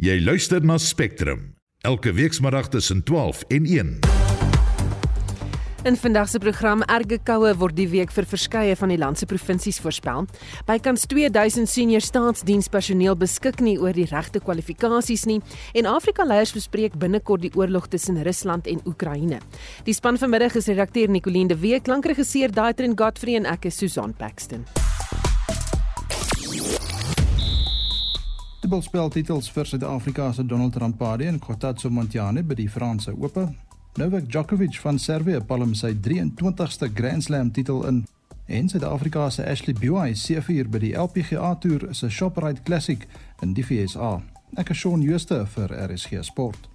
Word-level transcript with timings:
Jy 0.00 0.14
luister 0.24 0.64
na 0.64 0.78
Spectrum 0.80 1.42
elke 1.84 2.12
weekmiddag 2.16 2.70
tussen 2.72 3.02
12 3.04 3.42
en 3.52 3.66
1. 3.66 3.98
In 5.84 5.96
vandag 5.96 6.28
se 6.28 6.38
program 6.40 6.80
erge 6.82 7.18
koue 7.20 7.50
word 7.60 7.76
die 7.76 7.88
week 7.92 8.14
vir 8.16 8.24
verskeie 8.24 8.78
van 8.80 8.88
die 8.88 8.96
land 8.96 9.20
se 9.20 9.28
provinsies 9.28 9.76
voorspel. 9.84 10.24
Bykans 10.64 11.04
2000 11.04 11.68
senior 11.68 12.00
staatsdienspersoneel 12.00 13.18
beskik 13.20 13.60
nie 13.60 13.76
oor 13.76 13.92
die 13.92 14.08
regte 14.08 14.40
kwalifikasies 14.40 15.26
nie 15.28 15.42
en 15.76 15.92
Afrika 15.92 16.24
leiers 16.24 16.56
bespreek 16.56 16.96
binnekort 16.96 17.44
die 17.44 17.52
oorlog 17.52 17.92
tussen 17.92 18.22
Rusland 18.24 18.72
en 18.72 18.80
Oekraïne. 18.88 19.42
Die 19.84 19.92
span 19.92 20.16
vanmiddag 20.16 20.56
is 20.56 20.72
redakteur 20.72 21.12
Nicoline 21.12 21.52
de 21.52 21.60
Wee, 21.60 21.80
klankregisseur 21.80 22.48
Daitrin 22.48 22.96
Godfrey 22.96 23.36
en 23.36 23.52
ek 23.52 23.68
is 23.68 23.76
Susan 23.76 24.16
Paxton. 24.16 24.64
Dubbelspeltitels 28.70 29.48
vir 29.50 29.66
Suid-Afrika 29.66 30.28
se 30.32 30.44
Donald 30.46 30.76
Rampadi 30.78 31.26
en 31.26 31.40
Kothatso 31.42 31.88
Montjane 31.90 32.44
by 32.46 32.54
die 32.54 32.68
Franse 32.70 33.10
Ope 33.10 33.48
Novak 33.98 34.28
Djokovic 34.30 34.78
van 34.84 35.00
Servië 35.02 35.40
palm 35.48 35.72
sy 35.74 35.90
23ste 35.98 36.86
Grand 36.94 37.26
Slam 37.26 37.50
titel 37.50 37.82
in 37.88 37.98
en 38.46 38.70
Suid-Afrika 38.70 39.26
se 39.34 39.42
Ashley 39.42 39.74
Buy 39.74 40.14
seëvier 40.14 40.70
by 40.70 40.84
die 40.86 40.92
LPGA 40.94 41.50
Tour 41.58 41.88
se 41.98 42.12
Shoprite 42.14 42.62
Classic 42.62 43.08
in 43.42 43.58
die 43.58 43.66
VSA. 43.66 44.20
Ek 44.54 44.70
is 44.70 44.84
Shaun 44.84 45.02
Schuster 45.02 45.48
vir 45.56 45.74
RSG 45.88 46.22
Sport. 46.30 46.69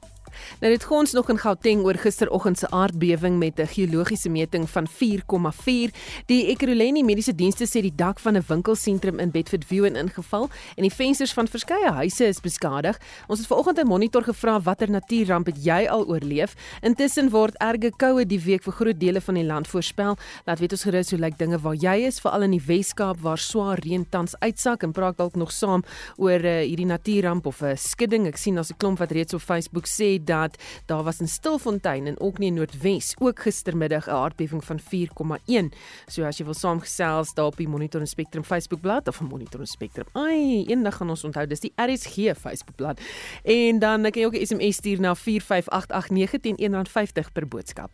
Nou 0.59 0.71
dit 0.71 0.83
gons 0.83 1.11
nog 1.11 1.29
in 1.29 1.37
Gauteng 1.37 1.83
oor 1.83 1.93
gisteroggend 1.93 2.57
se 2.57 2.69
aardbewing 2.69 3.37
met 3.37 3.59
'n 3.59 3.67
geologiese 3.67 4.29
meting 4.29 4.69
van 4.69 4.87
4,4. 4.87 5.91
Die 6.25 6.47
Ekurhuleni 6.47 7.03
Mediese 7.03 7.35
Dienste 7.35 7.65
sê 7.65 7.81
die 7.81 7.95
dak 7.95 8.19
van 8.19 8.35
'n 8.37 8.43
winkelsentrum 8.47 9.19
in 9.19 9.31
Bedford 9.31 9.65
View 9.65 9.85
in 9.85 9.95
ingeval 9.95 10.49
en 10.75 10.81
die 10.81 10.93
vensters 10.93 11.33
van 11.33 11.47
verskeie 11.47 11.91
huise 11.91 12.25
is 12.25 12.39
beskadig. 12.39 12.97
Ons 13.27 13.39
het 13.39 13.47
vanoggend 13.47 13.79
'n 13.79 13.87
monitor 13.87 14.23
gevra 14.23 14.61
watter 14.61 14.89
natuurramp 14.89 15.45
het 15.45 15.63
jy 15.63 15.87
al 15.87 16.07
oorleef. 16.07 16.53
Intussen 16.81 17.29
word 17.29 17.57
erge 17.57 17.91
koue 17.97 18.25
die 18.25 18.39
week 18.39 18.63
vir 18.63 18.73
groot 18.73 18.99
dele 18.99 19.21
van 19.21 19.33
die 19.33 19.43
land 19.43 19.67
voorspel. 19.67 20.17
Laat 20.45 20.59
weet 20.59 20.71
ons 20.71 20.83
gerus 20.83 21.09
hoe 21.09 21.19
lyk 21.19 21.37
dinge 21.37 21.59
waar 21.59 21.75
jy 21.75 22.05
is, 22.05 22.19
veral 22.19 22.41
in 22.41 22.51
die 22.51 22.63
Wes-Kaap 22.65 23.19
waar 23.21 23.37
swaar 23.37 23.79
reën 23.79 24.05
tans 24.09 24.35
uitsak 24.39 24.83
en 24.83 24.91
praat 24.91 25.17
dalk 25.17 25.35
nog 25.35 25.51
saam 25.51 25.83
oor 26.17 26.39
uh, 26.39 26.57
hierdie 26.65 26.85
natuurramp 26.85 27.45
of 27.45 27.61
'n 27.61 27.77
skudding. 27.77 28.27
Ek 28.27 28.37
sien 28.37 28.55
daar's 28.55 28.71
'n 28.71 28.77
klomp 28.77 28.99
wat 28.99 29.11
reeds 29.11 29.33
op 29.33 29.41
Facebook 29.41 29.85
sê 29.87 30.23
dat 30.25 30.57
daar 30.85 31.03
was 31.03 31.19
in 31.19 31.27
Stilfontein 31.27 32.07
en 32.07 32.19
ook 32.19 32.37
nie 32.37 32.47
in 32.47 32.53
Noordwes 32.53 33.15
ook 33.19 33.39
gistermiddag 33.39 34.07
'n 34.07 34.09
aardbewing 34.09 34.63
van 34.63 34.79
4,1. 34.79 35.73
So 36.05 36.23
as 36.23 36.37
jy 36.37 36.43
wil 36.45 36.53
saamgesels 36.53 37.33
daar 37.33 37.45
op 37.45 37.57
die 37.57 37.67
Monitor 37.67 38.01
en 38.01 38.07
Spectrum 38.07 38.43
Facebookblad 38.43 39.07
of 39.07 39.21
Monitor 39.21 39.59
en 39.59 39.67
Spectrum. 39.67 40.05
Ai, 40.11 40.65
eendag 40.65 40.95
gaan 40.95 41.09
ons 41.09 41.23
onthou 41.23 41.47
dis 41.47 41.59
die 41.59 41.73
RSG 41.75 42.37
Facebookblad. 42.37 42.99
En 43.43 43.79
dan 43.79 44.01
kan 44.01 44.21
jy 44.21 44.25
ook 44.25 44.35
'n 44.35 44.45
SMS 44.45 44.75
stuur 44.75 44.99
na 44.99 45.15
45889 45.15 46.39
teen 46.39 46.57
R1.50 46.57 47.31
per 47.31 47.47
boodskap. 47.47 47.91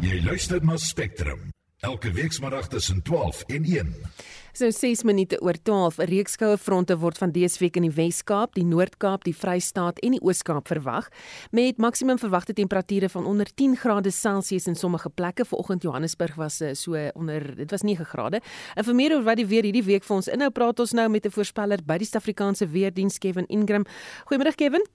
Jy 0.00 0.22
luister 0.24 0.64
na 0.64 0.76
Spectrum 0.76 1.52
elke 1.82 2.12
weekmiddag 2.12 2.68
tussen 2.68 3.02
12 3.02 3.42
en 3.46 3.64
1. 3.64 3.94
So 4.52 4.70
6 4.70 5.02
minute 5.02 5.40
oor 5.40 5.56
12, 5.62 5.98
'n 5.98 6.04
reeks 6.04 6.36
koue 6.36 6.58
fronte 6.58 6.98
word 6.98 7.18
van 7.18 7.30
dese 7.32 7.58
week 7.58 7.76
in 7.76 7.82
die 7.82 7.90
Wes-Kaap, 7.90 8.54
die 8.54 8.64
Noord-Kaap, 8.64 9.24
die 9.24 9.34
Vrystaat 9.34 9.98
en 9.98 10.10
die 10.10 10.20
Oos-Kaap 10.20 10.68
verwag 10.68 11.08
met 11.50 11.78
maksimum 11.78 12.18
verwagte 12.18 12.52
temperature 12.52 13.08
van 13.08 13.26
onder 13.26 13.54
10 13.54 13.76
grade 13.76 14.10
Celsius 14.10 14.66
in 14.66 14.74
sommige 14.74 15.10
plekke. 15.10 15.44
Vanoggend 15.44 15.82
Johannesburg 15.82 16.34
was 16.34 16.60
eh, 16.60 16.74
so 16.74 17.10
onder 17.14 17.56
dit 17.56 17.70
was 17.70 17.82
9 17.82 18.04
grade. 18.04 18.40
En 18.74 18.84
vir 18.84 18.94
meer 18.94 19.16
oor 19.16 19.22
wat 19.22 19.36
die 19.36 19.46
weer 19.46 19.62
hierdie 19.62 19.84
week 19.84 20.04
vir 20.04 20.16
ons 20.16 20.28
inhou, 20.28 20.50
praat 20.50 20.80
ons 20.80 20.92
nou 20.92 21.08
met 21.08 21.26
'n 21.26 21.30
voorspeller 21.30 21.78
by 21.84 21.98
die 21.98 22.06
Suid-Afrikaanse 22.06 22.68
Weerdiens 22.68 23.18
Kevin 23.18 23.46
Ingram. 23.46 23.84
Goeiemôre 24.30 24.54
Kevin. 24.54 24.86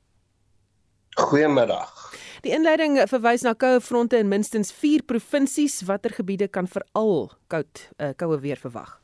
Goeiemiddag. 1.16 2.14
Die 2.46 2.54
inleiding 2.54 3.00
verwys 3.10 3.42
na 3.46 3.56
koue 3.58 3.82
fronte 3.82 4.20
in 4.22 4.30
minstens 4.30 4.72
4 4.76 5.06
provinsies. 5.10 5.82
Watter 5.90 6.14
gebiede 6.14 6.48
kan 6.48 6.70
veral 6.70 7.32
koud 7.50 7.84
uh, 7.98 8.14
koue 8.17 8.39
weer 8.44 8.60
verwag? 8.61 9.00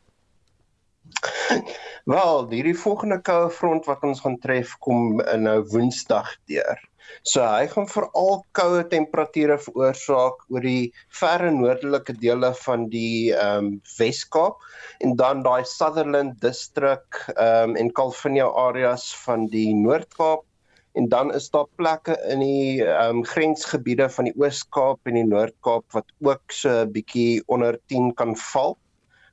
Wel, 2.09 2.47
hierdie 2.51 2.77
volgende 2.77 3.19
koue 3.25 3.49
front 3.51 3.87
wat 3.89 4.03
ons 4.05 4.21
gaan 4.23 4.37
tref 4.43 4.75
kom 4.83 5.21
in 5.23 5.47
nou 5.47 5.61
Woensdag 5.71 6.29
deur. 6.51 6.81
So 7.27 7.43
hy 7.43 7.65
gaan 7.71 7.89
veral 7.91 8.43
koue 8.57 8.83
temperature 8.91 9.57
veroorsaak 9.65 10.45
oor 10.53 10.63
die 10.65 10.93
verre 11.19 11.51
noordelike 11.55 12.15
dele 12.21 12.53
van 12.61 12.87
die 12.93 13.33
ehm 13.33 13.67
um, 13.67 13.73
Wes-Kaap 13.97 14.63
en 15.03 15.17
dan 15.19 15.43
daai 15.47 15.63
Sutherland 15.67 16.39
distrik 16.45 17.19
ehm 17.35 17.73
um, 17.73 17.77
en 17.81 17.91
Calvinia 17.99 18.47
areas 18.67 19.09
van 19.25 19.49
die 19.51 19.69
Noord-Kaap 19.81 20.45
en 20.93 21.09
dan 21.09 21.33
is 21.33 21.49
daar 21.49 21.67
plekke 21.75 22.15
in 22.29 22.39
die 22.39 22.83
ehm 22.85 23.17
um, 23.17 23.25
grensgebiede 23.25 24.09
van 24.09 24.29
die 24.29 24.35
Oos-Kaap 24.37 25.09
en 25.09 25.17
die 25.17 25.25
Noord-Kaap 25.25 25.97
wat 25.97 26.13
ook 26.21 26.53
so 26.53 26.69
'n 26.69 26.91
bietjie 26.91 27.43
onder 27.45 27.79
10 27.87 28.13
kan 28.13 28.35
val 28.37 28.77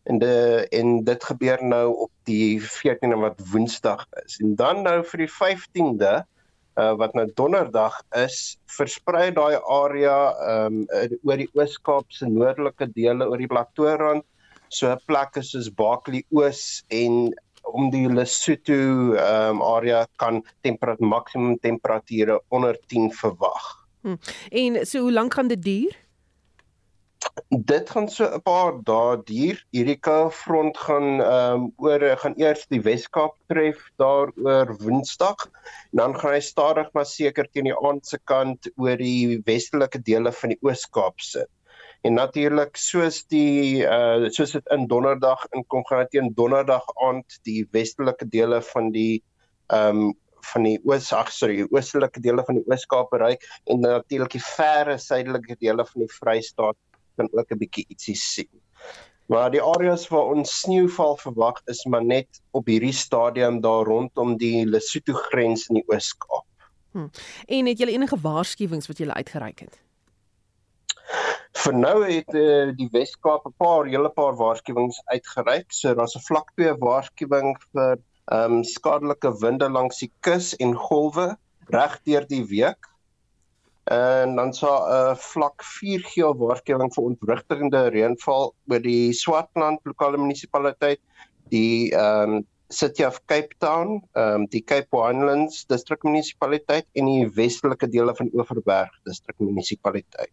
en 0.04 0.18
de 0.18 0.66
en 0.70 1.04
dit 1.04 1.24
gebeur 1.24 1.64
nou 1.64 1.86
op 2.06 2.12
die 2.24 2.60
14de 2.60 3.16
wat 3.20 3.42
Woensdag 3.52 4.06
is. 4.24 4.40
En 4.40 4.54
dan 4.56 4.82
nou 4.82 5.04
vir 5.04 5.26
die 5.26 5.32
15de 5.36 6.14
uh, 6.80 6.94
wat 6.96 7.14
nou 7.14 7.26
Donderdag 7.34 8.00
is, 8.16 8.58
versprei 8.66 9.30
daai 9.36 9.60
area 9.60 10.16
ehm 10.32 10.80
um, 10.80 11.20
oor 11.22 11.36
die 11.36 11.50
Oos-Kaap 11.54 12.12
se 12.12 12.28
noordelike 12.28 12.88
dele 12.96 13.28
oor 13.28 13.38
die 13.38 13.50
Plateaurand, 13.50 14.24
so 14.68 14.88
'n 14.88 15.00
plek 15.06 15.36
is 15.36 15.50
soos 15.50 15.70
Bakley 15.70 16.24
Oos 16.30 16.84
en 16.88 17.34
om 17.62 17.90
die 17.90 18.08
Lesotho 18.08 19.14
um, 19.14 19.62
area 19.62 20.06
kan 20.16 20.42
temperatuur 20.60 21.06
maksimum 21.06 21.58
temperature 21.58 22.40
onder 22.48 22.78
10 22.86 23.12
verwag. 23.12 23.86
Hm. 24.02 24.16
En 24.48 24.86
so 24.86 25.00
hoe 25.00 25.12
lank 25.12 25.34
gaan 25.34 25.48
dit 25.48 25.62
duur? 25.62 25.96
dit 27.48 27.90
gaan 27.90 28.08
so 28.08 28.24
'n 28.24 28.42
paar 28.42 28.72
dae 28.90 29.16
duur. 29.30 29.58
Hierdie 29.76 29.98
koue 30.06 30.30
front 30.30 30.76
gaan 30.86 31.08
ehm 31.20 31.54
um, 31.54 31.72
oor 31.76 32.02
gaan 32.22 32.34
eers 32.36 32.66
die 32.74 32.80
Wes-Kaap 32.88 33.34
tref 33.52 33.78
daar 34.02 34.32
oor 34.44 34.76
Woensdag. 34.82 35.46
Dan 35.92 36.16
gaan 36.18 36.34
hy 36.36 36.40
stadig 36.40 36.92
maar 36.92 37.06
seker 37.06 37.48
teen 37.52 37.68
die 37.70 37.78
aand 37.88 38.06
se 38.06 38.18
kant 38.32 38.70
oor 38.76 38.96
die 38.96 39.40
westelike 39.44 40.02
dele 40.10 40.32
van 40.32 40.54
die 40.54 40.60
Oos-Kaap 40.62 41.20
sit. 41.20 41.50
En 42.00 42.16
natuurlik 42.16 42.78
soos 42.80 43.24
die 43.28 43.84
uh 43.84 44.30
soos 44.32 44.54
dit 44.56 44.72
in 44.72 44.86
Donderdag 44.88 45.44
inkom 45.56 45.84
gaan 45.88 46.06
dit 46.06 46.16
teen 46.16 46.32
Donderdag 46.34 46.86
aand 47.06 47.40
die 47.48 47.66
westelike 47.76 48.28
dele 48.28 48.62
van 48.72 48.90
die 48.94 49.22
ehm 49.68 50.08
um, 50.08 50.18
van 50.52 50.64
die 50.64 50.78
oos 50.88 51.10
ag 51.12 51.28
sorry 51.36 51.66
oostelike 51.68 52.20
dele 52.24 52.44
van 52.46 52.56
die 52.56 52.64
Oos-Kaap 52.64 53.10
bereik 53.12 53.44
en 53.68 53.82
natuurlik 53.84 54.32
die 54.32 54.44
verre 54.44 54.96
suidelike 54.98 55.58
dele 55.60 55.84
van 55.84 56.04
die 56.06 56.12
Vrystaat 56.14 56.78
kan 57.20 57.28
ook 57.32 57.52
'n 57.52 57.58
bietjie 57.58 57.84
ietsie 57.88 58.16
sien. 58.16 58.50
Maar 59.28 59.50
die 59.50 59.62
areas 59.62 60.08
waar 60.08 60.32
ons 60.34 60.60
sneeuval 60.60 61.16
verwag 61.16 61.60
is 61.66 61.84
maar 61.84 62.04
net 62.04 62.40
op 62.50 62.66
hierdie 62.66 62.92
stadium 62.92 63.60
daar 63.60 63.84
rondom 63.84 64.36
die 64.36 64.64
Lesotho 64.66 65.12
grens 65.12 65.68
in 65.68 65.74
die 65.74 65.84
Oos-Kaap. 65.86 66.46
Hm. 66.92 67.08
En 67.46 67.66
het 67.66 67.78
julle 67.78 67.92
enige 67.92 68.16
waarskuwings 68.20 68.86
wat 68.86 68.98
julle 68.98 69.14
uitgereik 69.14 69.58
het? 69.60 69.78
Vir 71.58 71.74
nou 71.74 71.96
het 72.04 72.34
uh, 72.38 72.70
die 72.78 72.88
Wes-Kaap 72.92 73.46
'n 73.46 73.56
paar 73.58 73.86
hele 73.86 74.10
paar 74.10 74.36
waarskuwings 74.36 75.00
uitgereik. 75.10 75.72
So 75.72 75.94
daar's 75.94 76.16
'n 76.16 76.26
vlak 76.28 76.52
2 76.56 76.76
waarskuwing 76.78 77.56
vir 77.72 77.98
ehm 78.30 78.52
um, 78.60 78.64
skadelike 78.64 79.32
winde 79.40 79.68
langs 79.68 79.98
die 79.98 80.12
kus 80.20 80.54
en 80.56 80.76
golwe 80.76 81.36
reg 81.74 81.98
deur 82.06 82.26
die 82.26 82.44
week 82.46 82.90
en 83.90 84.36
dan 84.36 84.52
sal 84.54 84.86
'n 84.86 84.92
uh, 84.92 85.16
vlak 85.16 85.62
4 85.64 86.02
geel 86.12 86.34
waarskuwing 86.38 86.92
vir 86.94 87.04
ontwrigtende 87.04 87.82
reënval 87.90 88.54
oor 88.70 88.82
die 88.84 89.12
Swartland 89.12 89.80
lokale 89.84 90.18
munisipaliteit, 90.18 91.00
die 91.50 91.90
ehm 91.90 92.38
um, 92.38 92.46
City 92.70 93.02
of 93.02 93.18
Cape 93.26 93.54
Town, 93.58 93.98
ehm 94.14 94.42
um, 94.42 94.46
die 94.46 94.62
Cape 94.62 94.86
Winelands 94.94 95.64
distrik 95.66 96.06
munisipaliteit 96.06 96.86
en 96.94 97.10
die 97.10 97.26
westelike 97.34 97.88
dele 97.90 98.14
van 98.14 98.30
Oeverberg 98.32 98.94
distrik 99.04 99.38
munisipaliteit. 99.38 100.30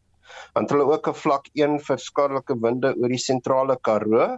Want 0.54 0.70
hulle 0.74 0.86
ook 0.90 1.08
'n 1.08 1.14
vlak 1.24 1.50
1 1.54 1.80
vir 1.80 1.98
skadelike 1.98 2.56
winde 2.62 2.94
oor 2.96 3.10
die 3.10 3.26
sentrale 3.30 3.78
Karoo 3.82 4.38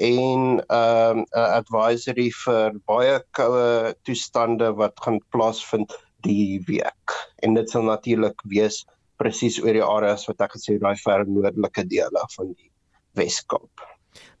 en 0.00 0.62
ehm 0.66 1.18
um, 1.18 1.24
'n 1.24 1.50
advisory 1.60 2.30
vir 2.44 2.72
baie 2.86 3.20
koue 3.36 3.94
toestande 4.02 4.72
wat 4.76 5.00
gaan 5.04 5.20
plaasvind 5.30 5.92
die 6.24 6.62
week. 6.66 7.16
En 7.42 7.54
dit 7.54 7.70
sal 7.70 7.82
natuurlik 7.82 8.42
wees 8.44 8.84
presies 9.16 9.60
oor 9.62 9.72
die 9.72 9.84
areas 9.84 10.26
wat 10.28 10.40
ek 10.40 10.56
gesê 10.56 10.78
daai 10.80 10.96
ver 10.96 11.26
noordelike 11.28 11.84
dele 11.88 12.24
van 12.36 12.54
die 12.54 12.70
Wes-Kaap. 13.18 13.84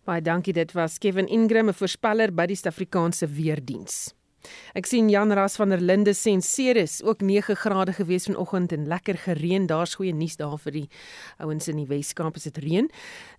Baie 0.08 0.22
dankie, 0.24 0.52
dit 0.56 0.72
was 0.72 0.98
Kevin 0.98 1.28
Ingram, 1.28 1.68
'n 1.68 1.76
voorspeller 1.76 2.32
by 2.32 2.46
die 2.46 2.56
Suid-Afrikaanse 2.56 3.28
Weerdiens. 3.28 4.14
Ek 4.74 4.86
sien 4.86 5.08
Jan 5.08 5.32
Ras 5.32 5.56
van 5.56 5.70
der 5.70 5.80
Linde 5.80 6.14
sê 6.14 6.30
Ceres 6.40 7.02
ook 7.02 7.20
9 7.20 7.56
grade 7.56 7.92
gewees 7.92 8.26
vanoggend 8.26 8.72
en 8.72 8.86
lekker 8.86 9.18
gereën. 9.18 9.66
Daar's 9.66 9.94
goeie 9.94 10.12
nuus 10.14 10.36
daar 10.36 10.58
vir 10.58 10.72
die 10.72 10.88
ouens 11.38 11.68
in 11.68 11.76
die 11.76 11.86
Weskaap 11.88 12.36
as 12.36 12.46
dit 12.48 12.58
reën. 12.58 12.88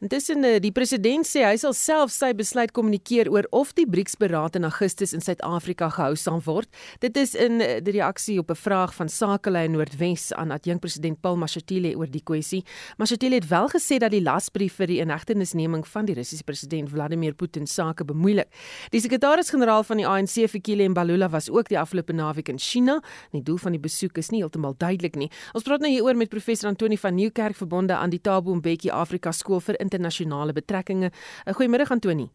Intussen 0.02 0.44
eh, 0.44 0.60
die 0.60 0.72
president 0.72 1.28
sê 1.28 1.46
hy 1.46 1.56
sal 1.58 1.74
self 1.74 2.12
sy 2.12 2.34
besluit 2.38 2.74
kommunikeer 2.76 3.30
oor 3.32 3.48
of 3.52 3.74
die 3.78 3.88
BRICS-beraad 3.88 4.56
in 4.60 4.68
Augustus 4.68 5.14
in 5.14 5.22
Suid-Afrika 5.22 5.90
gehou 5.90 6.16
sal 6.16 6.42
word. 6.46 6.70
Dit 7.00 7.18
is 7.18 7.36
in 7.36 7.62
eh, 7.62 7.80
die 7.84 7.96
reaksie 7.98 8.40
op 8.40 8.52
'n 8.52 8.56
vraag 8.56 8.96
van 8.96 9.10
Sakelei 9.10 9.68
Noordwes 9.68 10.34
aan 10.34 10.52
adjunkpresident 10.52 11.22
Paul 11.22 11.38
Mashatile 11.38 11.96
oor 11.96 12.08
die 12.08 12.24
kwessie. 12.24 12.64
Mashatile 12.98 13.36
het 13.36 13.48
wel 13.48 13.70
gesê 13.70 13.98
dat 13.98 14.12
die 14.12 14.22
lasbrief 14.22 14.76
vir 14.76 14.88
die 14.88 15.00
inhegtenisneming 15.00 15.88
van 15.88 16.06
die 16.06 16.16
Russiese 16.16 16.44
president 16.44 16.90
Vladimir 16.90 17.34
Putin 17.34 17.68
sake 17.68 18.06
bemoeilik. 18.06 18.48
Die 18.92 19.02
sekretaris-generaal 19.02 19.84
van 19.84 19.98
die 19.98 20.08
ANC, 20.08 20.50
Fikile 20.50 20.84
Mbalula, 20.92 21.30
was 21.30 21.50
ook 21.50 21.70
die 21.72 21.80
afgelope 21.80 22.14
naweek 22.14 22.52
in 22.52 22.60
China. 22.60 23.00
Die 23.32 23.44
doel 23.44 23.58
van 23.58 23.72
die 23.72 23.82
besoek 23.82 24.18
is 24.22 24.30
nie 24.30 24.42
heeltemal 24.44 24.76
duidelik 24.78 25.16
nie. 25.16 25.32
Ons 25.58 25.64
praat 25.68 25.82
nou 25.84 25.92
hieroor 25.92 26.16
met 26.20 26.30
professor 26.30 26.70
Antoni 26.70 26.98
van 26.98 27.16
Nieuwkerk 27.16 27.56
verbonde 27.56 27.96
aan 27.96 28.14
die 28.14 28.22
Thabo 28.22 28.56
Mbeki 28.56 28.92
Afrika 28.92 29.32
Skool 29.32 29.60
vir 29.64 29.80
internasionale 29.80 30.54
betrekkinge. 30.54 31.12
Eh, 31.46 31.54
goeiemôre 31.56 31.90
Antoni. 31.90 32.30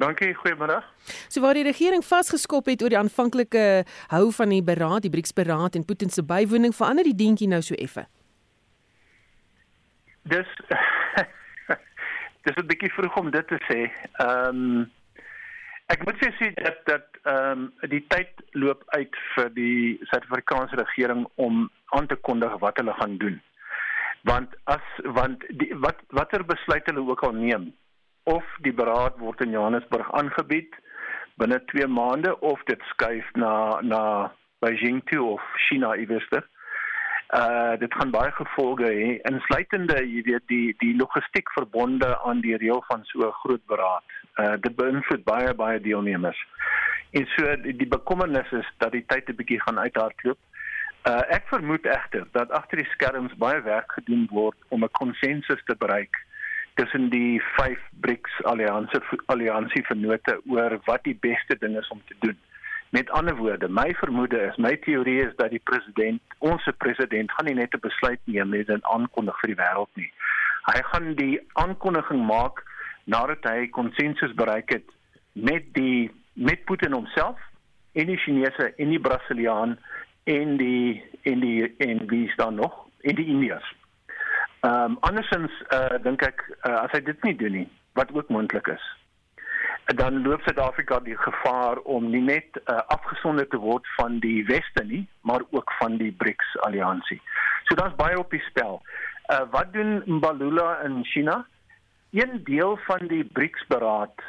Dankie, 0.00 0.32
goeiemôre. 0.34 0.80
So 1.28 1.42
waar 1.44 1.54
die 1.54 1.66
regering 1.66 2.04
vasgeskop 2.04 2.70
het 2.72 2.82
oor 2.82 2.88
die 2.88 2.98
aanvanklike 2.98 3.64
hou 4.08 4.30
van 4.32 4.48
die 4.54 4.62
beraad, 4.64 5.04
die 5.04 5.12
BRICS-beraad 5.12 5.76
en 5.76 5.84
Putin 5.84 6.08
se 6.10 6.24
bywoning, 6.24 6.72
verander 6.72 7.04
die 7.04 7.14
dingetjie 7.14 7.48
nou 7.50 7.60
so 7.62 7.76
effe. 7.76 8.06
Dis 10.32 10.48
dis 12.44 12.56
'n 12.56 12.66
bietjie 12.66 12.92
vroeg 12.96 13.16
om 13.20 13.30
dit 13.30 13.46
te 13.48 13.60
sê. 13.68 13.80
Ehm 14.24 14.48
um, 14.48 14.90
ek 15.92 16.04
moet 16.06 16.16
sê 16.22 16.48
dat 16.54 16.80
dat 16.86 17.09
ehm 17.22 17.68
um, 17.82 17.90
die 17.92 18.04
tyd 18.08 18.42
loop 18.52 18.82
uit 18.96 19.16
vir 19.34 19.48
die 19.54 19.98
Suid-Afrikaanse 20.10 20.76
regering 20.76 21.26
om 21.34 21.70
aan 21.96 22.06
te 22.06 22.16
kondig 22.16 22.58
wat 22.60 22.76
hulle 22.76 22.94
gaan 22.98 23.16
doen. 23.18 23.40
Want 24.22 24.54
as 24.64 24.86
want 25.04 25.44
die, 25.48 25.74
wat 25.84 26.00
watter 26.08 26.44
besluit 26.44 26.86
hulle 26.86 27.04
ook 27.08 27.24
al 27.24 27.32
neem 27.32 27.72
of 28.22 28.44
die 28.60 28.72
beraad 28.72 29.18
word 29.18 29.40
in 29.40 29.50
Johannesburg 29.56 30.12
aangebied 30.12 30.74
binne 31.40 31.60
2 31.72 31.86
maande 31.86 32.32
of 32.40 32.62
dit 32.64 32.82
skuif 32.92 33.28
na 33.34 33.80
na 33.80 34.02
Beijing 34.60 35.02
toe 35.08 35.22
of 35.24 35.44
China 35.68 35.94
iewers 35.96 36.28
dit 36.30 36.48
uh 37.38 37.76
dit 37.78 37.94
gaan 37.94 38.10
baie 38.10 38.30
gevolge 38.36 38.88
hê 38.90 39.10
insluitende 39.30 40.00
jy 40.02 40.22
weet 40.28 40.46
die 40.52 40.74
die 40.82 40.94
logistiek 40.98 41.52
verbonde 41.56 42.10
aan 42.26 42.40
die 42.46 42.56
reël 42.62 42.82
van 42.88 43.04
so 43.12 43.26
'n 43.28 43.38
groot 43.42 43.64
beraad. 43.66 44.04
Uh 44.36 44.56
dit 44.60 44.76
beïnvloed 44.76 45.24
baie 45.24 45.54
baie 45.54 45.80
deelnemers. 45.80 46.46
En 47.10 47.26
so 47.36 47.56
die, 47.62 47.86
bekommernis 47.86 48.50
is 48.52 48.68
dat 48.78 48.92
die 48.92 49.04
tyd 49.06 49.28
'n 49.28 49.36
bietjie 49.36 49.60
gaan 49.60 49.78
uithardloop. 49.78 50.38
Uh 51.08 51.22
ek 51.28 51.48
vermoed 51.48 51.86
egter 51.86 52.26
dat 52.32 52.50
agter 52.50 52.76
die 52.76 52.90
skerms 52.92 53.34
baie 53.34 53.62
werk 53.62 53.92
gedoen 53.92 54.28
word 54.30 54.56
om 54.68 54.84
'n 54.84 54.90
konsensus 54.92 55.62
te 55.64 55.74
bereik 55.78 56.26
tussen 56.74 57.08
die 57.10 57.42
5 57.56 57.78
BRICS 58.00 58.42
alliansie 58.44 59.00
alliansie 59.26 59.84
vennote 59.86 60.40
oor 60.46 60.78
wat 60.84 61.04
die 61.04 61.18
beste 61.20 61.56
ding 61.58 61.76
is 61.78 61.88
om 61.88 62.02
te 62.06 62.14
doen. 62.20 62.38
Met 62.90 63.10
ander 63.10 63.36
woorde, 63.36 63.68
my 63.68 63.94
vermoede 63.94 64.40
is, 64.40 64.56
my 64.56 64.76
teorie 64.76 65.20
is 65.26 65.34
dat 65.36 65.50
die 65.50 65.62
president, 65.64 66.22
ons 66.38 66.64
president, 66.78 67.32
gaan 67.32 67.46
nie 67.46 67.54
net 67.54 67.74
'n 67.74 67.80
besluit 67.80 68.20
neem 68.24 68.48
met 68.48 68.68
'n 68.68 68.82
aankondiging 68.82 69.40
vir 69.40 69.54
die 69.54 69.62
wêreld 69.62 69.92
nie. 69.94 70.12
Hy 70.64 70.80
gaan 70.82 71.14
die 71.14 71.40
aankondiging 71.52 72.26
maak 72.26 72.64
nadat 73.04 73.44
hy 73.48 73.68
konsensus 73.74 74.34
bereik 74.34 74.70
het 74.70 74.86
met 75.32 75.66
die 75.74 76.10
met 76.32 76.64
Putin 76.64 76.92
homself 76.92 77.38
en 77.92 78.06
die 78.06 78.18
Chinese 78.18 78.72
en 78.76 78.88
die 78.88 79.00
Brasiliaan 79.00 79.78
en 80.24 80.56
die 80.56 81.02
en 81.22 81.40
die 81.40 81.76
en 81.78 82.06
wie 82.06 82.28
staan 82.30 82.54
nog 82.54 82.86
en 83.00 83.14
die 83.14 83.26
Indiërs. 83.26 83.74
Ehm 84.60 84.92
um, 84.92 84.96
andersins 85.00 85.52
uh, 85.72 85.96
dink 86.02 86.22
ek 86.22 86.42
uh, 86.68 86.82
as 86.84 86.92
hy 86.92 87.00
dit 87.04 87.22
nie 87.24 87.36
doen 87.36 87.54
nie, 87.56 87.68
wat 87.96 88.12
ook 88.12 88.28
moontlik 88.28 88.66
is, 88.68 88.82
dan 89.96 90.22
loop 90.22 90.42
Suid-Afrika 90.44 91.00
die 91.00 91.16
gevaar 91.16 91.80
om 91.88 92.10
nie 92.10 92.22
net 92.22 92.60
uh, 92.64 92.76
afgesonder 92.92 93.48
te 93.48 93.56
word 93.56 93.88
van 93.96 94.18
die 94.20 94.44
weste 94.46 94.84
nie, 94.84 95.06
maar 95.24 95.42
ook 95.50 95.72
van 95.78 95.96
die 95.96 96.12
BRICS 96.12 96.58
alliansie. 96.68 97.20
So 97.68 97.74
daar's 97.74 97.96
baie 97.96 98.18
op 98.18 98.30
die 98.30 98.42
spel. 98.50 98.82
Uh, 99.32 99.40
wat 99.50 99.72
doen 99.72 100.02
Mbalula 100.06 100.80
in 100.84 101.04
China? 101.04 101.46
Een 102.10 102.40
deel 102.44 102.76
van 102.76 103.06
die 103.06 103.24
BRICS 103.24 103.66
beraad 103.66 104.22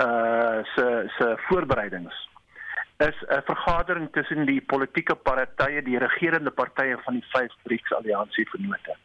uh 0.00 0.58
se 0.74 1.04
se 1.16 1.34
voorbereidings 1.36 2.28
is 2.96 3.24
'n 3.28 3.42
vergadering 3.44 4.08
tussen 4.12 4.46
die 4.46 4.60
politieke 4.60 5.14
partye, 5.14 5.82
die 5.82 5.98
regerende 5.98 6.50
partye 6.50 6.96
van 7.04 7.14
die 7.14 7.24
5 7.28 7.52
BRICS 7.62 7.92
alliansie 7.92 8.48
vennote. 8.50 8.96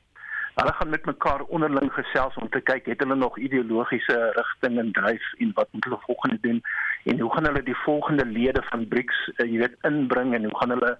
Hulle 0.56 0.74
gaan 0.74 0.90
met 0.90 1.06
mekaar 1.06 1.42
onderling 1.42 1.94
gesels 1.94 2.36
om 2.36 2.50
te 2.50 2.62
kyk 2.62 2.86
het 2.86 3.00
hulle 3.00 3.16
nog 3.16 3.38
ideologiese 3.38 4.32
rigting 4.36 4.80
en 4.80 4.92
dryf 4.92 5.34
en 5.38 5.52
wat 5.54 5.68
moet 5.72 5.84
hulle 5.84 6.00
volgende 6.00 6.38
doen 6.42 6.62
en 7.04 7.20
hoe 7.20 7.34
gaan 7.34 7.46
hulle 7.46 7.64
die 7.64 7.78
volgende 7.84 8.26
lede 8.26 8.64
van 8.64 8.88
BRICS 8.88 9.32
uh, 9.36 9.52
jy 9.52 9.58
weet 9.58 9.78
inbring 9.82 10.34
en 10.34 10.44
hoe 10.44 10.58
gaan 10.58 10.70
hulle 10.70 10.98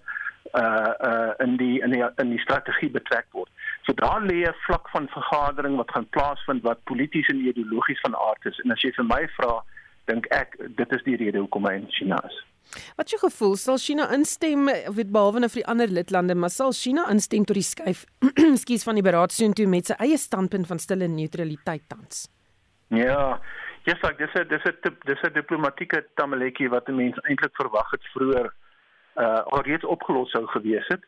uh 0.54 0.94
uh 1.10 1.32
in 1.38 1.56
die 1.58 1.82
in 1.82 1.92
die 1.92 2.04
in 2.16 2.30
die 2.30 2.40
strategie 2.40 2.90
betrek 2.90 3.26
word. 3.32 3.50
So 3.86 3.94
daar 3.94 4.22
lê 4.22 4.46
'n 4.48 4.54
vlak 4.66 4.90
van 4.90 5.08
vergadering 5.08 5.76
wat 5.76 5.92
gaan 5.92 6.10
plaasvind 6.10 6.62
wat 6.64 6.84
polities 6.84 7.28
en 7.28 7.48
ideologies 7.48 8.00
van 8.00 8.16
aard 8.16 8.46
is. 8.46 8.60
En 8.64 8.72
as 8.72 8.82
jy 8.82 8.92
vir 8.92 9.06
my 9.06 9.28
vra, 9.38 9.64
dink 10.06 10.26
ek 10.26 10.58
dit 10.76 10.92
is 10.92 11.04
die 11.04 11.16
rede 11.16 11.40
hoekom 11.40 11.66
hy 11.66 11.74
in 11.74 11.88
China 11.90 12.18
is. 12.26 12.38
Wat 12.96 13.12
jy 13.12 13.18
gevoel 13.22 13.56
sal 13.60 13.78
China 13.78 14.08
instem 14.16 14.70
weet 14.96 15.12
behalwe 15.12 15.40
nou 15.40 15.50
vir 15.50 15.62
die 15.62 15.70
ander 15.74 15.92
lidlande 15.92 16.36
maar 16.36 16.54
sal 16.54 16.72
China 16.72 17.08
instem 17.12 17.46
tot 17.46 17.60
die 17.60 17.68
skuif 17.68 18.06
skuis 18.64 18.86
van 18.88 19.00
die 19.00 19.06
beraad 19.08 19.34
soontoe 19.36 19.68
met 19.68 19.92
sy 19.92 19.98
eie 20.00 20.18
standpunt 20.18 20.70
van 20.70 20.80
stille 20.80 21.08
neutraliteit 21.08 21.84
tans. 21.92 22.28
Ja, 22.92 23.40
ja, 23.88 23.96
sê 23.96 24.14
dis 24.18 24.34
'n 24.36 24.48
dis 24.48 24.66
'n 24.66 24.98
dis 25.06 25.22
'n 25.24 25.34
diplomatieke 25.34 26.06
tamaletjie 26.16 26.70
wat 26.70 26.88
mense 26.88 27.22
eintlik 27.28 27.56
verwag 27.56 27.92
het 27.92 28.06
vroeër 28.14 28.54
uh 29.16 29.42
alreeds 29.58 29.86
opgelos 29.86 30.32
sou 30.32 30.46
gewees 30.48 30.88
het. 30.88 31.04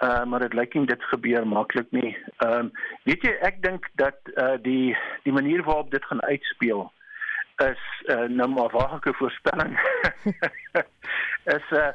Uh 0.00 0.24
maar 0.24 0.40
dit 0.40 0.54
lyk 0.54 0.74
nie 0.74 0.86
dit 0.86 1.02
gebeur 1.12 1.46
maklik 1.46 1.90
nie. 1.90 2.16
Ehm 2.36 2.52
um, 2.52 2.70
weet 3.04 3.22
jy 3.22 3.34
ek 3.48 3.62
dink 3.62 3.88
dat 4.00 4.16
uh 4.36 4.56
die 4.62 4.96
die 5.22 5.32
manier 5.32 5.62
waarop 5.62 5.90
dit 5.90 6.04
gaan 6.04 6.22
uitspeel 6.22 6.88
is 7.60 7.82
uh, 8.08 8.24
nou 8.32 8.48
maar 8.48 8.72
waglike 8.72 9.12
voorspelling. 9.14 9.76
is 11.56 11.66
uh 11.76 11.90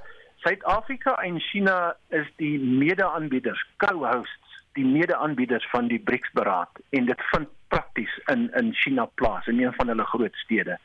Suid-Afrika 0.46 1.16
en 1.26 1.40
China 1.40 1.96
is 2.14 2.28
die 2.38 2.60
mede-aanbieders, 2.60 3.66
co-hosts, 3.82 4.60
die 4.78 4.86
mede-aanbieders 4.86 5.66
van 5.72 5.88
die 5.88 6.00
BRICS-beraad 6.00 6.70
en 6.90 7.06
dit 7.06 7.22
vind 7.32 7.50
prakties 7.74 8.14
in 8.32 8.52
in 8.54 8.74
China 8.74 9.06
plaas 9.06 9.48
in 9.48 9.62
een 9.64 9.74
van 9.74 9.88
hulle 9.88 10.06
groot 10.06 10.36
stede. 10.36 10.78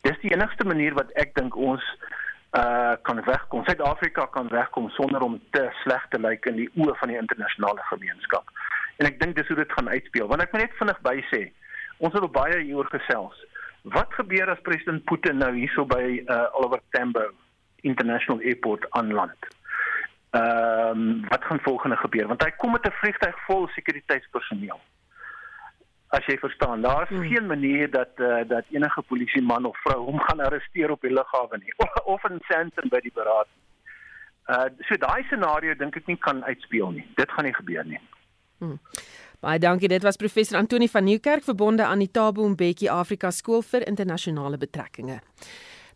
Dis 0.00 0.20
die 0.20 0.32
enigste 0.34 0.64
manier 0.64 0.94
wat 0.94 1.10
ek 1.24 1.32
dink 1.34 1.56
ons 1.56 1.84
uh 2.56 2.96
kan 3.02 3.24
wegkom. 3.24 3.64
Suid-Afrika 3.64 4.26
kan 4.26 4.48
wegkom 4.48 4.88
sonder 4.90 5.20
om 5.20 5.40
te 5.50 5.68
sleg 5.82 6.06
te 6.08 6.20
lyk 6.20 6.46
in 6.46 6.56
die 6.56 6.70
oë 6.76 6.94
van 7.00 7.08
die 7.08 7.18
internasionale 7.18 7.82
gemeenskap. 7.90 8.48
En 8.96 9.06
ek 9.06 9.20
dink 9.20 9.36
dis 9.36 9.46
hoe 9.46 9.56
dit 9.56 9.72
gaan 9.72 9.88
uitspeel. 9.88 10.26
Want 10.26 10.42
ek 10.42 10.52
moet 10.52 10.62
net 10.62 10.78
vinnig 10.80 11.00
by 11.04 11.16
sê, 11.30 11.42
ons 11.98 12.14
het 12.14 12.32
baie 12.32 12.62
hieroor 12.62 12.88
gesels. 12.94 13.44
Wat 13.82 14.14
gebeur 14.16 14.50
as 14.50 14.64
president 14.66 15.04
Putin 15.04 15.38
nou 15.38 15.52
hierso 15.54 15.84
by 15.86 16.02
uh, 16.24 16.46
Oliver 16.58 16.80
Tambo 16.96 17.28
International 17.86 18.40
Airport 18.40 18.88
aanland? 18.90 19.50
Ehm 20.36 21.00
um, 21.00 21.28
wat 21.28 21.44
gaan 21.44 21.60
volgende 21.64 21.96
gebeur? 21.96 22.26
Want 22.28 22.42
hy 22.42 22.50
kom 22.56 22.72
met 22.72 22.86
'n 22.86 22.98
vliegtuig 23.00 23.36
vol 23.46 23.68
sekuriteitspersoneel. 23.68 24.80
As 26.08 26.24
jy 26.24 26.38
verstaan, 26.40 26.82
daar 26.82 27.02
is 27.02 27.16
hmm. 27.16 27.28
geen 27.28 27.46
manier 27.46 27.90
dat 27.90 28.16
uh, 28.16 28.40
dat 28.48 28.64
enige 28.72 29.02
polisieman 29.02 29.64
of 29.64 29.80
vrou 29.84 30.04
hom 30.04 30.20
gaan 30.20 30.40
arresteer 30.40 30.90
op 30.90 31.00
die 31.00 31.12
lughawe 31.12 31.58
nie 31.58 31.74
of, 31.84 31.94
of 32.04 32.30
in 32.30 32.40
Sandton 32.48 32.88
by 32.88 33.00
die 33.04 33.14
beraad. 33.14 33.48
Uh 34.48 34.68
so 34.88 34.96
daai 34.96 35.22
scenario 35.28 35.74
dink 35.74 35.96
ek 35.96 36.06
nie 36.08 36.16
kan 36.16 36.44
uitspeel 36.44 36.90
nie. 36.96 37.06
Dit 37.20 37.32
gaan 37.32 37.44
nie 37.44 37.54
gebeur 37.54 37.84
nie. 37.84 38.00
Hmm. 38.58 38.78
Baie 39.40 39.58
dankie. 39.62 39.88
Dit 39.88 40.02
was 40.02 40.16
professor 40.16 40.58
Antoni 40.58 40.88
van 40.88 41.04
Nieuwkerk 41.04 41.44
verbonde 41.44 41.84
aan 41.84 42.00
die 42.02 42.10
Thabo 42.10 42.48
Mbeki 42.48 42.88
Afrika 42.88 43.30
Skool 43.30 43.62
vir 43.62 43.86
Internasionale 43.86 44.58
Betrekkinge. 44.58 45.20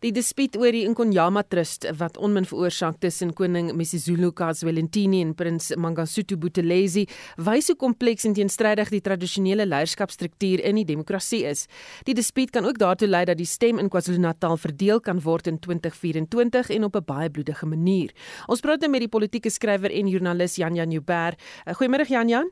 Die 0.02 0.10
dispuut 0.10 0.56
oor 0.58 0.74
die 0.74 0.80
Inkonyama 0.82 1.44
Trust 1.46 1.84
wat 2.00 2.16
onmin 2.18 2.42
veroorsaak 2.50 2.96
tussen 3.04 3.30
koning 3.38 3.68
Misizulu 3.78 4.32
KwaZulu-Natal 4.34 5.12
en 5.20 5.34
prins 5.38 5.68
Mangosuthu 5.78 6.34
Buthelezi 6.42 7.04
wys 7.38 7.68
hoe 7.70 7.76
kompleks 7.78 8.26
en 8.26 8.34
teenstrydig 8.34 8.90
die 8.90 8.98
tradisionele 9.06 9.62
leierskapstruktuur 9.68 10.64
in 10.66 10.80
die 10.80 10.84
demokrasie 10.88 11.44
is. 11.46 11.68
Die 12.02 12.16
dispuut 12.18 12.50
kan 12.50 12.66
ook 12.66 12.80
daartoe 12.82 13.06
lei 13.06 13.22
dat 13.30 13.38
die 13.38 13.46
stem 13.46 13.78
in 13.78 13.92
KwaZulu-Natal 13.94 14.58
verdeel 14.64 14.98
kan 15.06 15.20
word 15.22 15.46
in 15.46 15.60
2024 15.62 16.74
en 16.74 16.88
op 16.90 16.96
'n 16.96 17.04
baie 17.06 17.30
bloedige 17.30 17.66
manier. 17.66 18.10
Ons 18.48 18.60
praat 18.60 18.80
nou 18.80 18.90
met 18.90 19.06
die 19.06 19.08
politieke 19.08 19.50
skrywer 19.50 19.90
en 19.92 20.08
joernalis 20.08 20.56
Jan 20.56 20.74
Jan 20.74 20.90
Joubert. 20.90 21.38
Goeiemôre 21.78 22.08
Jan 22.08 22.28
Jan. 22.28 22.50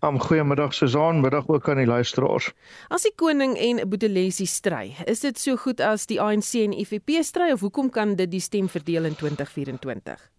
Um 0.00 0.20
goeiemiddag 0.22 0.74
Susan, 0.74 1.20
middag 1.20 1.48
ook 1.48 1.68
aan 1.68 1.76
die 1.82 1.86
luisteraars. 1.86 2.52
As 2.88 3.02
die 3.02 3.14
koning 3.16 3.56
en 3.58 3.82
Boetelesi 3.88 4.46
stry, 4.46 4.94
is 5.06 5.20
dit 5.20 5.38
so 5.38 5.56
goed 5.56 5.80
as 5.80 6.06
die 6.06 6.20
ANC 6.22 6.54
en 6.62 6.72
IFP 6.72 7.18
stry 7.26 7.50
of 7.52 7.60
hoekom 7.66 7.90
kan 7.90 8.14
dit 8.14 8.30
die 8.30 8.40
stem 8.40 8.68
verdeel 8.68 9.04
in 9.10 9.16
2024? 9.18 10.37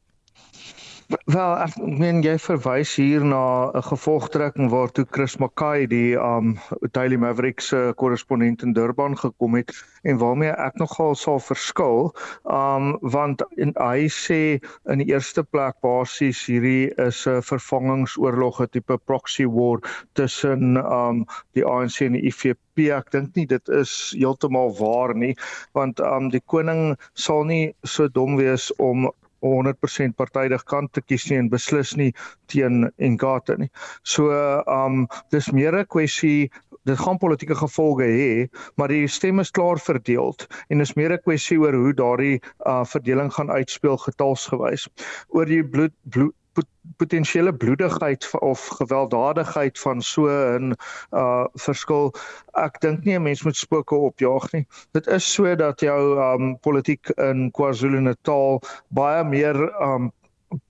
Wel, 1.09 1.53
ek 1.65 1.77
meen 1.97 2.19
jy 2.21 2.35
verwys 2.37 2.91
hier 2.99 3.23
na 3.25 3.71
'n 3.79 3.81
gevolgtrekking 3.81 4.67
waartoe 4.69 5.05
Chris 5.09 5.37
Mackay 5.41 5.87
die 5.89 6.13
um 6.13 6.51
Daily 6.97 7.17
Maverick 7.17 7.63
se 7.65 7.79
korrespondent 7.97 8.61
in 8.61 8.75
Durban 8.77 9.17
gekom 9.17 9.55
het 9.57 9.73
en 10.03 10.19
waarmee 10.21 10.53
ek 10.53 10.77
nogal 10.77 11.15
sal 11.15 11.39
verskil. 11.41 12.11
Um 12.45 12.99
want 13.01 13.41
hy 13.57 14.05
sê 14.05 14.61
in 14.85 15.01
die 15.01 15.09
eerste 15.09 15.43
plek 15.43 15.81
basies 15.81 16.45
hierdie 16.45 16.93
is 17.07 17.25
'n 17.25 17.41
vervangingsoorlog, 17.41 18.61
'n 18.61 18.69
tipe 18.69 18.97
proxy 18.97 19.47
war 19.49 19.81
tussen 20.13 20.77
um 20.77 21.25
die 21.57 21.65
ANC 21.65 22.05
en 22.05 22.13
die 22.13 22.27
IFP. 22.29 22.91
Ek 22.93 23.09
dink 23.11 23.35
nie 23.35 23.47
dit 23.47 23.69
is 23.69 24.13
heeltemal 24.15 24.77
waar 24.77 25.15
nie, 25.15 25.35
want 25.73 25.99
um 25.99 26.29
die 26.29 26.45
koning 26.45 26.95
sal 27.15 27.43
nie 27.45 27.73
so 27.83 28.07
dom 28.07 28.37
wees 28.37 28.69
om 28.77 29.09
100% 29.41 30.15
partydig 30.15 30.63
kan 30.65 30.87
te 30.91 31.01
kies 31.01 31.29
nie 31.29 31.39
en 31.39 31.49
beslis 31.49 31.95
nie 31.97 32.13
teen 32.47 32.89
Enkate 32.97 33.57
nie. 33.57 33.69
So 34.03 34.31
um 34.67 35.07
dis 35.31 35.51
meer 35.51 35.75
'n 35.75 35.85
kwessie 35.85 36.49
dit 36.85 36.97
gaan 36.97 37.17
politieke 37.21 37.55
gevolge 37.55 38.07
hê, 38.07 38.47
maar 38.75 38.87
die 38.87 39.07
stemme 39.07 39.41
is 39.45 39.51
klaar 39.51 39.79
verdeel 39.79 40.33
en 40.69 40.81
is 40.81 40.95
meer 40.95 41.13
'n 41.13 41.23
kwessie 41.23 41.59
oor 41.59 41.73
hoe 41.73 41.93
daardie 41.93 42.41
uh 42.65 42.83
verdeling 42.85 43.31
gaan 43.33 43.51
uitspeel 43.51 43.97
getalsgewys. 43.97 44.87
Oor 45.29 45.45
die 45.45 45.63
bloed, 45.63 45.93
bloed 46.03 46.35
potensiële 46.97 47.53
bloedigheid 47.53 48.29
of 48.39 48.67
gewelddadigheid 48.67 49.79
van 49.79 50.01
so 50.01 50.27
'n 50.27 50.75
uh 51.11 51.45
verskil. 51.53 52.13
Ek 52.53 52.79
dink 52.81 53.03
nie 53.03 53.15
'n 53.15 53.23
mens 53.23 53.43
moet 53.43 53.55
spooke 53.55 53.95
opjaag 53.95 54.51
nie. 54.51 54.65
Dit 54.91 55.07
is 55.07 55.33
so 55.33 55.55
dat 55.55 55.79
jou 55.79 56.19
um 56.19 56.59
politiek 56.59 57.09
in 57.09 57.51
KwaZulu-Natal 57.51 58.61
baie 58.87 59.23
meer 59.23 59.81
um 59.81 60.11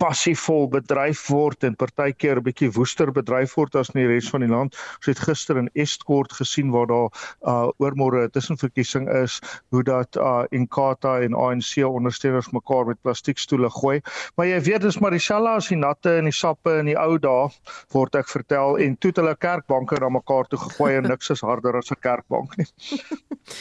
passievol 0.02 0.68
bedryf 0.72 1.22
word 1.32 1.64
en 1.64 1.76
partykeer 1.76 2.38
'n 2.40 2.44
bietjie 2.44 2.72
woester 2.76 3.12
bedryf 3.12 3.56
word 3.56 3.76
as 3.76 3.90
in 3.94 4.02
die 4.02 4.08
res 4.08 4.30
van 4.30 4.42
die 4.42 4.50
land. 4.52 4.76
Ons 5.00 5.06
het 5.06 5.20
gister 5.20 5.58
in 5.58 5.70
Estkort 5.74 6.34
gesien 6.34 6.72
waar 6.72 6.88
daar 6.88 7.10
uh 7.48 7.70
oormôre 7.80 8.26
'n 8.26 8.32
tussenverkiesing 8.32 9.10
is 9.24 9.40
hoe 9.70 9.84
dat 9.84 10.16
uh 10.16 10.44
Inkatha 10.52 11.20
en 11.22 11.34
ANC 11.34 11.84
ondersteuners 11.84 12.52
mekaar 12.52 12.86
met 12.86 13.02
plastiekstoele 13.02 13.70
gooi. 13.70 14.02
Maar 14.36 14.48
jy 14.48 14.62
weet 14.62 14.82
dis 14.82 15.00
dieselfde 15.00 15.50
as 15.50 15.68
die 15.68 15.78
natte 15.78 16.18
en 16.18 16.24
die 16.24 16.34
sappe 16.36 16.80
in 16.80 16.86
die 16.86 16.98
ou 16.98 17.18
dae 17.18 17.50
word 17.94 18.16
ek 18.16 18.28
vertel 18.28 18.78
en 18.78 18.98
toe 18.98 19.10
het 19.12 19.18
hulle 19.18 19.36
kerkbanke 19.36 20.00
na 20.00 20.10
mekaar 20.10 20.48
toe 20.48 20.60
gegooi 20.60 20.96
en 20.96 21.04
niks 21.04 21.30
is 21.30 21.42
harder 21.42 21.78
as 21.78 21.92
'n 21.92 22.02
kerkbank 22.02 22.58
nie. 22.58 22.68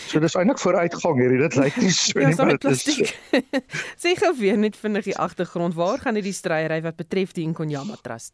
So 0.09 0.21
dis 0.21 0.35
eintlik 0.35 0.59
vooruitgang 0.59 1.21
hierdie. 1.21 1.39
Dit 1.39 1.57
lyk 1.57 1.77
nie 1.77 1.91
so 1.91 2.21
ja, 2.21 2.29
nie, 2.29 2.37
maar 2.37 2.59
dit 2.59 2.65
is 2.65 3.15
Sê 4.03 4.15
gou 4.19 4.33
weer 4.37 4.59
net 4.59 4.77
vinnig 4.77 5.05
die 5.05 5.17
agtergrond. 5.17 5.75
Waar 5.75 5.99
gaan 6.09 6.17
hierdie 6.17 6.37
stryery 6.37 6.81
wat 6.87 6.97
betref 6.97 7.35
die 7.37 7.45
Nkonyama 7.50 7.99
Trust? 8.00 8.33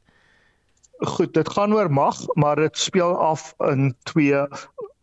Goed, 1.03 1.33
dit 1.35 1.49
gaan 1.51 1.75
oor 1.75 1.91
mag, 1.91 2.21
maar 2.39 2.61
dit 2.63 2.79
speel 2.79 3.17
af 3.19 3.51
in 3.67 3.91
twee 4.07 4.45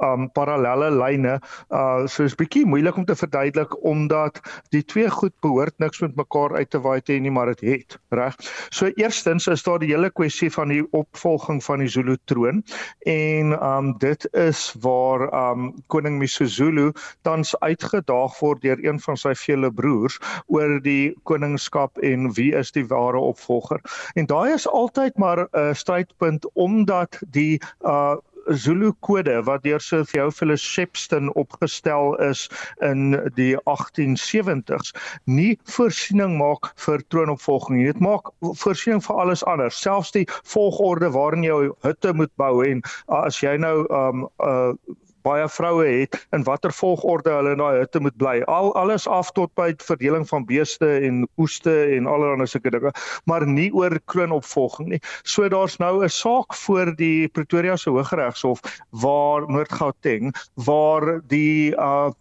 um 0.01 0.29
parallelle 0.33 0.89
lyne. 0.91 1.39
Uh 1.69 2.07
so 2.07 2.23
is 2.23 2.35
bietjie 2.35 2.65
moeilik 2.65 2.97
om 2.97 3.05
te 3.05 3.15
verduidelik 3.15 3.75
omdat 3.85 4.39
die 4.75 4.83
twee 4.83 5.09
goed 5.09 5.33
behoort 5.41 5.77
niks 5.79 6.01
met 6.01 6.15
mekaar 6.15 6.55
uit 6.55 6.69
te 6.69 6.81
waai 6.81 7.01
te 7.01 7.13
nie, 7.13 7.31
maar 7.31 7.51
dit 7.53 7.61
het, 7.61 7.97
reg? 8.09 8.35
So 8.69 8.89
eerstens 8.95 9.47
is 9.47 9.63
daar 9.63 9.79
die 9.79 9.91
hele 9.93 10.11
kwessie 10.11 10.51
van 10.51 10.73
die 10.73 10.83
opvolging 10.91 11.61
van 11.63 11.83
die 11.83 11.89
Zulu 11.91 12.17
troon 12.25 12.63
en 13.05 13.53
um 13.57 13.93
dit 14.01 14.27
is 14.33 14.63
waar 14.81 15.27
um 15.33 15.71
koning 15.87 16.19
Misuzulu 16.21 16.91
tans 17.21 17.53
uitgedaag 17.59 18.39
word 18.39 18.61
deur 18.65 18.81
een 18.85 18.99
van 18.99 19.17
sy 19.17 19.33
vele 19.37 19.71
broers 19.71 20.19
oor 20.47 20.79
die 20.83 21.13
koningskap 21.29 21.97
en 22.05 22.31
wie 22.37 22.51
is 22.57 22.71
die 22.75 22.85
ware 22.87 23.19
opvolger. 23.19 23.81
En 24.15 24.25
daai 24.25 24.53
is 24.53 24.67
altyd 24.67 25.17
maar 25.17 25.45
'n 25.45 25.47
uh, 25.59 25.73
strydpunt 25.73 26.49
omdat 26.53 27.19
die 27.31 27.61
uh 27.85 28.15
Zulu 28.47 28.91
kode 28.99 29.43
wat 29.45 29.63
deur 29.63 29.79
Sir 29.79 30.05
Theophilus 30.05 30.61
Shepstone 30.61 31.33
opgestel 31.33 32.15
is 32.23 32.47
in 32.81 33.15
die 33.35 33.55
1870s 33.69 34.93
nie 35.25 35.57
voorsiening 35.75 36.37
maak 36.39 36.71
vir 36.85 37.03
troonopvolging 37.13 37.77
nie. 37.77 37.87
Dit 37.91 38.01
maak 38.03 38.31
voorsiening 38.63 39.03
vir 39.05 39.21
alles 39.23 39.45
anders, 39.47 39.77
selfs 39.81 40.13
die 40.15 40.25
volgorde 40.53 41.11
waarin 41.13 41.45
jy 41.45 41.69
hutte 41.85 42.13
moet 42.17 42.33
bou 42.41 42.63
en 42.65 42.83
as 43.21 43.41
jy 43.43 43.57
nou 43.61 43.85
um 43.89 44.27
uh 44.41 44.73
baie 45.23 45.47
vroue 45.49 45.85
het 45.85 46.17
in 46.35 46.43
watter 46.43 46.73
volgorde 46.73 47.33
hulle 47.35 47.55
in 47.55 47.61
daai 47.61 47.79
hutte 47.79 48.01
moet 48.03 48.17
bly. 48.17 48.41
Al 48.47 48.73
alles 48.79 49.07
af 49.07 49.31
tot 49.37 49.53
by 49.59 49.71
verdeling 49.83 50.27
van 50.29 50.45
beeste 50.45 50.89
en 51.07 51.27
oeste 51.41 51.73
en 51.97 52.07
allerlei 52.07 52.47
sulke 52.47 52.71
dinge, 52.73 52.93
maar 53.25 53.47
nie 53.47 53.69
oor 53.73 53.97
kroonopvolging 54.05 54.89
nie. 54.95 55.01
So 55.23 55.49
daar's 55.49 55.77
nou 55.77 56.03
'n 56.03 56.09
saak 56.09 56.53
voor 56.53 56.95
die 56.95 57.27
Pretoria 57.27 57.75
se 57.75 57.89
Hooggeregshof 57.89 58.59
waar 58.89 59.47
Noord-Gauteng 59.47 60.33
waar 60.55 61.21
die 61.27 61.75
uh 61.75 62.11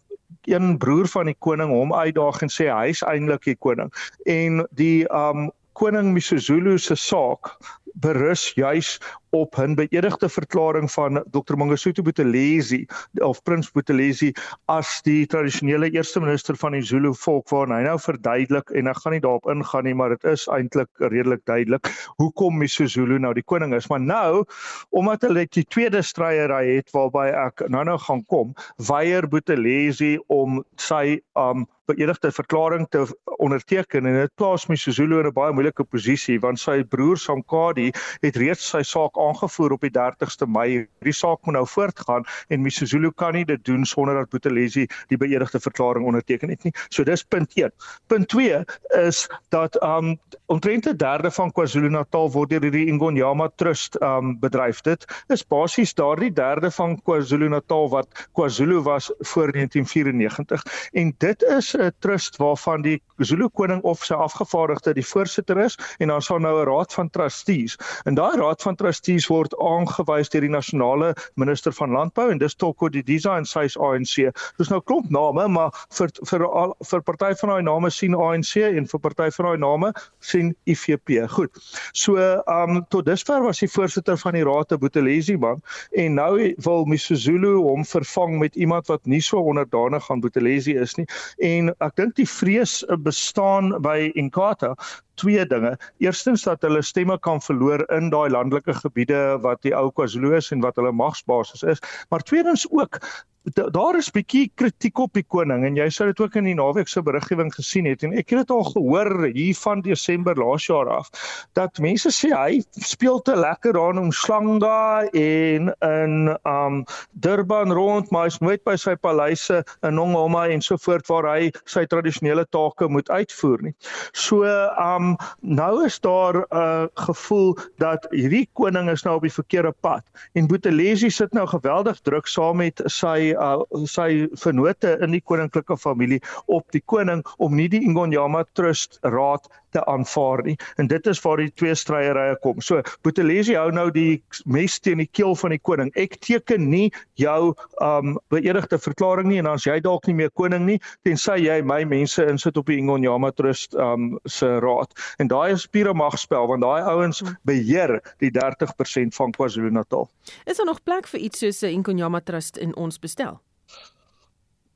een 0.44 0.78
broer 0.78 1.08
van 1.08 1.24
die 1.24 1.36
koning 1.38 1.70
hom 1.70 1.92
uitdaag 1.94 2.42
en 2.42 2.48
sê 2.48 2.70
hy's 2.70 3.02
eintlik 3.02 3.44
die 3.44 3.56
koning 3.56 3.90
en 4.24 4.66
die 4.78 5.04
um 5.12 5.50
koning 5.80 6.12
Misuzulu 6.12 6.78
se 6.78 6.96
saak 6.96 7.54
berus 7.94 8.52
juis 8.54 8.98
op 9.30 9.58
'n 9.58 9.74
beëdigde 9.74 10.28
verklaring 10.28 10.90
van 10.90 11.24
Dr 11.30 11.56
Mangosuthu 11.56 12.02
Buthelezi 12.02 12.86
of 13.22 13.42
Prins 13.42 13.70
Buthelezi 13.70 14.32
as 14.66 15.02
die 15.02 15.26
tradisionele 15.26 15.90
eerste 15.90 16.20
minister 16.20 16.56
van 16.56 16.72
die 16.72 16.82
Zulu 16.82 17.14
volk 17.14 17.48
waarin 17.48 17.74
hy 17.74 17.82
nou 17.82 17.98
verduidelik 17.98 18.70
en 18.70 18.86
ek 18.86 18.96
gaan 19.02 19.12
nie 19.12 19.20
daarop 19.20 19.46
ingaan 19.46 19.84
nie 19.84 19.94
maar 19.94 20.08
dit 20.08 20.24
is 20.24 20.46
eintlik 20.48 20.88
redelik 20.98 21.44
duidelik 21.44 21.86
hoekom 22.16 22.58
Misuzulu 22.58 23.18
nou 23.18 23.34
die 23.34 23.46
koning 23.46 23.74
is. 23.74 23.88
Maar 23.88 24.00
nou 24.00 24.44
omdat 24.90 25.22
hulle 25.22 25.46
die 25.46 25.64
tweede 25.64 26.02
stryery 26.02 26.76
het 26.76 26.90
waarby 26.90 27.30
ek 27.46 27.68
nou-nou 27.68 27.98
gaan 27.98 28.24
kom 28.26 28.54
weier 28.88 29.28
Buthelezi 29.28 30.18
om 30.26 30.64
sy 30.76 31.20
um 31.38 31.66
beëdigde 31.90 32.32
verklaring 32.32 32.86
te 32.88 33.04
onderteken 33.40 34.06
en 34.06 34.14
dit 34.14 34.34
plaas 34.38 34.66
Misuzulu 34.70 35.18
in 35.20 35.26
'n 35.26 35.32
baie 35.34 35.52
moeilike 35.52 35.84
posisie 35.84 36.38
want 36.40 36.60
sy 36.60 36.82
broer 36.82 37.18
Sankadi 37.18 37.90
het 38.22 38.36
reeds 38.36 38.68
sy 38.70 38.82
saak 38.82 39.18
aangevoer 39.18 39.72
op 39.72 39.80
die 39.80 39.90
30ste 39.90 40.46
Mei. 40.46 40.86
Die 41.02 41.12
saak 41.12 41.44
moet 41.44 41.54
nou 41.54 41.66
voortgaan 41.66 42.24
en 42.48 42.62
Misuzulu 42.62 43.10
kan 43.10 43.34
nie 43.34 43.44
dit 43.44 43.64
doen 43.64 43.84
sonder 43.84 44.14
dat 44.14 44.30
Buthelezi 44.30 44.86
die 45.08 45.16
beëdigde 45.16 45.60
verklaring 45.60 46.06
onderteken 46.06 46.50
het 46.50 46.64
nie. 46.64 46.72
So 46.88 47.04
dis 47.04 47.22
punt 47.22 47.56
1. 47.56 47.72
Punt 48.06 48.28
2 48.28 48.64
is 49.02 49.28
dat 49.48 49.82
um 49.82 50.18
omtrent 50.46 50.86
'n 50.86 50.96
derde 50.96 51.30
van 51.30 51.52
KwaZulu-Natal 51.52 52.30
word 52.30 52.50
deur 52.50 52.70
die 52.70 52.86
Ingonyama 52.86 53.50
Trust 53.56 53.96
um 54.02 54.38
bedryf. 54.38 54.80
Dit 54.80 55.06
is 55.28 55.46
basies 55.46 55.94
daardie 55.94 56.32
derde 56.32 56.70
van 56.70 57.00
KwaZulu-Natal 57.02 57.88
wat 57.90 58.28
KwaZulu 58.32 58.80
was 58.82 59.12
voor 59.18 59.52
1994 59.52 60.64
en 60.92 61.14
dit 61.18 61.42
is 61.42 61.74
'n 61.80 61.92
trust 61.98 62.36
waarvan 62.36 62.82
die 62.82 63.00
Zulu 63.18 63.48
koning 63.48 63.82
of 63.82 64.04
sy 64.04 64.14
afgevaardigde 64.14 64.94
die 64.96 65.04
voorsitter 65.04 65.58
is 65.60 65.76
en 65.98 66.08
dan 66.08 66.22
sal 66.22 66.38
nou 66.38 66.54
'n 66.60 66.66
raad 66.68 66.92
van 66.92 67.10
trustees. 67.10 67.76
En 68.04 68.14
daai 68.14 68.36
raad 68.36 68.62
van 68.62 68.76
trustees 68.76 69.26
word 69.26 69.54
aangewys 69.58 70.28
deur 70.28 70.40
die 70.40 70.50
nasionale 70.50 71.14
minister 71.34 71.72
van 71.72 71.90
landbou 71.90 72.30
en 72.30 72.38
dis 72.38 72.54
Toko 72.54 72.88
Didiza 72.88 73.36
en 73.36 73.44
sy 73.44 73.68
ANC. 73.76 74.30
Dis 74.58 74.68
nou 74.68 74.80
klomp 74.80 75.10
name, 75.10 75.48
maar 75.48 75.70
vir 75.90 76.08
vir 76.30 76.46
al 76.46 76.74
vir 76.90 77.02
party 77.02 77.34
van 77.40 77.48
daai 77.48 77.62
name 77.62 77.90
sien 77.90 78.14
ANC 78.14 78.56
en 78.56 78.86
vir 78.86 79.00
party 79.00 79.30
van 79.30 79.46
daai 79.46 79.58
name 79.58 79.92
sien 80.20 80.54
IFP. 80.64 81.28
Goed. 81.28 81.50
So, 81.92 82.16
um 82.46 82.84
tot 82.88 83.06
dusver 83.06 83.42
was 83.42 83.60
die 83.60 83.68
voorsitter 83.68 84.18
van 84.18 84.32
die 84.32 84.44
raad 84.44 84.78
Boetelesi 84.80 85.36
man 85.36 85.60
en 85.92 86.14
nou 86.14 86.54
wil 86.64 86.84
Misuzulu 86.84 87.56
hom 87.56 87.84
vervang 87.84 88.38
met 88.38 88.56
iemand 88.56 88.86
wat 88.86 89.06
nie 89.06 89.20
so 89.20 89.42
onderdanig 89.42 90.10
aan 90.10 90.20
Boetelesi 90.20 90.76
is 90.76 90.94
nie. 90.96 91.06
En 91.38 91.69
ek 91.78 91.96
dink 92.00 92.16
die 92.18 92.28
vrees 92.28 92.80
bestaan 93.06 93.72
by 93.84 94.10
Inkatha 94.18 94.74
twee 95.20 95.46
dinge. 95.46 95.76
Eerstens 96.02 96.46
dat 96.48 96.64
hulle 96.66 96.82
stemme 96.82 97.18
kan 97.18 97.42
verloor 97.44 97.84
in 97.96 98.10
daai 98.12 98.28
landelike 98.32 98.74
gebiede 98.82 99.20
wat 99.44 99.62
die 99.66 99.74
ou 99.76 99.88
KwaZulu 99.92 100.36
is 100.38 100.50
en 100.54 100.64
wat 100.64 100.80
hulle 100.80 100.92
magsbasis 100.92 101.66
is, 101.74 101.82
maar 102.10 102.24
tweedens 102.26 102.66
ook 102.70 103.00
daar 103.44 103.96
is 103.96 104.10
bietjie 104.12 104.50
kritiek 104.54 104.98
op 105.00 105.14
die 105.16 105.24
koning 105.24 105.64
en 105.64 105.76
jy 105.76 105.86
sou 105.90 106.06
dit 106.10 106.20
ook 106.20 106.34
in 106.36 106.44
die 106.44 106.54
naweek 106.54 106.88
se 106.88 107.00
beriggewing 107.02 107.48
gesien 107.54 107.86
het 107.88 108.02
en 108.04 108.12
ek 108.12 108.34
het 108.34 108.42
dit 108.42 108.50
al 108.52 108.66
gehoor 108.68 109.30
hier 109.32 109.56
van 109.56 109.80
Desember 109.80 110.36
laas 110.36 110.66
jaar 110.68 110.90
af 110.92 111.08
dat 111.56 111.80
mense 111.80 112.12
sê 112.12 112.28
hy 112.34 112.60
speel 112.84 113.22
te 113.24 113.36
lekker 113.36 113.72
daar 113.72 113.96
in 113.96 114.02
Umhlanga 114.04 115.08
en 115.16 115.72
in 115.88 116.36
um 116.44 116.84
Durban 117.12 117.72
rond 117.72 118.10
maar 118.12 118.28
hy's 118.28 118.38
nooit 118.44 118.62
by 118.64 118.76
sy 118.76 118.94
paleise 119.00 119.62
in 119.88 119.96
Nongoma 119.96 120.46
en 120.52 120.60
so 120.60 120.76
voort 120.76 121.08
waar 121.08 121.30
hy 121.32 121.50
sy 121.64 121.86
tradisionele 121.88 122.44
take 122.52 122.88
moet 122.92 123.08
uitvoer 123.08 123.70
nie. 123.70 123.74
So 124.12 124.44
um 124.76 125.09
um 125.10 125.16
nou 125.40 125.84
is 125.84 125.98
daar 126.00 126.40
'n 126.40 126.46
uh, 126.50 126.86
gevoel 126.94 127.56
dat 127.78 128.06
hierdie 128.10 128.48
koning 128.52 128.90
is 128.90 129.02
nou 129.04 129.16
op 129.16 129.22
die 129.22 129.32
verkeerde 129.32 129.74
pad. 129.80 130.04
En 130.32 130.46
Buthelezi 130.46 131.10
sit 131.10 131.32
nou 131.32 131.46
geweldig 131.46 132.00
druk 132.00 132.26
saam 132.26 132.56
met 132.56 132.82
sy 132.84 133.34
uh, 133.34 133.62
sy 133.84 134.28
vennote 134.32 134.96
in 135.00 135.10
die 135.10 135.22
koninklike 135.24 135.76
familie 135.76 136.22
op 136.46 136.70
die 136.70 136.82
koning 136.86 137.24
om 137.38 137.54
nie 137.54 137.68
die 137.68 137.82
Ingonyama 137.82 138.44
Trust 138.52 138.98
raad 139.02 139.48
te 139.70 139.84
aanvaar 139.84 140.42
nie. 140.44 140.56
En 140.76 140.86
dit 140.90 141.06
is 141.06 141.20
waar 141.24 141.36
die 141.42 141.50
twee 141.54 141.74
stryery 141.74 142.34
kom. 142.42 142.60
So 142.60 142.82
Buthelezi 143.02 143.56
hou 143.58 143.70
nou 143.74 143.88
die 143.94 144.22
mes 144.44 144.78
teen 144.80 145.02
die 145.02 145.08
keel 145.10 145.36
van 145.36 145.54
die 145.54 145.60
koning. 145.62 145.92
Ek 145.98 146.18
teken 146.24 146.68
nie 146.70 146.90
jou 147.20 147.54
um 147.82 148.16
beëdigde 148.32 148.78
verklaring 148.78 149.30
nie 149.30 149.40
en 149.42 149.50
dan 149.50 149.58
as 149.60 149.66
jy 149.68 149.78
dalk 149.84 150.06
nie 150.08 150.16
meer 150.22 150.32
koning 150.38 150.66
nie 150.66 150.78
tensy 151.06 151.38
jy 151.44 151.60
my 151.66 151.82
mense 151.88 152.24
insit 152.26 152.58
op 152.60 152.70
die 152.70 152.78
Ingonyama 152.80 153.32
Trust 153.36 153.74
um 153.74 154.16
se 154.24 154.48
raad. 154.64 154.94
En 155.18 155.30
daai 155.30 155.52
is 155.54 155.66
pure 155.66 155.94
magspel 155.94 156.48
want 156.50 156.64
daai 156.64 156.82
ouens 156.82 157.22
hmm. 157.24 157.36
beheer 157.48 157.98
die 158.22 158.32
30% 158.36 159.16
van 159.16 159.36
KwaZulu-Natal. 159.36 160.08
Is 160.46 160.56
daar 160.56 160.66
nog 160.66 160.82
plek 160.82 161.08
vir 161.10 161.20
iets 161.20 161.38
soos 161.38 161.62
'n 161.62 161.80
Ingonyama 161.80 162.20
Trust 162.20 162.56
in 162.56 162.76
ons 162.76 162.98
bestel? 162.98 163.40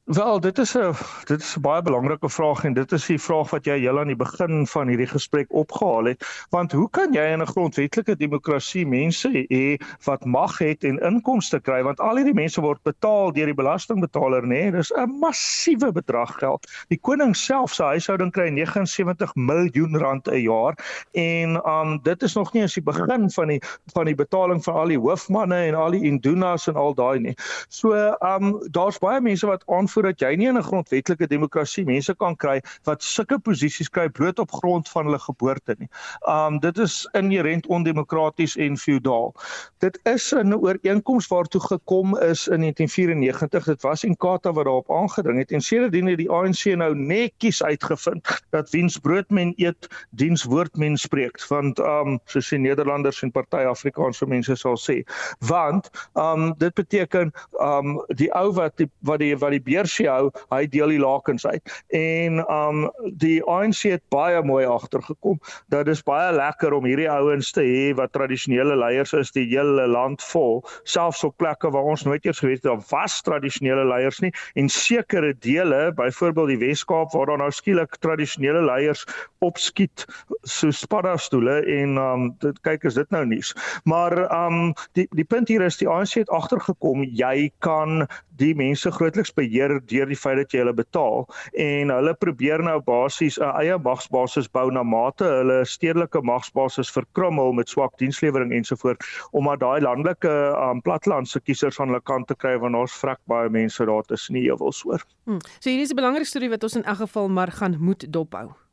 Wel, 0.04 0.40
dit 0.40 0.58
is 0.58 0.76
'n 0.76 0.92
dit 1.25 1.40
is 1.40 1.56
'n 1.56 1.61
baie 1.61 1.82
belangrike 1.82 2.28
vraag 2.28 2.64
en 2.64 2.73
dit 2.73 2.92
is 2.92 3.06
die 3.06 3.20
vraag 3.20 3.50
wat 3.50 3.64
jy 3.64 3.78
heel 3.78 3.99
aan 3.99 4.06
die 4.06 4.16
begin 4.16 4.66
van 4.66 4.88
hierdie 4.88 5.06
gesprek 5.06 5.46
opgehaal 5.49 6.04
het. 6.04 6.46
Want 6.50 6.73
hoe 6.73 6.90
kan 6.90 7.12
jy 7.12 7.32
in 7.32 7.40
'n 7.40 7.46
grondwetlike 7.46 8.16
demokrasie 8.16 8.87
mense 8.87 9.46
hê 9.49 9.80
wat 10.04 10.25
mag 10.25 10.58
het 10.58 10.84
en 10.84 10.99
inkomste 10.99 11.61
kry 11.61 11.82
want 11.82 12.00
al 12.00 12.16
hierdie 12.16 12.34
mense 12.34 12.61
word 12.61 12.82
betaal 12.82 13.32
deur 13.32 13.46
die 13.46 13.54
belastingbetaler, 13.54 14.42
nê? 14.42 14.46
Nee? 14.46 14.70
Dis 14.70 14.92
'n 14.92 15.18
massiewe 15.20 15.92
bedrag 15.92 16.38
geld. 16.38 16.66
Die 16.88 17.00
koning 17.00 17.37
self 17.37 17.73
se 17.73 17.82
huishouding 17.82 18.32
kry 18.32 18.49
79 18.49 19.34
miljoen 19.34 19.96
rand 19.96 20.28
'n 20.28 20.40
jaar 20.40 20.75
en 21.12 21.68
um 21.68 22.00
dit 22.02 22.23
is 22.23 22.34
nog 22.34 22.52
nie 22.52 22.62
eens 22.62 22.75
die 22.75 22.82
begin 22.82 23.30
van 23.30 23.49
die 23.49 23.62
van 23.94 24.04
die 24.04 24.14
betaling 24.14 24.64
vir 24.64 24.75
al 24.75 24.87
die 24.87 24.99
hoofmanne 24.99 25.66
en 25.66 25.75
al 25.75 25.90
die 25.90 26.02
indunas 26.02 26.68
en 26.68 26.75
al 26.75 26.94
daai 26.94 27.20
nie. 27.20 27.34
So 27.68 28.16
um 28.20 28.61
daar's 28.70 28.99
baie 28.99 29.20
mense 29.20 29.46
wat 29.46 29.62
aan 29.66 29.88
voordat 29.94 30.20
jy 30.20 30.34
nie 30.36 30.48
in 30.50 30.58
'n 30.58 30.62
grondwetlike 30.62 31.26
demokrasie 31.30 31.84
mense 31.84 32.14
kan 32.14 32.36
kry 32.36 32.60
wat 32.84 33.02
sulke 33.02 33.38
posisies 33.38 33.88
kry 33.88 34.08
bloot 34.08 34.38
op 34.38 34.50
grond 34.50 34.88
van 34.88 35.06
hulle 35.06 35.18
geboorte 35.18 35.76
nie. 35.78 35.88
Um 36.28 36.58
dit 36.60 36.78
is 36.78 37.08
inherent 37.12 37.66
ondemokraties 37.66 38.56
en 38.56 38.76
feodaal. 38.76 39.34
Dit 39.78 39.98
is 40.04 40.32
'n 40.32 40.54
ooreenkoms 40.54 41.28
waartoe 41.28 41.60
gekom 41.60 42.16
is 42.18 42.48
in 42.48 42.60
1994. 42.60 43.64
Dit 43.64 43.82
was 43.82 44.04
Inkatha 44.04 44.52
wat 44.52 44.64
daarop 44.64 44.90
aangedring 44.90 45.38
het 45.38 45.52
en 45.52 45.60
sedertdien 45.60 46.06
het 46.06 46.18
die 46.18 46.30
ANC 46.30 46.64
nou 46.76 46.94
netjies 46.94 47.62
uitgevind 47.62 48.42
dat 48.50 48.70
wiens 48.70 48.98
brood 48.98 49.30
men 49.30 49.52
eet, 49.56 49.88
diens 50.10 50.44
woord 50.44 50.76
men 50.76 50.96
spreek. 50.96 51.46
Want 51.48 51.78
um 51.78 52.20
soos 52.24 52.48
die 52.48 52.58
Nederlanders 52.58 53.22
en 53.22 53.30
party 53.30 53.64
Afrikaanse 53.64 54.26
mense 54.26 54.56
sal 54.56 54.76
sê, 54.76 55.02
want 55.38 55.90
um 56.14 56.54
dit 56.58 56.74
beteken 56.74 57.32
um 57.60 58.00
die 58.16 58.30
ou 58.34 58.52
wat 58.52 58.76
die 58.76 58.90
wat 59.00 59.18
die 59.18 59.36
wat 59.36 59.50
die 59.50 59.62
beer 59.62 59.84
Persie 59.85 60.09
hou, 60.09 60.31
hy 60.53 60.64
deel 60.73 60.95
die 60.95 61.00
lakens 61.03 61.45
uit. 61.47 61.73
En 61.95 62.41
um 62.49 62.87
die 63.21 63.38
ANC 63.50 63.85
het 63.93 64.03
baie 64.12 64.41
mooi 64.47 64.64
agtergekom 64.64 65.41
dat 65.73 65.85
dit 65.85 65.95
is 65.95 66.03
baie 66.07 66.33
lekker 66.33 66.73
om 66.76 66.87
hierdie 66.88 67.11
ouens 67.11 67.53
te 67.53 67.64
hê 67.64 67.93
wat 67.99 68.14
tradisionele 68.17 68.76
leiers 68.81 69.12
is 69.19 69.33
die 69.37 69.45
hele 69.50 69.85
land 69.91 70.25
vol, 70.31 70.62
selfs 70.88 71.25
op 71.26 71.37
plekke 71.41 71.69
waar 71.75 71.91
ons 71.93 72.07
nooit 72.09 72.25
eers 72.25 72.41
geweet 72.41 72.62
het 72.62 72.71
daar 72.71 72.83
was 72.91 73.21
tradisionele 73.26 73.85
leiers 73.88 74.23
nie 74.25 74.33
en 74.59 74.71
sekere 74.73 75.35
dele, 75.45 75.93
byvoorbeeld 75.99 76.55
die 76.55 76.61
Wes-Kaap 76.62 77.12
waar 77.12 77.33
daar 77.33 77.43
nou 77.45 77.50
skielik 77.53 77.99
tradisionele 78.00 78.64
leiers 78.64 79.05
opskiet 79.45 80.07
so 80.49 80.73
spaddastoele 80.73 81.61
en 81.76 81.99
um 82.00 82.29
dit 82.41 82.61
kyk 82.64 82.88
is 82.88 82.97
dit 82.97 83.11
nou 83.12 83.25
nuus. 83.29 83.53
Maar 83.85 84.17
um 84.33 84.73
die 84.97 85.07
die 85.12 85.29
punt 85.29 85.53
hier 85.53 85.64
is 85.67 85.76
die 85.83 85.91
ANC 85.91 86.17
het 86.23 86.33
agtergekom 86.33 87.05
jy 87.05 87.50
kan 87.64 88.07
die 88.41 88.55
mense 88.55 88.91
grootliks 88.91 89.33
beheer 89.35 89.76
deur 89.91 90.07
die 90.11 90.19
feit 90.19 90.38
dat 90.41 90.55
jy 90.55 90.62
hulle 90.62 90.75
betaal 90.76 91.26
en 91.67 91.93
hulle 91.95 92.14
probeer 92.19 92.62
nou 92.62 92.81
basies 92.87 93.38
'n 93.38 93.53
eie 93.61 93.79
magsbasis 93.79 94.49
bou 94.49 94.71
na 94.71 94.83
mate 94.83 95.25
hulle 95.25 95.64
stedelike 95.64 96.23
magsbasis 96.23 96.91
verkrummel 96.91 97.53
met 97.53 97.69
swak 97.69 97.97
dienslewering 97.99 98.53
ensovoort 98.53 99.03
omdat 99.33 99.61
daai 99.61 99.81
landelike 99.81 100.35
um, 100.59 100.83
plattelandse 100.83 101.41
kiesers 101.41 101.81
aan 101.81 101.93
hulle 101.93 102.03
kant 102.03 102.29
te 102.29 102.35
kry 102.35 102.57
want 102.59 102.75
ons 102.75 102.99
vrek 103.03 103.21
baie 103.31 103.49
mense 103.49 103.85
daar 103.85 104.03
tussen 104.03 104.35
die 104.35 104.47
heuwels 104.49 104.83
hoor. 104.83 105.03
Hmm. 105.25 105.41
So 105.61 105.71
hierdie 105.71 105.87
is 105.87 105.93
'n 105.93 105.97
belangrike 105.97 106.26
storie 106.26 106.50
wat 106.50 106.62
ons 106.62 106.76
in 106.76 106.85
elk 106.85 107.07
geval 107.07 107.29
maar 107.29 107.53
gaan 107.53 107.76
moet 107.79 108.12
dophou. 108.12 108.63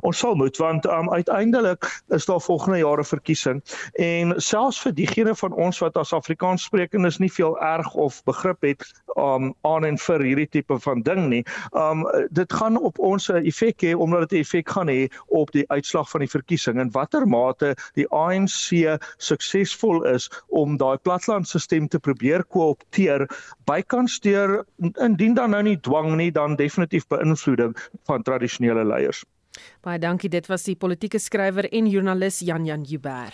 Ons 0.00 0.18
sal 0.18 0.34
moet 0.34 0.56
want 0.56 0.86
um, 0.86 1.10
uiteindelik 1.12 2.02
is 2.08 2.24
daar 2.24 2.40
volgende 2.40 2.78
jare 2.78 3.04
verkiesing 3.04 3.62
en 3.92 4.32
selfs 4.36 4.80
vir 4.84 4.94
diegene 4.96 5.34
van 5.36 5.52
ons 5.52 5.78
wat 5.84 5.96
as 6.00 6.12
Afrikaans 6.16 6.64
sprekendes 6.68 7.18
nie 7.22 7.30
veel 7.32 7.58
erg 7.60 7.94
of 7.94 8.22
begrip 8.28 8.64
het 8.66 8.86
um, 9.16 9.52
aan 9.68 9.84
en 9.84 9.98
vir 10.06 10.24
hierdie 10.26 10.48
tipe 10.56 10.78
van 10.86 11.02
ding 11.06 11.26
nie. 11.28 11.42
Um 11.76 12.04
dit 12.30 12.52
gaan 12.52 12.78
op 12.80 12.98
ons 12.98 13.28
'n 13.30 13.44
effek 13.52 13.84
hê 13.84 13.92
omdat 13.94 14.28
dit 14.28 14.38
'n 14.38 14.42
effek 14.42 14.68
gaan 14.76 14.88
hê 14.88 15.08
op 15.26 15.52
die 15.52 15.64
uitslag 15.68 16.10
van 16.10 16.24
die 16.24 16.32
verkiesing 16.36 16.80
en 16.80 16.90
watter 16.90 17.26
mate 17.28 17.74
die 17.94 18.08
ANC 18.08 18.98
suksesvol 19.18 20.04
is 20.14 20.30
om 20.48 20.76
daai 20.76 20.96
platlandstelsel 20.96 21.88
te 21.88 21.98
probeer 21.98 22.44
koopteer 22.44 23.28
bykans 23.64 24.20
deur 24.20 24.64
indien 25.00 25.34
dan 25.34 25.50
nou 25.50 25.62
nie 25.62 25.80
dwang 25.80 26.16
nie 26.16 26.32
dan 26.32 26.56
definitief 26.56 27.06
beïnvloeding 27.06 27.76
van 28.04 28.22
tradisionele 28.22 28.84
leiers. 28.84 29.24
Baie 29.80 29.98
dankie. 29.98 30.30
Dit 30.30 30.46
was 30.46 30.64
die 30.64 30.76
politieke 30.76 31.18
skrywer 31.18 31.68
en 31.72 31.90
joernalis 31.90 32.40
Jan 32.40 32.64
Jan 32.64 32.82
Jubber. 32.82 33.32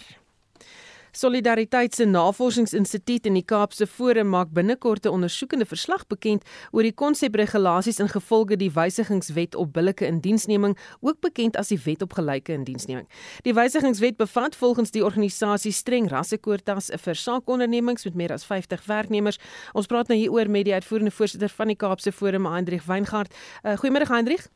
Solidariteit 1.13 1.95
se 1.95 2.05
Navorsingsinstituut 2.05 3.27
in 3.27 3.35
die 3.35 3.45
Kaapse 3.45 3.87
Forum 3.87 4.29
maak 4.29 4.53
binnekort 4.55 5.07
'n 5.07 5.09
ondersoekende 5.09 5.67
verslag 5.67 6.07
bekend 6.07 6.45
oor 6.71 6.83
die 6.83 6.93
konsepregulasies 6.93 7.99
ingevolge 7.99 8.57
die 8.57 8.71
wysigingswet 8.71 9.55
op 9.55 9.73
billike 9.73 10.07
indiensneming, 10.07 10.79
ook 11.01 11.21
bekend 11.21 11.57
as 11.57 11.69
die 11.69 11.81
wet 11.85 12.03
op 12.03 12.13
gelyke 12.13 12.53
indiensneming. 12.53 13.09
Die 13.43 13.55
wysigingswet 13.55 14.17
bevat 14.17 14.57
volgens 14.57 14.91
die 14.91 15.05
organisasie 15.05 15.73
streng 15.73 16.09
rassekwotas 16.09 16.91
vir 16.97 17.15
saakondernemings 17.15 18.05
met 18.05 18.15
meer 18.15 18.33
as 18.33 18.45
50 18.45 18.87
werknemers. 18.87 19.39
Ons 19.73 19.87
praat 19.87 20.09
nou 20.09 20.19
hieroor 20.19 20.51
met 20.51 20.65
die 20.65 20.75
uitvoerende 20.75 21.11
voorsitter 21.11 21.49
van 21.49 21.67
die 21.67 21.77
Kaapse 21.77 22.13
Forum, 22.13 22.47
Hendrik 22.47 22.83
Weingart. 22.83 23.35
Uh, 23.65 23.77
Goeiemôre 23.77 24.07
Hendrik. 24.07 24.49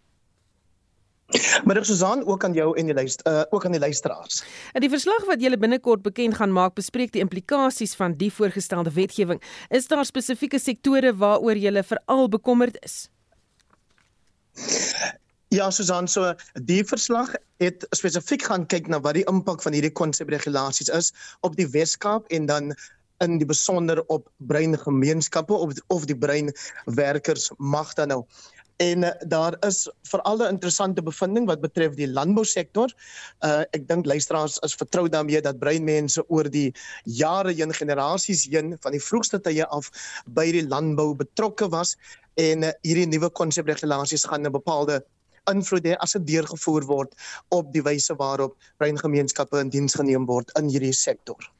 Middag 1.65 1.87
Susan, 1.87 2.27
ook 2.27 2.45
aan 2.45 2.53
jou 2.53 2.77
en 2.79 2.89
die 2.89 2.95
luister 2.95 3.33
uh, 3.33 3.43
ook 3.51 3.65
aan 3.65 3.77
die 3.77 3.81
luisteraars. 3.81 4.43
In 4.73 4.85
die 4.85 4.91
verslag 4.93 5.25
wat 5.29 5.41
julle 5.41 5.59
binnekort 5.59 6.03
bekend 6.03 6.37
gaan 6.37 6.53
maak, 6.53 6.75
bespreek 6.75 7.13
die 7.13 7.23
implikasies 7.25 7.95
van 7.97 8.17
die 8.21 8.31
voorgestelde 8.33 8.93
wetgewing. 8.93 9.43
Is 9.69 9.89
daar 9.89 10.05
spesifieke 10.05 10.61
sektore 10.61 11.15
waaroor 11.17 11.57
julle 11.57 11.83
veral 11.83 12.29
bekommerd 12.29 12.77
is? 12.85 13.09
Ja, 15.53 15.71
Susan, 15.71 16.09
so 16.09 16.33
die 16.55 16.81
verslag 16.85 17.35
het 17.61 17.85
spesifiek 17.93 18.45
gaan 18.49 18.67
kyk 18.67 18.89
na 18.89 19.01
wat 19.05 19.19
die 19.19 19.27
impak 19.29 19.63
van 19.65 19.77
hierdie 19.77 19.93
konsepregulasies 19.93 20.89
is 20.93 21.13
op 21.41 21.57
die 21.57 21.69
Weskaap 21.69 22.29
en 22.33 22.49
dan 22.49 22.75
in 23.23 23.37
die 23.39 23.47
besonder 23.47 24.01
op 24.07 24.31
breingemeenskappe 24.37 25.55
of 25.55 25.77
of 25.93 26.07
die 26.11 26.17
breinwerkers 26.19 27.51
mag 27.59 27.93
dan 27.95 28.09
nou 28.09 28.23
en 28.77 29.03
uh, 29.03 29.11
daar 29.27 29.57
is 29.67 29.91
veral 30.09 30.39
'n 30.39 30.55
interessante 30.55 31.03
bevinding 31.03 31.47
wat 31.47 31.61
betref 31.61 31.95
die 31.95 32.09
landbousektor. 32.09 32.95
Uh 33.41 33.63
ek 33.71 33.89
dink 33.89 34.07
luisteraars 34.07 34.59
is 34.59 34.75
vertrou 34.75 35.09
daarmee 35.09 35.41
dat 35.41 35.59
breinmense 35.59 36.25
oor 36.29 36.51
die 36.51 36.75
jare 37.05 37.53
heen 37.53 37.75
generasies 37.75 38.47
heen 38.51 38.77
van 38.81 38.93
die 38.93 39.03
vroegste 39.03 39.41
tye 39.41 39.67
af 39.67 39.91
by 40.27 40.51
die 40.53 40.67
landbou 40.67 41.15
betrokke 41.15 41.69
was 41.69 41.97
en 42.35 42.63
uh, 42.63 42.71
hierdie 42.83 43.07
nuwe 43.07 43.31
konsepregulasies 43.31 44.25
gaan 44.25 44.47
'n 44.47 44.53
bepaalde 44.53 45.05
invloed 45.51 45.87
hê 45.87 45.97
as 45.99 46.13
dit 46.13 46.27
deurgevoer 46.27 46.87
word 46.87 47.15
op 47.49 47.73
die 47.73 47.83
wyse 47.83 48.15
waarop 48.15 48.57
breingemeenskappe 48.79 49.59
in 49.59 49.71
diens 49.71 49.95
geneem 49.95 50.27
word 50.27 50.51
in 50.59 50.69
hierdie 50.69 50.95
sektor. 50.95 51.51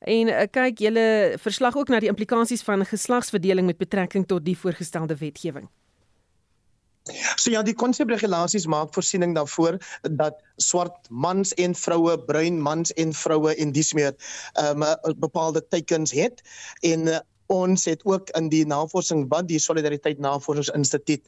En 0.00 0.28
uh, 0.28 0.46
kyk 0.50 0.82
julle 0.82 1.38
verslag 1.38 1.76
ook 1.76 1.88
na 1.88 2.00
die 2.02 2.10
implikasies 2.10 2.64
van 2.66 2.84
geslagsverdeling 2.86 3.66
met 3.66 3.78
betrekking 3.78 4.26
tot 4.26 4.44
die 4.44 4.58
voorgestelde 4.58 5.16
wetgewing. 5.16 5.68
So 7.10 7.50
ja, 7.50 7.62
die 7.66 7.74
konsepregulasies 7.74 8.68
maak 8.70 8.92
voorsiening 8.94 9.34
daarvoor 9.34 9.78
dat 10.18 10.38
swart 10.62 11.08
mans 11.10 11.50
en 11.58 11.74
vroue, 11.74 12.14
bruin 12.28 12.60
mans 12.62 12.92
en 12.94 13.14
vroue 13.16 13.54
en 13.58 13.72
dis 13.74 13.90
meer 13.98 14.14
um, 14.62 14.84
bepaalde 15.18 15.64
teikens 15.74 16.14
het 16.14 16.44
en 16.86 17.08
uh, 17.10 17.18
ons 17.52 17.84
het 17.84 18.04
ook 18.08 18.30
in 18.38 18.48
die 18.52 18.62
navorsing 18.66 19.26
wat 19.32 19.48
die 19.50 19.58
Solidariteit 19.60 20.22
Navorsingsinstituut 20.22 21.26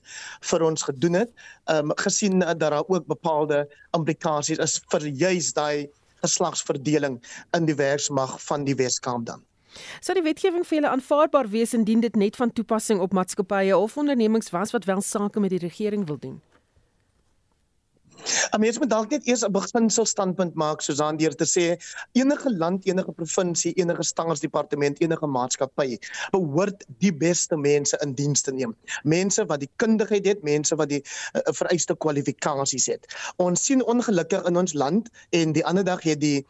vir 0.50 0.64
ons 0.64 0.87
gedoen 0.87 1.18
het, 1.24 1.34
um, 1.74 1.92
gesien 2.00 2.38
dat 2.40 2.60
daar 2.62 2.78
ook 2.80 3.10
bepaalde 3.10 3.64
implikasies 3.98 4.62
is 4.62 4.78
vir 4.94 5.08
juis 5.24 5.52
daai 5.58 5.90
geslagsverdeling 6.24 7.18
in 7.58 7.66
die 7.68 7.76
werksmag 7.76 8.38
van 8.46 8.64
die 8.64 8.78
Weskaap 8.78 9.26
dan. 9.26 9.42
Sou 10.00 10.14
die 10.14 10.24
wetgewing 10.24 10.64
vir 10.66 10.80
julle 10.80 10.94
aanvaarbaar 10.94 11.48
wees 11.48 11.74
indien 11.74 12.00
dit 12.00 12.16
net 12.16 12.37
van 12.37 12.52
toepassing 12.52 13.00
op 13.00 13.12
maatskappye 13.12 13.76
of 13.76 13.96
ondernemings 13.96 14.50
was 14.50 14.72
wat 14.72 14.84
wel 14.84 15.00
sake 15.00 15.40
met 15.40 15.50
die 15.50 15.62
regering 15.68 16.06
wil 16.06 16.18
doen? 16.18 16.42
'n 18.24 18.60
Mens 18.60 18.78
moet 18.78 18.90
dalk 18.90 19.10
net 19.10 19.26
eers 19.28 19.42
'n 19.46 19.52
beginsel 19.52 20.06
standpunt 20.06 20.54
maak 20.62 20.82
soos 20.84 21.00
aan 21.06 21.18
deur 21.20 21.34
te 21.40 21.46
sê 21.54 21.64
enige 22.20 22.50
land, 22.62 22.87
enige 22.87 23.12
provinsie, 23.12 23.72
enige 23.82 24.04
staatsdepartement, 24.10 25.00
enige 25.04 25.28
maatskappy 25.37 25.98
behoort 26.37 26.87
die 27.04 27.12
beste 27.24 27.56
mense 27.56 27.98
in 28.06 28.14
diens 28.20 28.42
te 28.46 28.52
neem. 28.52 28.76
Mense 29.02 29.46
wat 29.50 29.60
die 29.60 29.70
kundigheid 29.76 30.26
het, 30.26 30.42
mense 30.42 30.76
wat 30.80 30.88
die 30.88 31.02
uh, 31.02 31.42
vereiste 31.60 31.96
kwalifikasies 32.06 32.87
het. 32.87 33.08
Ons 33.37 33.64
sien 33.64 33.84
ongelukkig 33.84 34.46
in 34.48 34.56
ons 34.56 34.72
land 34.72 35.10
en 35.30 35.52
die 35.52 35.66
ander 35.66 35.84
dag 35.84 36.02
het 36.02 36.20
die 36.20 36.46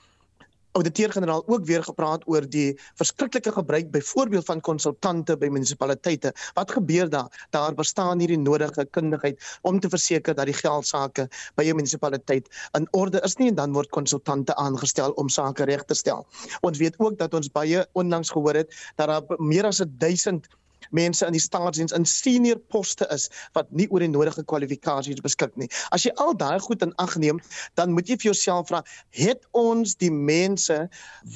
ouditeur-generaal 0.75 1.43
ook 1.47 1.65
weer 1.65 1.85
gepraat 1.87 2.25
oor 2.27 2.47
die 2.51 2.75
verskriklike 2.99 3.53
gebruik 3.55 3.91
byvoorbeeld 3.95 4.47
van 4.49 4.61
konsultante 4.61 5.37
by 5.39 5.51
munisipaliteite. 5.53 6.33
Wat 6.55 6.75
gebeur 6.75 7.11
daar? 7.11 7.47
Daar 7.55 7.75
bestaan 7.75 8.19
nie 8.19 8.29
die 8.31 8.39
nodige 8.39 8.87
kundigheid 8.91 9.59
om 9.63 9.81
te 9.81 9.89
verseker 9.89 10.35
dat 10.35 10.51
die 10.51 10.57
geldsaake 10.59 11.29
by 11.55 11.65
'n 11.71 11.77
munisipaliteit 11.77 12.51
in 12.79 12.89
orde 12.91 13.21
is 13.23 13.37
nie 13.37 13.49
en 13.49 13.55
dan 13.55 13.73
word 13.73 13.91
konsultante 13.91 14.55
aangestel 14.55 15.11
om 15.11 15.29
sake 15.29 15.65
reg 15.65 15.85
te 15.85 15.95
stel. 15.95 16.27
Ons 16.61 16.79
weet 16.79 16.99
ook 16.99 17.19
dat 17.19 17.35
ons 17.35 17.51
baie 17.51 17.87
onlangs 17.93 18.31
gehoor 18.31 18.55
het 18.55 18.75
dat 18.97 19.09
daar 19.09 19.39
meer 19.39 19.65
as 19.65 19.83
1000 19.89 20.49
mense 20.97 21.27
in 21.27 21.37
die 21.37 21.43
staatsdiens 21.43 21.95
in 21.97 22.07
senior 22.09 22.61
poste 22.73 23.09
is 23.15 23.29
wat 23.59 23.71
nie 23.71 23.89
oor 23.91 24.05
die 24.05 24.11
nodige 24.13 24.45
kwalifikasies 24.47 25.23
beskik 25.25 25.57
nie. 25.61 25.69
As 25.95 26.07
jy 26.07 26.15
al 26.23 26.35
daai 26.39 26.59
goed 26.65 26.83
in 26.87 26.95
ag 27.03 27.17
neem, 27.21 27.41
dan 27.79 27.95
moet 27.95 28.09
jy 28.09 28.19
vir 28.21 28.31
jouself 28.33 28.71
vra, 28.71 28.83
het 29.19 29.45
ons 29.59 29.97
die 30.01 30.13
mense 30.15 30.79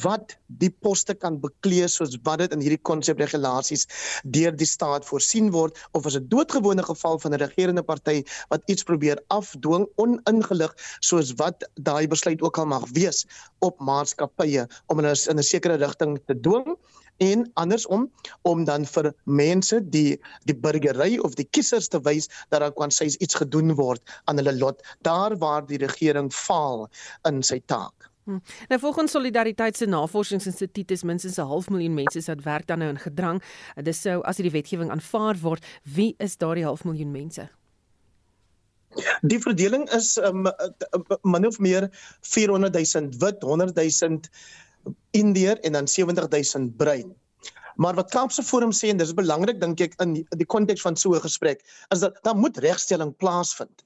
wat 0.03 0.37
die 0.63 0.71
poste 0.71 1.15
kan 1.15 1.39
beklee 1.43 1.89
soos 1.91 2.17
wat 2.25 2.43
dit 2.43 2.55
in 2.57 2.63
hierdie 2.65 2.81
konsepregulasies 2.91 3.87
deur 4.37 4.55
die 4.57 4.69
staat 4.69 5.07
voorsien 5.09 5.51
word 5.55 5.77
of 5.99 6.07
is 6.09 6.17
dit 6.19 6.29
doodgewone 6.33 6.85
geval 6.87 7.19
van 7.23 7.35
'n 7.35 7.43
regerende 7.45 7.83
party 7.83 8.23
wat 8.53 8.63
iets 8.67 8.87
probeer 8.91 9.21
afdwing 9.29 9.87
oningelig 9.97 10.75
soos 11.01 11.35
wat 11.43 11.69
daai 11.75 12.07
besluit 12.09 12.43
ook 12.43 12.59
al 12.59 12.67
mag 12.67 12.89
wees 12.93 13.27
op 13.61 13.81
maatskappye 13.81 14.69
om 14.87 14.99
hulle 14.99 15.15
in 15.31 15.39
'n 15.39 15.51
sekere 15.53 15.77
rigting 15.77 16.19
te 16.27 16.41
dwing 16.41 16.79
en 17.19 17.51
andersom 17.55 18.09
om 18.43 18.65
dan 18.65 18.87
vir 18.87 19.13
mense 19.25 19.81
die 19.91 20.19
die 20.47 20.57
burgery 20.57 21.19
of 21.19 21.35
die 21.39 21.49
kiesers 21.51 21.89
te 21.89 22.01
wys 22.07 22.29
dat 22.49 22.61
daar 22.63 22.75
kan 22.75 22.95
sies 22.95 23.17
iets 23.17 23.41
gedoen 23.43 23.75
word 23.79 24.03
aan 24.25 24.39
hulle 24.41 24.55
lot 24.59 24.83
daar 25.07 25.37
waar 25.39 25.67
die 25.67 25.81
regering 25.83 26.33
faal 26.35 26.87
in 27.29 27.43
sy 27.43 27.61
taak. 27.67 28.09
Hmm. 28.29 28.43
Nou 28.69 28.81
volgens 28.81 29.11
Solidariteit 29.11 29.77
se 29.77 29.87
Navorsingsinstituut 29.87 30.91
is 30.91 31.03
minstens 31.03 31.39
'n 31.39 31.49
half 31.49 31.69
miljoen 31.69 31.95
mense 31.95 32.23
wat 32.27 32.43
werk 32.45 32.67
dan 32.67 32.79
nou 32.79 32.91
in 32.91 32.99
gedrang. 32.99 33.43
Dit 33.83 33.97
sou 33.97 34.23
as 34.23 34.37
hierdie 34.37 34.53
wetgewing 34.53 34.91
aanvaar 34.91 35.37
word, 35.41 35.65
wie 35.83 36.15
is 36.19 36.37
daardie 36.37 36.65
half 36.65 36.85
miljoen 36.85 37.11
mense? 37.11 37.49
Die 39.21 39.39
verdeling 39.41 39.91
is 39.91 40.17
um, 40.17 40.47
min 41.23 41.47
of 41.47 41.59
meer 41.59 41.89
400 42.21 42.73
000 42.95 43.09
wit, 43.19 43.43
100 43.43 43.75
000 43.75 44.21
Indeer 45.11 45.61
en 45.61 45.73
dan 45.73 45.89
70000 45.89 46.77
brein. 46.77 47.15
Maar 47.77 47.95
wat 47.95 48.11
Kaapse 48.11 48.43
Forum 48.43 48.73
sê 48.75 48.91
en 48.91 48.99
dis 48.99 49.15
belangrik 49.15 49.61
dink 49.61 49.81
ek 49.81 49.95
in 50.03 50.17
die 50.31 50.47
konteks 50.47 50.83
van 50.83 50.97
so 50.97 51.15
'n 51.15 51.23
gesprek 51.23 51.63
is 51.95 52.01
dat 52.01 52.19
daar 52.23 52.37
moet 52.37 52.59
regstelling 52.59 53.17
plaasvind. 53.17 53.85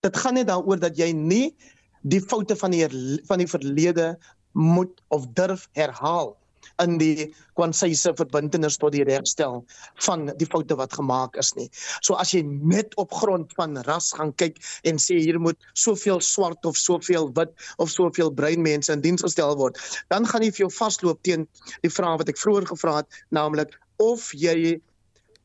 Dit 0.00 0.16
gaan 0.16 0.34
net 0.34 0.46
daaroor 0.46 0.78
dat 0.78 0.96
jy 0.96 1.12
nie 1.12 1.56
die 2.02 2.20
foute 2.20 2.56
van 2.56 2.70
die 2.70 2.86
van 3.28 3.38
die 3.38 3.48
verlede 3.48 4.18
moet 4.52 5.00
of 5.08 5.26
durf 5.32 5.68
herhaal 5.72 6.36
in 6.82 6.98
die 7.00 7.30
kwansyse 7.58 8.12
verbintenis 8.18 8.78
tot 8.80 8.94
die 8.96 9.04
regstel 9.06 9.60
van 10.06 10.28
die 10.40 10.48
foute 10.48 10.76
wat 10.80 10.96
gemaak 10.96 11.36
is 11.40 11.52
nie. 11.58 11.68
So 12.00 12.16
as 12.20 12.34
jy 12.34 12.42
net 12.46 12.96
op 13.00 13.14
grond 13.20 13.52
van 13.58 13.78
ras 13.88 14.12
gaan 14.16 14.32
kyk 14.40 14.60
en 14.88 15.00
sê 15.02 15.20
hier 15.20 15.40
moet 15.42 15.58
soveel 15.74 16.22
swart 16.24 16.66
of 16.68 16.78
soveel 16.80 17.30
wit 17.36 17.52
of 17.78 17.92
soveel 17.92 18.32
bruin 18.34 18.62
mense 18.64 18.92
in 18.92 19.04
diens 19.04 19.24
gestel 19.26 19.56
word, 19.60 19.80
dan 20.12 20.26
gaan 20.26 20.44
jy 20.46 20.52
vir 20.54 20.66
jou 20.66 20.72
vasloop 20.80 21.22
teen 21.26 21.48
die 21.84 21.92
vraag 21.92 22.22
wat 22.22 22.32
ek 22.32 22.40
vroeër 22.40 22.70
gevra 22.72 23.00
het, 23.02 23.20
naamlik 23.30 23.76
of 24.00 24.30
jy 24.32 24.80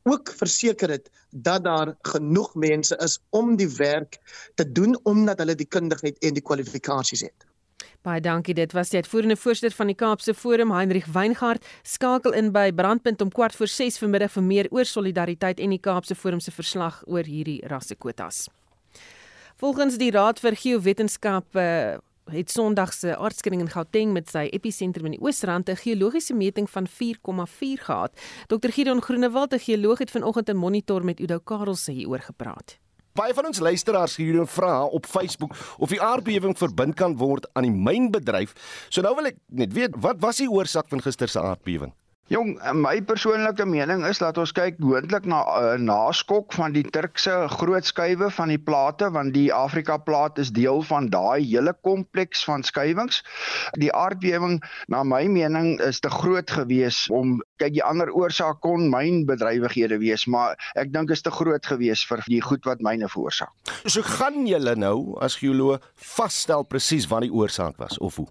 ook 0.06 0.30
verseker 0.38 0.92
het 0.94 1.10
dat 1.30 1.64
daar 1.64 1.96
genoeg 2.06 2.54
mense 2.54 2.96
is 3.04 3.18
om 3.30 3.56
die 3.56 3.68
werk 3.76 4.20
te 4.54 4.72
doen 4.72 4.94
omdat 5.02 5.42
hulle 5.42 5.58
die 5.58 5.68
kundigheid 5.68 6.18
en 6.22 6.38
die 6.38 6.44
kwalifikasies 6.44 7.26
het. 7.26 7.45
Baie 8.06 8.20
dankie. 8.22 8.54
Dit 8.54 8.70
was 8.70 8.92
die 8.92 9.00
uitvoerende 9.02 9.34
voorsitter 9.34 9.74
van 9.74 9.88
die 9.90 9.96
Kaapse 9.98 10.30
Forum, 10.34 10.70
Heinrich 10.70 11.08
Weingart. 11.10 11.64
Skakel 11.82 12.36
in 12.38 12.52
by 12.54 12.68
Brandpunt 12.70 13.20
om 13.20 13.32
kwart 13.34 13.56
voor 13.58 13.66
6 13.66 13.98
vanmiddag 13.98 14.30
vir 14.36 14.44
meer 14.46 14.68
oor 14.70 14.86
solidariteit 14.86 15.58
en 15.58 15.74
die 15.74 15.80
Kaapse 15.82 16.14
Forum 16.14 16.38
se 16.38 16.54
verslag 16.54 17.00
oor 17.10 17.26
hierdie 17.26 17.58
rassekwotas. 17.66 18.44
Volgens 19.58 19.98
die 19.98 20.12
Raad 20.14 20.38
vir 20.38 20.54
Geowetenskap 20.54 21.58
uh, 21.58 21.98
het 22.30 22.54
Sondag 22.54 22.94
se 22.94 23.16
aardskenning 23.16 23.66
in 23.66 23.74
Gauteng 23.74 24.14
met 24.14 24.30
sy 24.30 24.46
episentrum 24.54 25.10
in 25.10 25.18
die 25.18 25.22
Oosrand 25.26 25.66
'n 25.68 25.82
geologiese 25.82 26.34
meting 26.34 26.70
van 26.70 26.86
4,4 26.86 27.82
gehad. 27.90 28.14
Dr 28.46 28.70
Gideon 28.70 29.02
Groenewald, 29.02 29.52
'n 29.52 29.66
geoloog 29.66 29.98
het 29.98 30.10
vanoggend 30.10 30.48
'n 30.48 30.56
monitor 30.56 31.04
met 31.04 31.20
Udo 31.20 31.38
Karelse 31.38 31.90
hieroor 31.92 32.22
gepraat. 32.22 32.78
Baie 33.16 33.34
van 33.36 33.46
ons 33.48 33.60
luisteraars 33.64 34.16
hier 34.20 34.36
en 34.40 34.48
vra 34.50 34.84
op 34.84 35.06
Facebook 35.08 35.54
of 35.80 35.92
die 35.92 36.00
aardbewing 36.02 36.56
verbind 36.58 36.96
kan 36.98 37.16
word 37.16 37.46
aan 37.56 37.64
die 37.64 37.72
mynbedryf. 37.72 38.52
So 38.90 39.04
nou 39.04 39.14
wil 39.16 39.30
ek 39.32 39.38
net 39.48 39.72
weet, 39.76 39.96
wat 40.04 40.20
was 40.20 40.42
die 40.42 40.50
oorsaak 40.52 40.90
van 40.92 41.00
gister 41.04 41.30
se 41.32 41.40
aardbewing? 41.40 41.94
Jong, 42.26 42.56
my 42.74 42.98
persoonlike 43.06 43.62
mening 43.70 44.00
is 44.02 44.18
dat 44.18 44.34
ons 44.42 44.50
kyk 44.50 44.80
moontlik 44.82 45.28
na 45.30 45.44
'n 45.46 45.46
uh, 45.46 45.74
eh, 45.74 45.78
naskok 45.78 46.50
van 46.58 46.72
die 46.74 46.82
Turkse 46.82 47.46
groot 47.54 47.86
skuwe 47.86 48.30
van 48.34 48.50
die 48.50 48.58
plate 48.58 49.10
want 49.14 49.30
die 49.34 49.52
Afrika 49.54 49.94
plaat 49.96 50.40
is 50.42 50.50
deel 50.50 50.82
van 50.82 51.06
daai 51.06 51.46
hele 51.46 51.70
kompleks 51.86 52.42
van 52.44 52.66
skuwings. 52.66 53.22
Die 53.78 53.92
aardbewing 53.94 54.58
na 54.88 55.04
my 55.04 55.28
mening 55.30 55.78
is 55.78 56.00
te 56.02 56.10
groot 56.10 56.50
gewees 56.50 57.06
om 57.14 57.38
kyk 57.62 57.78
die 57.78 57.84
ander 57.86 58.10
oorsaak 58.10 58.58
kon 58.60 58.90
mynbedrywighede 58.90 59.98
wees, 60.02 60.26
maar 60.26 60.58
ek 60.74 60.90
dink 60.90 61.14
is 61.14 61.22
te 61.22 61.30
groot 61.30 61.62
gewees 61.66 62.02
vir 62.10 62.24
die 62.26 62.42
goed 62.42 62.66
wat 62.66 62.82
myne 62.82 63.06
veroorsaak. 63.06 63.54
So 63.86 64.02
gaan 64.02 64.50
julle 64.50 64.74
nou 64.74 65.14
as 65.22 65.38
geoloog 65.38 65.78
vasstel 65.94 66.66
presies 66.66 67.06
wat 67.06 67.22
die 67.22 67.30
oorsaak 67.30 67.78
was 67.78 68.02
of 68.02 68.18
hoe? 68.18 68.26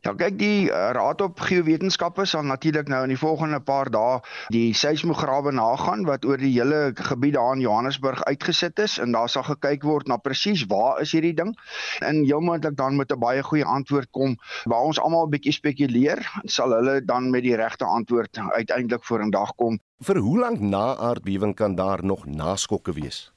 Ja, 0.00 0.14
kyk 0.16 0.38
die 0.40 0.70
uh, 0.72 0.92
Raad 0.96 1.20
op 1.20 1.42
Geowetenskappe 1.44 2.24
sal 2.24 2.46
natuurlik 2.48 2.88
nou 2.88 3.02
in 3.04 3.10
die 3.12 3.18
volgende 3.20 3.58
paar 3.60 3.90
dae 3.92 4.22
die 4.54 4.72
seismograwe 4.72 5.52
nagaan 5.52 6.06
wat 6.08 6.24
oor 6.24 6.40
die 6.40 6.54
hele 6.54 6.94
gebied 6.96 7.34
daar 7.36 7.52
in 7.58 7.60
Johannesburg 7.60 8.22
uitgesit 8.24 8.80
is 8.80 8.94
en 8.96 9.12
daar 9.12 9.28
sal 9.28 9.44
gekyk 9.44 9.84
word 9.84 10.08
na 10.08 10.16
presies 10.16 10.62
waar 10.70 11.02
is 11.04 11.12
hierdie 11.12 11.34
ding 11.36 11.52
en 12.00 12.22
heel 12.24 12.40
moontlik 12.40 12.78
dan 12.78 12.96
met 12.96 13.12
'n 13.12 13.20
baie 13.20 13.42
goeie 13.44 13.64
antwoord 13.64 14.08
kom 14.16 14.38
waar 14.64 14.88
ons 14.88 15.00
almal 15.00 15.26
'n 15.26 15.34
bietjie 15.36 15.52
spekuleer 15.52 16.24
sal 16.44 16.72
hulle 16.72 17.04
dan 17.04 17.28
met 17.30 17.44
die 17.44 17.56
regte 17.60 17.84
antwoord 17.84 18.40
uiteindelik 18.40 19.04
vorendag 19.04 19.52
kom. 19.54 19.78
Vir 20.00 20.16
hoe 20.16 20.38
lank 20.38 20.60
na 20.60 20.96
aardbewing 20.96 21.54
kan 21.54 21.74
daar 21.74 22.04
nog 22.04 22.24
naskokke 22.26 22.92
wees? 22.92 23.32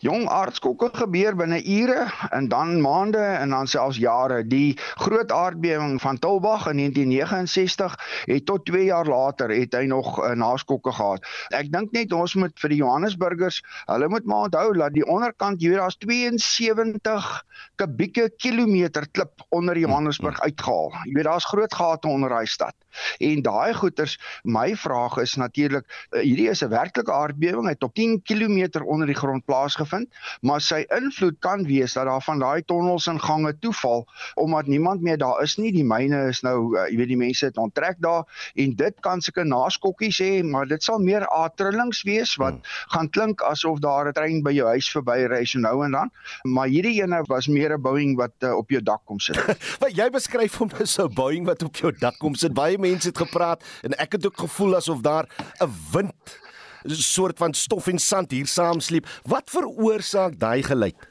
Jong 0.00 0.22
aardskokke 0.32 0.88
gebeur 0.96 1.36
binne 1.36 1.58
ure 1.60 2.06
en 2.32 2.46
dan 2.48 2.78
maande 2.80 3.20
en 3.20 3.50
dan 3.52 3.68
selfs 3.68 3.98
jare. 4.00 4.40
Die 4.48 4.78
groot 5.02 5.32
aardbewing 5.32 5.98
van 6.00 6.18
Tulbagh 6.18 6.70
in 6.70 6.80
1969 6.80 7.96
het 8.24 8.46
tot 8.46 8.64
2 8.64 8.84
jaar 8.84 9.06
later 9.06 9.52
het 9.52 9.76
hy 9.76 9.84
nog 9.90 10.16
uh, 10.18 10.32
naskokke 10.32 10.92
gehad. 10.96 11.28
Ek 11.52 11.68
dink 11.72 11.92
net 11.92 12.12
ons 12.16 12.34
moet 12.40 12.56
vir 12.62 12.72
die 12.72 12.80
Johannesburgers, 12.80 13.60
hulle 13.92 14.08
moet 14.08 14.24
maar 14.24 14.48
onthou 14.48 14.72
dat 14.78 14.96
die 14.96 15.04
onderkant 15.04 15.60
hier 15.60 15.76
daar's 15.82 16.00
72 16.00 17.28
kubieke 17.76 18.30
kilometer 18.40 19.08
klip 19.12 19.44
onder 19.48 19.76
Johannesburg 19.78 20.40
uitgehaal. 20.40 20.94
Jy 21.04 21.18
weet 21.18 21.28
daar's 21.28 21.48
groot 21.52 21.74
gate 21.74 22.08
onder 22.08 22.32
daai 22.32 22.46
stad. 22.48 22.74
En 23.18 23.42
daai 23.42 23.74
goeters, 23.74 24.18
my 24.42 24.76
vraag 24.76 25.16
is 25.16 25.34
natuurlik, 25.34 25.86
uh, 26.10 26.20
hierdie 26.20 26.48
is 26.48 26.62
'n 26.62 26.68
werklike 26.68 27.12
aardbewing, 27.12 27.68
het 27.68 27.82
op 27.82 27.94
10 27.94 28.22
km 28.22 28.82
onder 28.84 29.06
die 29.06 29.16
grond 29.16 29.44
plaasgevind, 29.44 30.08
maar 30.40 30.60
sy 30.60 30.84
invloed 30.88 31.36
kan 31.38 31.66
wees 31.66 31.92
dat 31.92 32.06
daar 32.06 32.22
van 32.22 32.38
daai 32.38 32.62
tonnels 32.62 33.06
en 33.06 33.20
gange 33.20 33.58
toeval 33.58 34.06
omdat 34.34 34.66
niemand 34.66 35.02
meer 35.02 35.18
daar 35.18 35.42
is 35.42 35.56
nie. 35.56 35.72
Die 35.72 35.84
myne 35.84 36.28
is 36.28 36.40
nou, 36.40 36.76
uh, 36.78 36.88
jy 36.90 36.96
weet 36.96 37.08
die 37.08 37.16
mense 37.16 37.44
het 37.44 37.56
onttrek 37.56 37.96
daar 37.98 38.24
en 38.54 38.74
dit 38.76 39.00
kan 39.00 39.20
seker 39.20 39.46
naskokkies 39.46 40.18
hê, 40.18 40.42
maar 40.44 40.66
dit 40.66 40.82
sal 40.82 40.98
meer 40.98 41.26
atrillings 41.26 42.02
wees 42.02 42.34
wat 42.40 42.52
hmm. 42.52 42.62
gaan 42.94 43.10
klink 43.10 43.42
asof 43.42 43.78
daar 43.78 44.08
'n 44.08 44.12
trein 44.12 44.42
by 44.42 44.52
jou 44.52 44.66
huis 44.68 44.88
verby 44.90 45.26
ry 45.30 45.44
so 45.44 45.58
nou 45.58 45.84
en 45.84 45.96
dan. 45.96 46.10
Maar 46.42 46.68
hierdie 46.68 47.02
ene 47.02 47.22
was 47.28 47.48
meer 47.48 47.76
'n 47.76 47.82
Boeing 47.82 48.16
wat 48.16 48.34
uh, 48.44 48.56
op 48.56 48.70
jou 48.70 48.82
dak 48.82 49.04
kom 49.04 49.20
sit. 49.20 49.36
wat 49.82 49.96
jy 49.96 50.08
beskryf 50.10 50.58
hom 50.60 50.70
as 50.80 50.98
'n 50.98 51.12
Boeing 51.14 51.46
wat 51.46 51.62
op 51.62 51.76
jou 51.76 51.92
dak 51.92 52.18
kom 52.18 52.34
sit. 52.34 52.54
Baie 52.54 52.78
mense 52.80 53.08
het 53.08 53.18
gepraat 53.18 53.64
en 53.82 53.96
ek 53.98 54.12
het 54.18 54.26
ook 54.26 54.38
gevoel 54.38 54.76
asof 54.76 55.00
daar 55.00 55.26
'n 55.60 55.70
wind 55.92 56.40
'n 56.84 56.94
soort 56.94 57.38
van 57.38 57.54
stof 57.54 57.86
en 57.86 57.98
sand 57.98 58.30
hier 58.30 58.46
saamsleep. 58.46 59.06
Wat 59.22 59.50
veroorsaak 59.50 60.38
daai 60.38 60.62
geluid? 60.62 61.09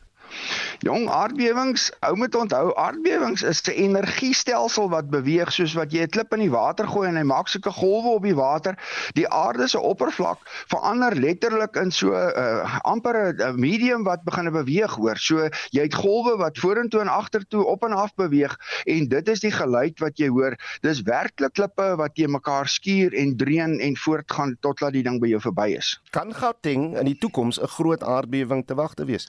Jong 0.79 1.09
aardbewings, 1.09 1.89
ou 2.07 2.15
moet 2.15 2.35
onthou, 2.35 2.75
aardbewings 2.75 3.41
is 3.41 3.61
'n 3.67 3.71
energiestelsel 3.71 4.89
wat 4.89 5.09
beweeg 5.09 5.51
soos 5.51 5.73
wat 5.73 5.91
jy 5.91 6.01
'n 6.03 6.09
klip 6.09 6.33
in 6.33 6.39
die 6.39 6.51
water 6.51 6.87
gooi 6.87 7.07
en 7.07 7.17
hy 7.17 7.23
maak 7.23 7.47
sulke 7.47 7.71
golwe 7.71 8.15
op 8.15 8.23
die 8.23 8.35
water. 8.35 8.77
Die 9.13 9.27
aarde 9.27 9.67
se 9.67 9.79
oppervlak 9.79 10.39
verander 10.67 11.15
letterlik 11.15 11.75
in 11.75 11.91
so 11.91 12.13
'n 12.13 12.31
uh, 12.35 12.79
amper 12.83 13.33
'n 13.33 13.59
medium 13.59 14.03
wat 14.03 14.23
begin 14.23 14.51
beweeg 14.51 14.95
hoor. 14.95 15.17
So 15.17 15.49
jy 15.71 15.81
het 15.81 15.95
golwe 15.95 16.37
wat 16.37 16.57
vorentoe 16.57 17.01
en 17.01 17.07
agtertoe 17.07 17.63
op 17.65 17.83
en 17.83 17.93
af 17.93 18.15
beweeg 18.15 18.55
en 18.85 19.07
dit 19.07 19.29
is 19.29 19.39
die 19.39 19.51
geluid 19.51 19.99
wat 19.99 20.17
jy 20.17 20.27
hoor. 20.27 20.55
Dis 20.81 21.01
werklik 21.01 21.53
klippe 21.53 21.95
wat 21.99 22.17
jy 22.17 22.27
mekaar 22.27 22.67
skuur 22.67 23.13
en 23.13 23.35
dreun 23.37 23.79
en 23.79 23.97
voortgaan 23.97 24.57
totdat 24.59 24.93
die 24.93 25.03
ding 25.03 25.19
by 25.19 25.27
jou 25.27 25.41
verby 25.41 25.75
is. 25.77 25.99
Kan 26.15 26.33
Gauteng 26.33 26.97
in 26.97 27.05
die 27.05 27.17
toekoms 27.17 27.59
'n 27.61 27.67
groot 27.67 28.03
aardbewing 28.03 28.65
te 28.65 28.75
wag 28.75 28.93
te 28.93 29.05
wees? 29.05 29.27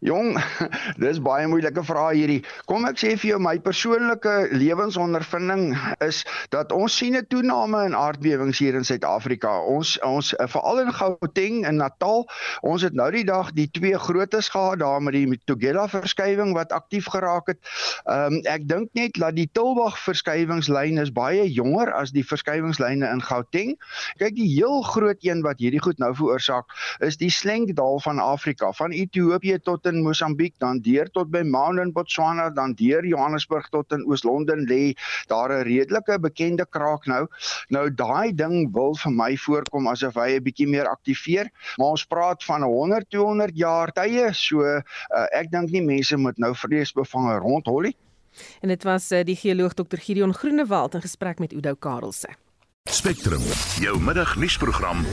Jong, 0.00 0.36
dis 1.04 1.20
baie 1.22 1.46
moeilike 1.50 1.84
vrae 1.84 2.14
hierdie. 2.16 2.40
Kom 2.70 2.86
ek 2.88 3.00
sê 3.00 3.14
vir 3.16 3.34
jou 3.34 3.40
my 3.42 3.56
persoonlike 3.62 4.34
lewensondervinding 4.56 5.74
is 6.06 6.24
dat 6.54 6.72
ons 6.72 6.96
sien 6.96 7.16
'n 7.16 7.26
toename 7.28 7.84
in 7.86 7.94
aardbewings 7.94 8.58
hier 8.58 8.74
in 8.74 8.84
Suid-Afrika. 8.84 9.60
Ons 9.60 9.98
ons 10.06 10.34
veral 10.36 10.80
in 10.80 10.92
Gauteng 10.92 11.64
en 11.66 11.76
Natal, 11.76 12.26
ons 12.62 12.82
het 12.82 12.94
nou 12.94 13.10
die 13.10 13.24
dag 13.24 13.52
die 13.52 13.68
twee 13.70 13.98
grootes 13.98 14.48
gehad 14.48 14.80
daar 14.80 15.02
met 15.02 15.14
die 15.14 15.40
Tugela 15.44 15.86
verskywing 15.88 16.54
wat 16.54 16.72
aktief 16.72 17.06
geraak 17.12 17.46
het. 17.52 17.60
Ehm 18.04 18.40
um, 18.40 18.40
ek 18.50 18.66
dink 18.68 18.88
net 18.98 19.14
dat 19.20 19.36
die 19.36 19.48
Tilbag 19.52 19.98
verskywingslyn 19.98 20.98
is 20.98 21.12
baie 21.12 21.46
jonger 21.52 21.92
as 21.92 22.12
die 22.12 22.24
verskywingslyne 22.26 23.06
in 23.06 23.22
Gauteng. 23.22 23.76
Kyk, 24.18 24.36
die 24.36 24.48
heel 24.48 24.82
groot 24.82 25.20
een 25.24 25.42
wat 25.46 25.60
hierdie 25.60 25.82
goed 25.82 25.98
nou 26.02 26.12
veroorsaak 26.14 26.72
is 27.04 27.18
die 27.20 27.30
Slenkdal 27.30 28.00
van 28.00 28.18
Afrika, 28.18 28.72
van 28.72 28.92
Ethiopië 28.96 29.59
tot 29.64 29.86
in 29.86 30.02
Mosambiek, 30.02 30.54
dan 30.58 30.80
deur 30.84 31.10
tot 31.10 31.30
by 31.30 31.42
Maun 31.42 31.78
in 31.78 31.92
Botswana, 31.92 32.50
dan 32.50 32.74
deur 32.78 33.06
Johannesburg 33.06 33.68
tot 33.70 33.92
in 33.92 34.04
Oos-London 34.06 34.66
lê 34.68 34.94
daar 35.28 35.52
'n 35.52 35.64
redelike 35.64 36.18
bekende 36.18 36.66
kraak 36.66 37.06
nou. 37.06 37.26
Nou 37.68 37.90
daai 37.94 38.34
ding 38.34 38.72
wil 38.72 38.94
vir 38.94 39.12
my 39.12 39.36
voorkom 39.36 39.88
asof 39.88 40.14
hy 40.14 40.36
'n 40.36 40.42
bietjie 40.42 40.68
meer 40.68 40.88
aktiveer, 40.88 41.50
maar 41.76 41.96
ons 41.96 42.04
praat 42.04 42.44
van 42.44 42.62
100 42.62 43.10
200 43.10 43.56
jaar 43.56 43.92
tye, 43.92 44.32
so 44.32 44.62
uh, 44.62 44.82
ek 45.32 45.50
dink 45.50 45.70
nie 45.70 45.82
mense 45.82 46.16
moet 46.16 46.38
nou 46.38 46.54
vreesbevange 46.54 47.38
rondhol 47.38 47.80
nie. 47.80 47.96
En 48.60 48.68
dit 48.68 48.82
was 48.82 49.10
uh, 49.12 49.24
die 49.24 49.36
geoloog 49.36 49.74
Dr 49.74 49.98
Gideon 49.98 50.34
Groenewald 50.34 50.94
in 50.94 51.02
gesprek 51.02 51.38
met 51.38 51.52
Udo 51.52 51.74
Karelse. 51.74 52.28
Spectrum, 52.90 53.42
jou 53.80 54.00
middagnuusprogram 54.00 55.04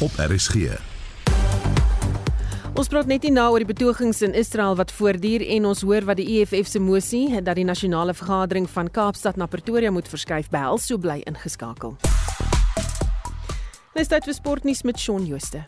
op 0.00 0.10
RSG. 0.18 0.93
Ons 2.74 2.88
praat 2.90 3.06
net 3.06 3.22
nie 3.22 3.30
nou 3.30 3.52
oor 3.54 3.62
die 3.62 3.68
betogings 3.68 4.18
in 4.26 4.32
Israel 4.34 4.74
wat 4.74 4.90
voortduur 4.90 5.44
en 5.54 5.68
ons 5.70 5.84
hoor 5.86 6.02
wat 6.08 6.18
die 6.18 6.40
EFF 6.40 6.66
se 6.72 6.80
mosie 6.82 7.28
dat 7.38 7.54
die 7.54 7.66
nasionale 7.68 8.10
vergadering 8.18 8.66
van 8.66 8.90
Kaapstad 8.90 9.38
na 9.38 9.46
Pretoria 9.46 9.92
moet 9.94 10.10
verskuif 10.10 10.50
behels 10.50 10.88
so 10.90 10.98
bly 10.98 11.20
ingeskakel. 11.30 11.94
Net 13.94 14.10
tyd 14.10 14.26
vir 14.26 14.34
sportnuus 14.34 14.82
met 14.82 14.98
Shaun 14.98 15.22
Jooste. 15.22 15.62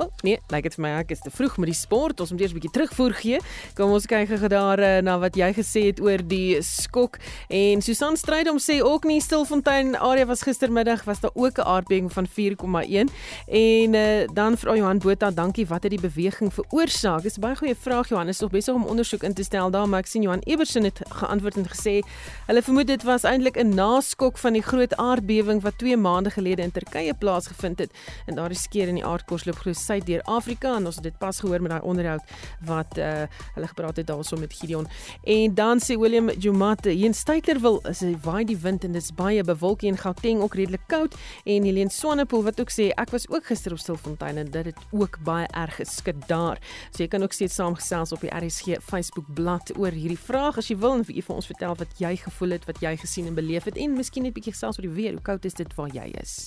Oh, 0.00 0.08
nee, 0.24 0.38
lyk 0.48 0.64
dit 0.64 0.76
vir 0.78 0.80
my 0.80 0.90
ek 0.96 1.10
is 1.12 1.20
te 1.20 1.28
vroeg 1.28 1.58
met 1.60 1.68
die 1.68 1.76
sport. 1.76 2.22
Ons 2.24 2.30
moet 2.32 2.40
eers 2.40 2.54
'n 2.54 2.56
bietjie 2.56 2.72
terugvoer 2.72 3.12
gee. 3.20 3.38
Kom 3.76 3.90
ons 3.92 4.06
kyk 4.08 4.30
gou 4.32 4.48
daar 4.48 4.80
uh, 4.80 5.02
na 5.04 5.18
wat 5.20 5.36
jy 5.36 5.52
gesê 5.52 5.82
het 5.92 6.00
oor 6.00 6.24
die 6.24 6.56
skok. 6.64 7.18
En 7.52 7.82
Susan 7.84 8.16
Strydom 8.16 8.56
sê 8.56 8.80
ook 8.80 9.04
nie 9.04 9.20
Stilfontein 9.20 9.96
area 9.96 10.24
was 10.24 10.40
gistermiddag 10.40 11.04
was 11.04 11.20
daar 11.20 11.34
ook 11.34 11.58
'n 11.58 11.68
aardbewing 11.68 12.12
van 12.12 12.26
4,1. 12.26 13.12
En 13.46 13.94
uh, 13.94 14.26
dan 14.32 14.56
vra 14.56 14.76
Johan 14.76 14.98
Botha, 14.98 15.30
dankie, 15.30 15.66
wat 15.66 15.82
het 15.82 15.92
die 15.92 16.00
beweging 16.00 16.48
veroorsaak? 16.52 17.22
Dis 17.22 17.36
'n 17.36 17.40
baie 17.40 17.56
goeie 17.56 17.76
vraag 17.76 18.08
Johan. 18.08 18.28
Is 18.28 18.40
nog 18.40 18.50
besig 18.50 18.74
om 18.74 18.84
ondersoek 18.84 19.22
in 19.22 19.34
te 19.34 19.42
stel 19.42 19.70
daar, 19.70 19.88
maar 19.88 20.00
ek 20.00 20.06
sien 20.06 20.22
Johan 20.22 20.40
Ebersen 20.46 20.84
het 20.84 21.00
geantwoord 21.08 21.56
en 21.56 21.68
gesê 21.68 22.00
hulle 22.46 22.62
vermoed 22.62 22.86
dit 22.86 23.02
was 23.02 23.24
eintlik 23.24 23.56
'n 23.56 23.74
naskok 23.74 24.38
van 24.38 24.52
die 24.52 24.62
groot 24.62 24.96
aardbewing 24.96 25.62
wat 25.62 25.78
2 25.78 25.96
maande 25.96 26.30
gelede 26.30 26.62
in 26.62 26.72
Turkye 26.72 27.14
plaasgevind 27.14 27.78
het. 27.78 27.90
En 28.26 28.34
daar 28.34 28.50
is 28.50 28.62
skeer 28.62 28.88
in 28.88 28.94
die 28.94 29.04
aardkorslop 29.04 29.56
groot 29.56 29.76
suid 29.90 30.06
deur 30.06 30.22
Afrika 30.30 30.76
en 30.78 30.86
ons 30.90 30.98
het 31.00 31.06
dit 31.08 31.18
pas 31.18 31.40
gehoor 31.42 31.62
met 31.64 31.74
daai 31.74 31.86
onderhoud 31.86 32.34
wat 32.68 32.98
uh, 32.98 33.26
hulle 33.56 33.70
gepraat 33.70 33.98
het 34.00 34.08
daarso 34.10 34.38
met 34.40 34.54
Gideon. 34.54 34.86
En 35.24 35.54
dan 35.54 35.82
sê 35.82 35.96
William 35.98 36.30
Jumate, 36.30 36.92
hier 36.94 37.10
in 37.10 37.16
Stytlerwil 37.16 37.80
is 37.90 38.02
hy 38.04 38.12
waai 38.24 38.44
die 38.46 38.58
wind 38.62 38.86
en 38.86 38.94
dit 38.94 39.02
is 39.02 39.14
baie 39.16 39.42
bewolkie 39.46 39.90
en 39.90 39.98
Gauteng 39.98 40.42
ook 40.44 40.54
redelik 40.58 40.84
koud 40.92 41.16
en 41.44 41.66
Helene 41.66 41.90
Swanepoel 41.90 42.44
wat 42.46 42.60
ook 42.62 42.72
sê 42.74 42.90
ek 43.00 43.14
was 43.14 43.26
ook 43.30 43.50
gister 43.50 43.74
op 43.74 43.82
Stilfontein 43.82 44.38
en 44.44 44.52
dit 44.54 44.70
het 44.70 44.86
ook 44.94 45.18
baie 45.26 45.48
erg 45.58 45.80
geskit 45.80 46.18
daar. 46.30 46.60
So 46.90 47.02
jy 47.04 47.10
kan 47.10 47.26
ook 47.26 47.34
steeds 47.36 47.58
saamgesels 47.58 48.14
op 48.16 48.22
die 48.24 48.32
RSG 48.34 48.78
Facebook 48.86 49.26
bladsy 49.34 49.74
oor 49.78 49.94
hierdie 49.94 50.18
vraag 50.20 50.60
as 50.60 50.70
jy 50.70 50.78
wil 50.80 51.00
en 51.00 51.06
vir, 51.08 51.18
vir 51.24 51.36
ons 51.36 51.50
vertel 51.50 51.76
wat 51.80 51.98
jy 52.02 52.14
gevoel 52.20 52.58
het, 52.58 52.68
wat 52.70 52.82
jy 52.84 52.94
gesien 53.00 53.30
en 53.30 53.38
beleef 53.38 53.66
het 53.68 53.80
en 53.80 53.98
miskien 53.98 54.28
net 54.28 54.36
bietjie 54.36 54.54
gesels 54.54 54.78
oor 54.78 54.86
die 54.86 54.94
weer. 54.94 55.18
Hoe 55.18 55.26
koud 55.32 55.48
is 55.48 55.58
dit 55.58 55.78
waar 55.78 55.90
jy 55.94 56.10
is? 56.20 56.38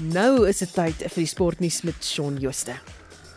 Nou 0.00 0.46
is 0.48 0.62
dit 0.62 0.70
tyd 0.72 1.02
vir 1.02 1.20
die 1.20 1.28
sportnuus 1.28 1.82
met 1.84 2.04
Shaun 2.04 2.38
Jooste. 2.40 2.72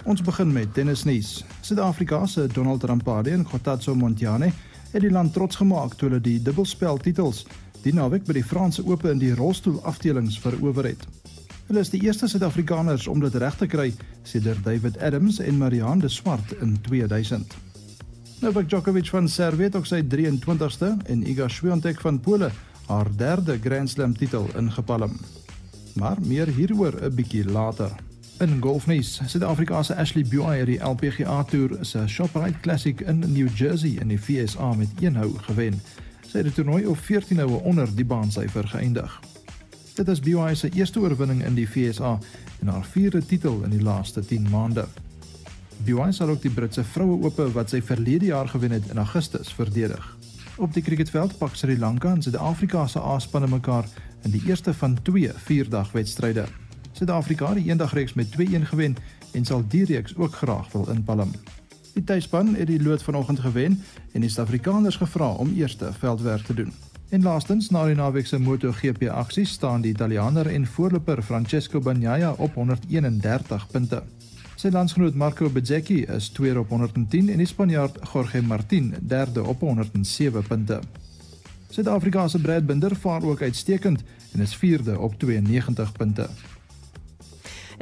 Ons 0.08 0.21
begin 0.23 0.47
met 0.56 0.69
tennisnuus. 0.71 1.41
Suid-Afrika 1.60 2.21
se 2.26 2.45
Donald 2.47 2.86
Rampade 2.88 3.34
en 3.36 3.43
Gotatso 3.43 3.95
Montjane 3.95 4.47
het 4.93 5.04
die 5.04 5.12
land 5.12 5.34
trots 5.36 5.60
gemaak 5.60 5.97
toe 5.99 6.08
hulle 6.08 6.21
die 6.23 6.38
dubbelspel 6.39 7.02
titels 7.04 7.43
die 7.84 7.91
naweek 7.91 8.23
by 8.23 8.38
die 8.38 8.45
Franse 8.47 8.86
Ope 8.88 9.12
in 9.12 9.19
die 9.19 9.34
rolstoel 9.36 9.82
afdelings 9.84 10.39
verower 10.39 10.88
het. 10.88 11.04
Hulle 11.67 11.84
is 11.84 11.91
die 11.91 11.99
eerste 12.06 12.32
Suid-Afrikaners 12.32 13.10
om 13.12 13.19
dit 13.19 13.36
reg 13.43 13.60
te 13.60 13.67
kry 13.67 13.89
sedert 14.23 14.63
David 14.63 15.02
Adams 15.04 15.41
en 15.43 15.60
Marianne 15.60 16.08
de 16.08 16.15
Swart 16.15 16.56
in 16.62 16.78
2000. 16.88 17.60
Novak 18.39 18.71
Djokovic 18.71 19.12
van 19.12 19.28
Servië 19.28 19.67
het 19.67 19.80
ook 19.82 19.91
sy 19.91 19.99
23ste 20.15 20.95
en 21.12 21.28
Iga 21.28 21.52
Swiatek 21.52 21.99
van 22.08 22.23
Pole 22.23 22.54
haar 22.88 23.12
derde 23.19 23.60
Grand 23.60 23.89
Slam 23.89 24.15
titel 24.15 24.47
ingepalm 24.56 25.19
maar 25.93 26.17
meer 26.21 26.47
hieroor 26.47 26.93
'n 27.01 27.15
bietjie 27.15 27.45
later. 27.45 27.91
In 28.39 28.62
golfnuus, 28.62 29.21
Suid-Afrika 29.25 29.84
se 29.84 29.95
Ashley 29.95 30.25
Buy 30.25 30.58
het 30.58 30.65
die 30.65 30.79
LPGA 30.84 31.43
Tour 31.43 31.77
se 31.82 32.08
Shoprite 32.08 32.60
Classic 32.60 33.01
in 33.01 33.19
New 33.19 33.49
Jersey 33.56 33.89
in 34.01 34.08
die 34.08 34.21
VSA 34.21 34.73
met 34.73 34.89
een 34.99 35.15
hou 35.15 35.38
gewen. 35.38 35.82
Sy 36.27 36.38
het 36.38 36.43
die 36.43 36.53
toernooi 36.53 36.86
op 36.86 36.97
14 36.97 37.39
houe 37.39 37.62
onder 37.62 37.95
die 37.95 38.06
baansyfer 38.06 38.67
geëindig. 38.67 39.19
Dit 39.93 40.08
is 40.08 40.19
Buy 40.19 40.56
se 40.56 40.69
eerste 40.69 40.99
oorwinning 40.99 41.43
in 41.45 41.53
die 41.53 41.69
VSA 41.69 42.19
en 42.60 42.67
haar 42.67 42.86
vierde 42.86 43.25
titel 43.25 43.62
in 43.63 43.69
die 43.69 43.84
laaste 43.84 44.25
10 44.25 44.49
maande. 44.49 44.88
Buy 45.86 46.12
sal 46.12 46.29
ook 46.29 46.41
die 46.41 46.51
Britse 46.51 46.84
vroue 46.84 47.23
ope 47.23 47.51
wat 47.51 47.69
sy 47.69 47.82
verlede 47.82 48.25
jaar 48.25 48.47
gewen 48.47 48.71
het 48.71 48.89
in 48.89 48.97
Augustus 48.97 49.53
verdedig. 49.53 50.17
Op 50.58 50.73
die 50.73 50.84
cricketveld 50.84 51.38
pak 51.38 51.56
Sri 51.56 51.77
Lanka 51.77 52.12
en 52.12 52.21
Suid-Afrika 52.21 52.88
se 52.88 52.99
A-spanne 52.99 53.47
mekaar 53.47 53.86
in 54.23 54.31
die 54.31 54.41
eerste 54.45 54.73
van 54.73 54.97
twee 55.01 55.31
vierdagwedstryde. 55.36 56.45
Suid-Afrika 56.91 57.47
het 57.47 57.62
die 57.62 57.69
eendagreeks 57.69 58.13
met 58.13 58.27
2-1 58.39 58.67
gewen 58.71 58.95
en 59.31 59.45
sal 59.45 59.63
die 59.67 59.86
reeks 59.86 60.15
ook 60.15 60.36
graag 60.36 60.71
wil 60.71 60.89
inpalm. 60.89 61.31
Die 61.93 62.03
tuisspan 62.03 62.55
het 62.55 62.67
die 62.67 62.81
lood 62.83 63.03
vanoggend 63.03 63.39
gewen 63.39 63.81
en 64.12 64.21
die 64.21 64.29
Suid-Afrikaners 64.29 64.95
gevra 64.95 65.29
om 65.31 65.53
eerste 65.55 65.93
veldwerk 65.99 66.45
te 66.45 66.53
doen. 66.53 66.73
En 67.13 67.21
laastens, 67.21 67.69
na 67.69 67.86
die 67.86 67.95
naweek 67.95 68.25
se 68.25 68.39
MotoGP 68.41 69.03
aksie 69.13 69.45
staan 69.45 69.83
die 69.86 69.91
Italianer 69.93 70.47
en 70.49 70.65
voorloper 70.65 71.21
Francesco 71.21 71.79
Bagnaia 71.79 72.31
op 72.41 72.55
131 72.57 73.67
punte. 73.69 74.01
Sy 74.57 74.71
landsgenoot 74.73 75.13
Marco 75.13 75.49
Bezzecchi 75.49 75.99
is 76.09 76.31
tweede 76.33 76.63
op 76.63 76.69
110 76.73 77.29
en 77.29 77.38
die 77.38 77.45
Spanjaard 77.45 77.99
Jorge 78.13 78.41
Martin 78.41 78.93
derde 79.01 79.43
op 79.43 79.59
107 79.59 80.47
punte. 80.47 80.79
Suid-Afrika 81.73 82.27
se 82.27 82.39
Brad 82.39 82.65
Binder 82.65 82.95
vaar 82.95 83.23
ook 83.23 83.41
uitstekend 83.41 84.03
en 84.31 84.39
is 84.39 84.55
vierde 84.55 84.99
op 84.99 85.19
92 85.19 85.91
punte. 85.91 86.29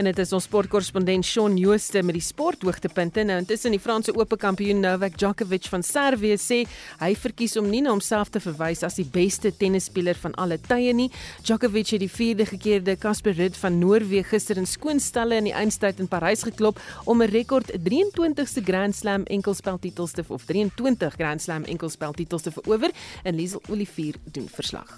En 0.02 0.08
dit 0.10 0.18
is 0.18 0.32
ons 0.34 0.46
sportkorrespondent 0.48 1.22
Shaun 1.22 1.60
Jooste 1.62 2.02
met 2.02 2.16
die 2.18 2.24
sporthoogtepunte. 2.26 3.22
Nou 3.22 3.36
intussen 3.38 3.76
die 3.76 3.80
Franse 3.80 4.16
Ope 4.18 4.34
kampioen 4.42 4.80
Novak 4.82 5.20
Djokovic 5.22 5.68
van 5.70 5.86
Servië 5.86 6.40
sê 6.42 6.58
hy 6.98 7.12
verkies 7.22 7.54
om 7.62 7.68
nie 7.70 7.84
na 7.86 7.92
homself 7.94 8.32
te 8.34 8.42
verwys 8.42 8.82
as 8.88 8.98
die 8.98 9.06
beste 9.06 9.52
tennisspeler 9.54 10.18
van 10.24 10.34
alle 10.42 10.58
tye 10.66 10.96
nie. 10.98 11.12
Djokovic 11.46 11.94
het 11.94 12.02
die 12.02 12.10
vierde 12.10 12.50
gekeerde 12.50 12.98
Casper 12.98 13.38
Ruud 13.38 13.62
van 13.62 13.78
Noorwe 13.78 14.26
gister 14.26 14.58
in 14.58 14.66
skoonstalle 14.66 15.38
in 15.38 15.52
die 15.52 15.56
eindstryd 15.62 16.02
in 16.02 16.10
Parys 16.10 16.48
geklop 16.50 16.82
om 17.06 17.22
'n 17.22 17.30
rekord 17.30 17.70
23ste 17.70 18.66
Grand 18.66 18.98
Slam 18.98 19.30
enkelspeltitels 19.30 20.18
te 20.18 20.26
of 20.28 20.50
23 20.50 21.14
Grand 21.14 21.42
Slam 21.42 21.64
enkelspeltitels 21.64 22.42
te 22.42 22.52
verower 22.52 22.90
en 23.24 23.36
Liesel 23.36 23.62
Olivier 23.70 24.16
doen 24.26 24.50
verslag. 24.50 24.98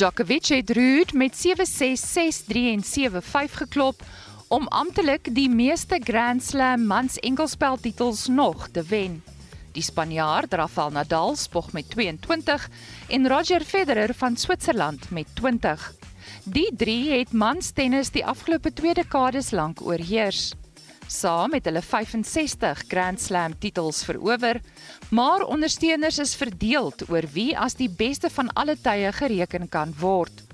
Djokovic 0.00 0.46
het 0.46 0.70
Ruud 0.70 1.12
met 1.12 1.36
7-6, 1.36 2.00
6-3 2.46 2.52
en 2.72 2.82
7-5 2.84 3.52
geklop 3.52 4.02
om 4.50 4.66
amptelik 4.74 5.28
die 5.30 5.46
meeste 5.46 6.00
Grand 6.02 6.42
Slam 6.42 6.82
mans 6.90 7.20
enkelspeltitels 7.22 8.24
nog 8.26 8.64
te 8.74 8.82
wen. 8.82 9.20
Die 9.76 9.82
Spanjaard 9.86 10.56
Rafael 10.58 10.90
Nadal 10.90 11.36
spog 11.38 11.68
met 11.72 11.86
22 11.92 12.64
en 13.14 13.28
Roger 13.30 13.62
Federer 13.62 14.10
van 14.14 14.36
Switserland 14.36 15.06
met 15.14 15.30
20. 15.38 15.84
Die 16.50 16.66
drie 16.74 17.12
het 17.12 17.30
mans 17.30 17.70
tennis 17.70 18.10
die 18.10 18.26
afgelope 18.26 18.74
2 18.74 18.98
dekades 18.98 19.52
lank 19.54 19.84
oorheers. 19.86 20.50
Saam 21.06 21.54
met 21.54 21.70
hulle 21.70 21.82
65 21.82 22.84
Grand 22.90 23.22
Slam 23.22 23.54
titels 23.58 24.02
verower, 24.04 24.58
maar 25.14 25.46
ondersteuners 25.46 26.18
is 26.18 26.34
verdeeld 26.34 27.06
oor 27.06 27.30
wie 27.38 27.54
as 27.54 27.78
die 27.78 27.90
beste 27.90 28.30
van 28.34 28.50
alle 28.58 28.74
tye 28.74 29.14
gereken 29.14 29.70
kan 29.70 29.94
word. 30.02 30.49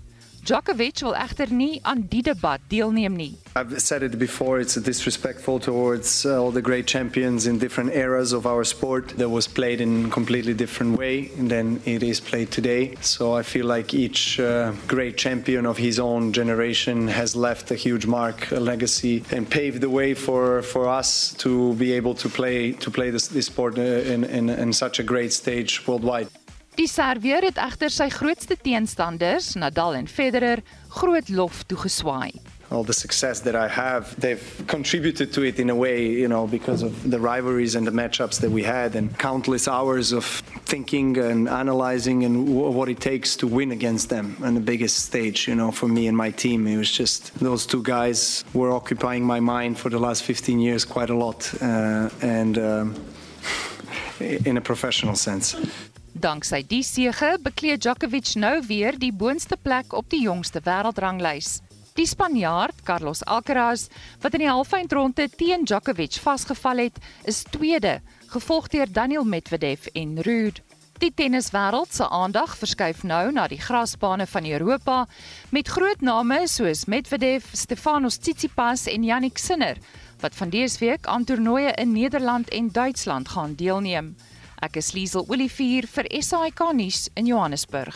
Djokovic 0.47 1.01
wil 1.03 1.15
egter 1.19 1.51
nie 1.51 1.81
aan 1.83 2.05
die 2.07 2.23
debat 2.23 2.61
deelneem 2.71 3.17
nie. 3.19 3.33
I've 3.57 3.81
said 3.81 4.03
it 4.03 4.17
before, 4.17 4.61
it's 4.61 4.75
disrespectful 4.75 5.59
towards 5.59 6.25
uh, 6.25 6.41
all 6.41 6.53
the 6.53 6.63
great 6.63 6.87
champions 6.87 7.47
in 7.47 7.59
different 7.59 7.93
eras 7.95 8.33
of 8.33 8.47
our 8.47 8.63
sport 8.63 9.09
that 9.17 9.29
was 9.29 9.49
played 9.49 9.81
in 9.81 10.07
a 10.07 10.09
completely 10.09 10.55
different 10.55 10.97
way 10.99 11.33
than 11.49 11.81
it 11.85 12.05
is 12.05 12.21
played 12.21 12.53
today. 12.53 12.95
So 13.01 13.35
I 13.35 13.43
feel 13.43 13.67
like 13.67 13.93
each 13.93 14.39
uh, 14.39 14.73
great 14.87 15.17
champion 15.17 15.67
of 15.67 15.79
his 15.79 15.99
own 15.99 16.33
generation 16.33 17.09
has 17.09 17.35
left 17.35 17.73
a 17.73 17.75
huge 17.75 18.07
mark, 18.07 18.53
a 18.53 18.61
legacy, 18.61 19.25
and 19.33 19.51
paved 19.51 19.81
the 19.81 19.91
way 19.91 20.15
for, 20.15 20.63
for 20.63 20.89
us 20.89 21.35
to 21.39 21.75
be 21.75 21.93
able 21.93 22.15
to 22.15 22.29
play 22.29 22.71
to 22.73 22.91
play 22.91 23.11
this, 23.11 23.27
this 23.27 23.47
sport 23.47 23.79
uh, 23.79 23.83
in, 23.83 24.23
in, 24.23 24.49
in 24.49 24.73
such 24.73 25.01
a 25.01 25.03
great 25.03 25.33
stage 25.33 25.85
worldwide. 25.89 26.29
Die 26.77 26.89
Servier 26.89 27.41
het 27.41 27.57
egter 27.57 27.89
sy 27.89 28.11
grootste 28.13 28.57
teenstanders, 28.61 29.55
Nadal 29.57 29.95
en 29.97 30.09
Federer, 30.09 30.61
groot 30.93 31.29
lof 31.33 31.63
toegeswaai. 31.65 32.35
all 32.71 32.83
the 32.83 32.93
success 32.93 33.41
that 33.41 33.55
I 33.55 33.69
have, 33.69 34.19
they've 34.21 34.65
contributed 34.67 35.33
to 35.35 35.43
it 35.43 35.61
in 35.61 35.71
a 35.71 35.75
way, 35.75 36.05
you 36.05 36.27
know, 36.27 36.47
because 36.47 36.83
of 36.83 37.11
the 37.11 37.21
rivalries 37.21 37.77
and 37.77 37.87
the 37.87 37.93
matchups 37.93 38.41
that 38.41 38.51
we 38.51 38.65
had 38.65 38.97
and 38.97 39.17
countless 39.19 39.69
hours 39.69 40.13
of 40.13 40.25
thinking 40.67 41.17
and 41.17 41.49
analyzing 41.49 42.25
and 42.25 42.49
what 42.49 42.89
it 42.89 42.99
takes 42.99 43.37
to 43.37 43.47
win 43.47 43.71
against 43.71 44.09
them 44.09 44.37
on 44.43 44.55
the 44.55 44.61
biggest 44.61 45.05
stage, 45.05 45.47
you 45.47 45.55
know, 45.55 45.71
for 45.71 45.87
me 45.87 46.09
and 46.09 46.17
my 46.17 46.31
team. 46.31 46.67
It 46.67 46.77
was 46.77 46.91
just 46.91 47.33
those 47.39 47.67
two 47.67 47.83
guys 47.85 48.45
were 48.53 48.73
occupying 48.73 49.25
my 49.25 49.39
mind 49.39 49.79
for 49.79 49.89
the 49.89 50.01
last 50.01 50.25
15 50.25 50.59
years 50.59 50.85
quite 50.85 51.11
a 51.11 51.15
lot 51.15 51.49
uh, 51.63 52.11
and 52.21 52.59
um, 52.59 53.05
in 54.21 54.57
a 54.57 54.61
professional 54.61 55.15
sense. 55.15 55.55
Danksy 56.17 56.63
die 56.65 56.81
sege 56.81 57.35
bekleed 57.45 57.83
Djokovic 57.85 58.31
nou 58.41 58.55
weer 58.65 58.97
die 58.97 59.13
boonste 59.13 59.59
plek 59.61 59.93
op 59.93 60.09
die 60.09 60.23
jongste 60.25 60.63
wêreldranglys. 60.65 61.59
Die 61.97 62.07
Spanjaard 62.09 62.81
Carlos 62.89 63.21
Alcaraz, 63.25 63.89
wat 64.23 64.37
in 64.37 64.47
die 64.47 64.49
halfeindronde 64.49 65.27
teen 65.37 65.67
Djokovic 65.69 66.17
vasgeval 66.25 66.87
het, 66.87 67.01
is 67.29 67.43
tweede, 67.53 67.99
gevolg 68.33 68.71
deur 68.73 68.89
Daniel 68.89 69.29
Medvedev 69.29 69.91
en 69.93 70.17
Ruud. 70.25 70.63
Die 71.03 71.13
tenniswêreld 71.13 71.93
se 71.93 72.09
aandag 72.09 72.57
verskuif 72.57 73.03
nou 73.05 73.29
na 73.37 73.45
die 73.53 73.61
grasbane 73.61 74.25
van 74.27 74.49
Europa 74.49 75.03
met 75.53 75.69
groot 75.69 76.01
name 76.01 76.47
soos 76.49 76.87
Medvedev, 76.89 77.45
Stefanos 77.53 78.17
Tsitsipas 78.17 78.87
en 78.89 79.05
Jannik 79.05 79.37
Sinner 79.39 79.77
wat 80.21 80.35
van 80.35 80.49
dese 80.49 80.79
week 80.81 81.07
aan 81.07 81.25
toernooie 81.25 81.73
in 81.77 81.93
Nederland 81.93 82.49
en 82.49 82.73
Duitsland 82.73 83.29
gaan 83.29 83.55
deelneem. 83.55 84.17
Ek 84.67 84.81
is 84.81 84.89
Liesel 84.97 85.23
Olivier 85.31 85.87
vir 85.87 86.07
SAK 86.11 86.61
nuus 86.75 87.05
in 87.15 87.29
Johannesburg. 87.29 87.95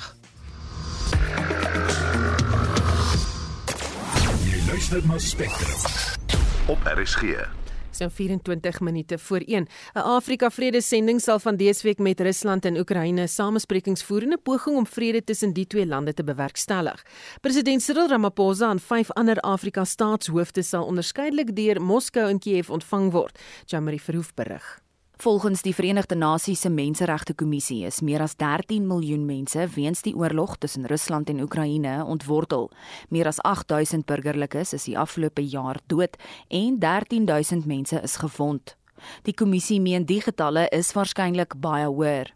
Jy 4.45 4.61
luister 4.69 5.01
na 5.09 5.17
Spectrum 5.19 6.69
op 6.71 6.85
RSG. 6.87 7.41
So 7.91 8.07
24 8.07 8.79
minute 8.87 9.19
voor 9.19 9.43
1. 9.47 9.67
'n 9.95 9.99
Afrika 9.99 10.51
Vredesending 10.51 11.21
sal 11.21 11.39
van 11.39 11.57
dese 11.57 11.83
week 11.83 11.99
met 11.99 12.21
Rusland 12.21 12.65
en 12.65 12.79
Oekraïne 12.79 13.27
samesprekings 13.27 14.05
voer 14.05 14.23
in 14.23 14.33
'n 14.33 14.43
poging 14.43 14.77
om 14.77 14.87
vrede 14.87 15.25
tussen 15.25 15.53
die 15.53 15.67
twee 15.67 15.87
lande 15.87 16.15
te 16.15 16.25
bewerkstellig. 16.25 17.03
President 17.41 17.83
Cyril 17.83 18.09
Ramaphosa 18.09 18.71
en 18.71 18.81
vyf 18.81 19.11
ander 19.11 19.41
Afrika 19.41 19.85
staatshoofde 19.85 20.63
sal 20.63 20.85
onderskeidelik 20.85 21.57
deur 21.57 21.83
Moskou 21.83 22.29
en 22.29 22.39
Kiev 22.39 22.71
ontvang 22.71 23.13
word. 23.13 23.39
Jamari 23.67 23.99
Verhoef 23.99 24.35
berig. 24.35 24.81
Volgens 25.21 25.61
die 25.63 25.75
Verenigde 25.75 26.15
Nasies 26.15 26.61
se 26.61 26.71
Menseregte 26.71 27.35
Kommissie 27.35 27.85
is 27.85 28.01
meer 28.01 28.23
as 28.23 28.37
13 28.37 28.87
miljoen 28.87 29.27
mense 29.29 29.67
weens 29.75 30.01
die 30.01 30.15
oorlog 30.17 30.55
tussen 30.57 30.87
Rusland 30.89 31.29
en 31.29 31.43
Oekraïne 31.45 32.05
ontwortel. 32.09 32.71
Meer 33.09 33.27
as 33.29 33.41
8000 33.45 34.07
burgerlikes 34.09 34.73
is 34.73 34.87
die 34.89 34.97
afgelope 34.99 35.45
jaar 35.45 35.77
dood 35.93 36.17
en 36.49 36.79
13000 36.79 37.67
mense 37.67 38.01
is 38.01 38.17
gewond. 38.17 38.77
Die 39.29 39.35
kommissie 39.37 39.81
meen 39.81 40.09
die 40.09 40.23
getalle 40.25 40.65
is 40.73 40.95
waarskynlik 40.97 41.59
baie 41.61 41.85
hoër. 41.85 42.33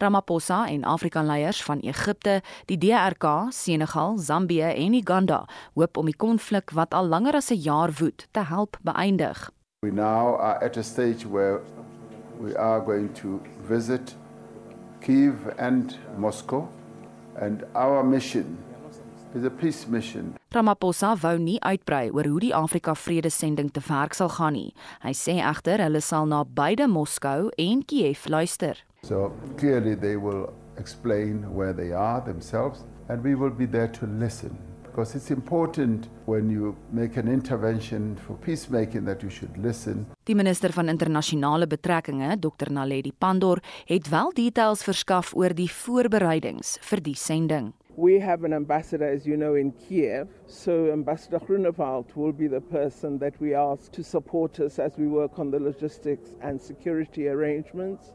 Ramaphosa 0.00 0.64
en 0.72 0.88
Afrika-leiers 0.88 1.60
van 1.62 1.84
Egipte, 1.84 2.40
die 2.72 2.78
DRK, 2.78 3.52
Senegal, 3.52 4.16
Zambië 4.16 4.72
en 4.72 4.94
Uganda 4.94 5.44
hoop 5.74 6.00
om 6.00 6.08
die 6.08 6.16
konflik 6.16 6.72
wat 6.72 6.94
al 6.94 7.04
langer 7.04 7.36
as 7.36 7.52
'n 7.52 7.60
jaar 7.60 7.92
woed 8.00 8.28
te 8.30 8.40
help 8.40 8.78
beëindig. 8.80 9.50
We 9.82 9.90
now 9.92 10.40
are 10.40 10.64
at 10.64 10.78
a 10.78 10.82
stage 10.82 11.28
where 11.28 11.60
we 12.40 12.54
are 12.56 12.80
going 12.80 13.12
to 13.14 13.40
visit 13.62 14.14
Kiev 15.00 15.52
and 15.58 15.96
Moscow, 16.16 16.68
and 17.36 17.64
our 17.74 18.02
mission 18.02 18.58
is 19.34 19.44
a 19.44 19.50
peace 19.50 19.86
mission. 19.86 20.34
Ramaphosa 20.54 21.16
wou 21.22 21.38
nie 21.38 21.58
uitbrei 21.66 22.10
oor 22.12 22.28
hoe 22.30 22.40
die 22.40 22.52
Afrika 22.54 22.94
Vredesending 22.94 23.72
te 23.74 23.82
werk 23.88 24.14
sal 24.14 24.30
gaan 24.36 24.54
nie. 24.54 24.74
Hy 25.02 25.12
sê 25.18 25.38
egter 25.42 25.82
hulle 25.82 26.00
sal 26.00 26.28
na 26.30 26.44
beide 26.44 26.86
Moskou 26.86 27.50
en 27.58 27.82
Kiev 27.82 28.28
luister. 28.30 28.78
So 29.02 29.32
clearly 29.58 29.94
they 29.94 30.16
will 30.16 30.52
explain 30.78 31.42
where 31.54 31.72
they 31.72 31.92
are 31.92 32.20
themselves, 32.20 32.84
and 33.08 33.22
we 33.22 33.34
will 33.34 33.50
be 33.50 33.66
there 33.66 33.88
to 33.88 34.06
listen. 34.06 34.56
Because 34.94 35.16
it's 35.16 35.30
important 35.30 36.08
when 36.24 36.48
you 36.48 36.76
make 36.92 37.16
an 37.16 37.26
intervention 37.26 38.14
for 38.14 38.34
peacemaking 38.34 39.04
that 39.06 39.22
you 39.24 39.30
should 39.30 39.56
listen. 39.58 40.06
Die 40.22 40.34
minister 40.34 40.70
van 40.72 40.88
internasionale 40.88 41.66
betrekkinge, 41.66 42.36
Dr 42.38 42.70
Naledi 42.70 43.10
Pandor, 43.18 43.58
het 43.86 44.08
wel 44.08 44.30
details 44.32 44.84
verskaf 44.86 45.32
oor 45.34 45.50
die 45.50 45.66
voorbereidings 45.66 46.76
vir 46.86 47.02
die 47.02 47.16
sending. 47.18 47.72
We 47.96 48.20
have 48.22 48.46
an 48.46 48.52
ambassador, 48.52 49.10
as 49.10 49.26
you 49.26 49.36
know, 49.36 49.56
in 49.58 49.72
Kiev. 49.88 50.28
So 50.46 50.92
Ambassador 50.92 51.40
Grunewald 51.42 52.14
will 52.14 52.32
be 52.32 52.46
the 52.46 52.62
person 52.62 53.18
that 53.18 53.34
we 53.40 53.52
ask 53.54 53.90
to 53.98 54.02
support 54.04 54.60
us 54.60 54.78
as 54.78 54.94
we 54.96 55.08
work 55.08 55.40
on 55.40 55.50
the 55.50 55.58
logistics 55.58 56.36
and 56.40 56.62
security 56.62 57.26
arrangements. 57.26 58.12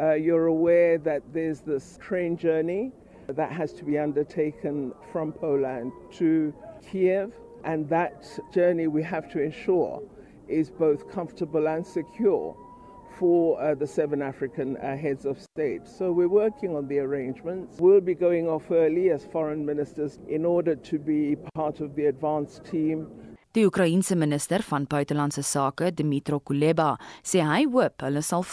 Uh, 0.00 0.14
you're 0.14 0.46
aware 0.46 0.96
that 0.96 1.20
there's 1.34 1.60
this 1.60 1.98
train 2.00 2.38
journey 2.38 2.92
that 3.28 3.52
has 3.52 3.72
to 3.74 3.84
be 3.84 3.98
undertaken 3.98 4.92
from 5.12 5.32
Poland 5.32 5.92
to 6.12 6.52
Kiev, 6.90 7.32
and 7.64 7.88
that 7.88 8.26
journey 8.52 8.86
we 8.86 9.02
have 9.02 9.30
to 9.32 9.40
ensure 9.40 10.02
is 10.48 10.70
both 10.70 11.10
comfortable 11.10 11.68
and 11.68 11.86
secure 11.86 12.56
for 13.18 13.60
uh, 13.60 13.74
the 13.74 13.86
seven 13.86 14.22
African 14.22 14.76
uh, 14.78 14.96
heads 14.96 15.24
of 15.24 15.40
state. 15.40 15.86
So 15.86 16.12
we're 16.12 16.28
working 16.28 16.74
on 16.74 16.88
the 16.88 16.98
arrangements. 16.98 17.76
We'll 17.78 18.00
be 18.00 18.14
going 18.14 18.48
off 18.48 18.70
early 18.70 19.10
as 19.10 19.24
foreign 19.26 19.64
ministers 19.64 20.18
in 20.28 20.44
order 20.44 20.74
to 20.74 20.98
be 20.98 21.36
part 21.54 21.80
of 21.80 21.94
the 21.94 22.06
advance 22.06 22.60
team. 22.68 23.08
Die 23.52 23.66
Oekraïense 23.68 24.16
minister 24.16 24.62
van 24.64 24.86
buitelandse 24.88 25.42
sake, 25.44 25.90
Dmytro 25.92 26.38
Kuleba, 26.40 26.94
sê 27.20 27.42
hy 27.44 27.66
hoop 27.68 28.00
hulle 28.00 28.22
sal 28.24 28.46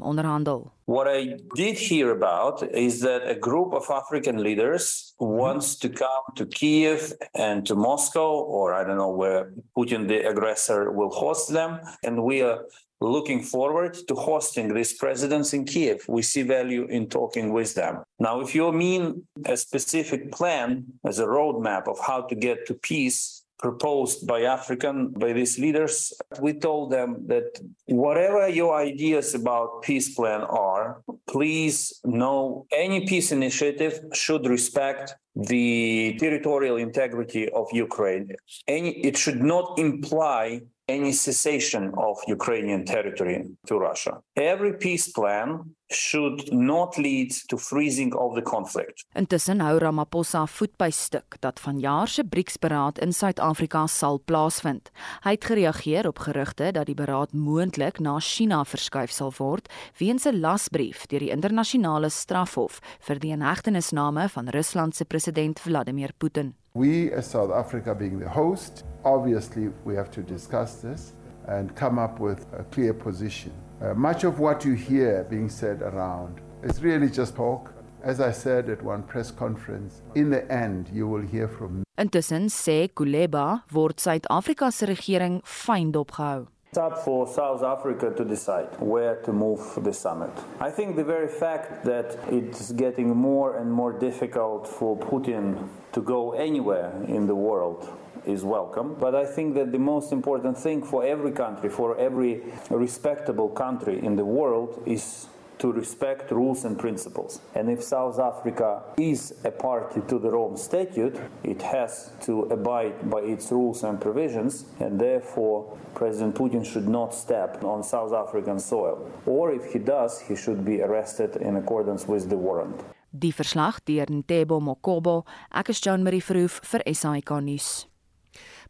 onderhandel. 0.00 0.62
What 0.86 1.08
I 1.08 1.36
did 1.54 1.76
hear 1.76 2.10
about 2.10 2.62
is 2.72 3.00
that 3.02 3.28
a 3.28 3.34
group 3.34 3.74
of 3.74 3.90
African 3.90 4.42
leaders 4.42 5.14
wants 5.18 5.76
to 5.80 5.90
come 5.90 6.32
to 6.36 6.46
Kiev 6.46 7.12
and 7.34 7.66
to 7.66 7.74
Moscow, 7.74 8.40
or 8.40 8.72
I 8.72 8.82
don't 8.82 8.96
know 8.96 9.12
where 9.12 9.52
Putin, 9.76 10.08
the 10.08 10.26
aggressor, 10.26 10.90
will 10.90 11.10
host 11.10 11.52
them. 11.52 11.78
And 12.02 12.24
we 12.24 12.40
are 12.40 12.64
looking 13.02 13.42
forward 13.42 13.92
to 14.08 14.14
hosting 14.14 14.72
these 14.72 14.94
presidents 14.94 15.52
in 15.52 15.66
Kiev. 15.66 16.06
We 16.08 16.22
see 16.22 16.44
value 16.44 16.86
in 16.86 17.10
talking 17.10 17.52
with 17.52 17.74
them. 17.74 18.04
Now, 18.18 18.40
if 18.40 18.54
you 18.54 18.72
mean 18.72 19.26
a 19.44 19.56
specific 19.58 20.32
plan 20.32 20.86
as 21.04 21.18
a 21.18 21.26
roadmap 21.26 21.88
of 21.88 21.98
how 22.00 22.22
to 22.22 22.34
get 22.34 22.66
to 22.68 22.74
peace, 22.74 23.44
proposed 23.60 24.26
by 24.26 24.42
African 24.42 25.10
by 25.10 25.32
these 25.32 25.58
leaders, 25.58 26.12
we 26.40 26.52
told 26.54 26.90
them 26.90 27.10
that 27.26 27.48
whatever 27.86 28.48
your 28.48 28.74
ideas 28.74 29.34
about 29.34 29.82
peace 29.82 30.14
plan 30.14 30.40
are, 30.40 31.02
please 31.28 32.00
know 32.04 32.66
any 32.72 33.06
peace 33.06 33.32
initiative 33.32 34.00
should 34.14 34.46
respect 34.46 35.14
the 35.34 36.16
territorial 36.18 36.76
integrity 36.76 37.48
of 37.50 37.66
Ukraine. 37.72 38.28
Any 38.66 38.90
it 39.08 39.16
should 39.16 39.42
not 39.42 39.78
imply 39.78 40.62
any 40.88 41.12
cessation 41.12 41.92
of 41.96 42.16
Ukrainian 42.26 42.84
territory 42.84 43.38
to 43.68 43.78
Russia. 43.78 44.14
Every 44.36 44.72
peace 44.84 45.06
plan 45.12 45.48
should 45.90 46.52
not 46.52 46.96
lead 46.96 47.34
to 47.46 47.58
freezing 47.58 48.14
of 48.14 48.34
the 48.34 48.42
conflict. 48.42 49.04
Intussen 49.12 49.60
hou 49.60 49.78
Ramaphosa 49.78 50.44
voet 50.46 50.76
by 50.78 50.90
stuk 50.90 51.36
dat 51.40 51.60
vanjaar 51.60 52.08
se 52.08 52.24
BRICS-beraad 52.24 52.98
in 52.98 53.12
Suid-Afrika 53.12 53.86
sal 53.86 54.20
plaasvind. 54.24 54.90
Hy 55.24 55.34
het 55.34 55.44
gereageer 55.44 56.06
op 56.06 56.18
gerugte 56.18 56.70
dat 56.72 56.86
die 56.86 56.94
beraad 56.94 57.32
moontlik 57.32 57.98
na 57.98 58.18
China 58.20 58.62
verskuif 58.64 59.10
sal 59.10 59.34
word 59.38 59.68
weens 59.98 60.26
'n 60.26 60.40
lasbrief 60.40 61.06
deur 61.06 61.20
die 61.20 61.30
internasionale 61.30 62.08
strafhof 62.08 62.80
vir 63.00 63.18
die 63.18 63.32
inhegtenisname 63.32 64.28
van 64.28 64.48
Rusland 64.48 64.94
se 64.94 65.04
president 65.04 65.60
Vladimir 65.60 66.10
Putin. 66.18 66.54
We 66.72 67.10
as 67.16 67.30
South 67.30 67.50
Africa 67.50 67.94
being 67.94 68.20
the 68.20 68.28
host, 68.28 68.84
obviously 69.02 69.70
we 69.84 69.96
have 69.96 70.10
to 70.10 70.22
discuss 70.22 70.80
this 70.80 71.12
and 71.48 71.74
come 71.74 71.98
up 71.98 72.20
with 72.20 72.46
a 72.52 72.64
clear 72.70 72.94
position. 72.94 73.52
Uh, 73.82 73.94
much 73.94 74.24
of 74.24 74.38
what 74.38 74.62
you 74.62 74.74
hear 74.74 75.24
being 75.30 75.48
said 75.48 75.80
around 75.80 76.38
is 76.62 76.82
really 76.82 77.08
just 77.08 77.34
talk. 77.34 77.72
As 78.02 78.20
I 78.20 78.30
said 78.30 78.68
at 78.68 78.82
one 78.82 79.02
press 79.02 79.30
conference, 79.30 80.02
in 80.14 80.28
the 80.28 80.50
end 80.52 80.90
you 80.92 81.08
will 81.08 81.22
hear 81.22 81.48
from 81.48 81.78
me. 81.78 81.84
Intussen 81.98 82.50
sê 82.50 82.88
Kuleba 82.88 83.62
word 83.72 83.96
Suid-Afrika 83.96 84.70
se 84.70 84.86
regering 84.86 85.40
fyn 85.42 85.92
dopgehou. 85.92 86.46
It's 86.72 86.78
up 86.78 86.98
for 87.04 87.26
South 87.26 87.62
Africa 87.62 88.12
to 88.16 88.24
decide 88.24 88.68
where 88.78 89.16
to 89.24 89.32
move 89.32 89.60
the 89.82 89.92
summit. 89.92 90.30
I 90.60 90.70
think 90.70 90.96
the 90.96 91.02
very 91.02 91.26
fact 91.26 91.84
that 91.84 92.16
it's 92.30 92.72
getting 92.72 93.16
more 93.16 93.56
and 93.56 93.72
more 93.72 93.92
difficult 93.92 94.68
for 94.68 94.96
Putin 94.96 95.68
to 95.92 96.00
go 96.00 96.32
anywhere 96.32 96.92
in 97.08 97.26
the 97.26 97.34
world 97.34 97.88
is 98.26 98.44
welcome. 98.44 98.96
But 98.98 99.14
I 99.14 99.24
think 99.24 99.54
that 99.54 99.72
the 99.72 99.78
most 99.78 100.12
important 100.12 100.58
thing 100.58 100.82
for 100.82 101.04
every 101.04 101.32
country, 101.32 101.68
for 101.68 101.98
every 101.98 102.42
respectable 102.70 103.48
country 103.48 104.04
in 104.04 104.16
the 104.16 104.24
world, 104.24 104.82
is 104.86 105.28
to 105.60 105.70
respect 105.72 106.30
rules 106.30 106.64
and 106.64 106.78
principles. 106.78 107.40
And 107.54 107.70
if 107.70 107.82
South 107.82 108.18
Africa 108.18 108.82
is 108.96 109.34
a 109.44 109.50
party 109.50 110.00
to 110.08 110.18
the 110.18 110.30
Rome 110.30 110.56
Statute, 110.56 111.16
it 111.44 111.60
has 111.62 112.12
to 112.22 112.42
abide 112.44 113.10
by 113.10 113.20
its 113.20 113.52
rules 113.52 113.84
and 113.84 114.00
provisions, 114.00 114.64
and 114.80 114.98
therefore 114.98 115.76
President 115.94 116.34
Putin 116.34 116.64
should 116.64 116.88
not 116.88 117.14
step 117.14 117.62
on 117.62 117.82
South 117.82 118.12
African 118.14 118.58
soil. 118.58 119.10
Or 119.26 119.52
if 119.52 119.72
he 119.72 119.78
does, 119.78 120.20
he 120.20 120.34
should 120.34 120.64
be 120.64 120.80
arrested 120.80 121.36
in 121.36 121.56
accordance 121.56 122.08
with 122.08 122.30
the 122.30 122.38
warrant. 122.38 122.80
Die 123.12 123.32
verslag 123.32 123.80
deur 123.84 124.06
Ntebo 124.06 124.60
Mokobo, 124.60 125.26
ek 125.50 125.70
is 125.70 125.80
Jean 125.80 126.02
Marie 126.02 126.22
Verhoef 126.22 126.60
vir 126.62 126.82
SAK 126.86 127.40
nuus. 127.42 127.89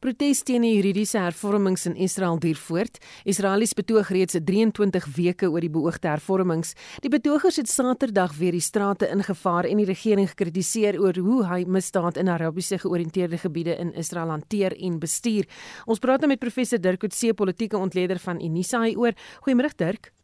Protes 0.01 0.39
teen 0.49 0.63
die 0.65 0.71
juridiese 0.79 1.19
hervormings 1.21 1.83
in 1.85 1.93
Israel 2.01 2.39
duur 2.41 2.57
voort. 2.57 2.95
Israelies 3.29 3.75
betoog 3.77 4.09
reeds 4.09 4.39
23 4.49 5.09
weke 5.19 5.51
oor 5.53 5.61
die 5.61 5.69
beoogde 5.69 6.09
hervormings. 6.09 6.71
Die 7.05 7.11
betogers 7.13 7.59
het 7.61 7.69
Saterdag 7.69 8.33
weer 8.39 8.57
die 8.57 8.65
strate 8.65 9.11
ingevaar 9.13 9.69
en 9.69 9.83
die 9.83 9.85
regering 9.91 10.31
gekritiseer 10.31 10.97
oor 11.05 11.21
hoe 11.21 11.43
hy 11.51 11.59
misdaad 11.69 12.17
in 12.17 12.33
Arabiese 12.33 12.79
georiënteerde 12.81 13.43
gebiede 13.45 13.77
in 13.77 13.93
Israel 13.93 14.33
hanteer 14.33 14.73
en 14.73 14.97
bestuur. 15.05 15.45
Ons 15.85 16.01
praat 16.01 16.25
nou 16.25 16.33
met 16.33 16.41
professor 16.41 16.81
Dirk 16.81 17.05
Coetzee, 17.05 17.37
politieke 17.37 17.77
ontleder 17.77 18.25
van 18.25 18.41
Unisa 18.41 18.81
hieroor. 18.87 19.13
Goeiemôre 19.45 19.77
Dirk. 19.77 20.15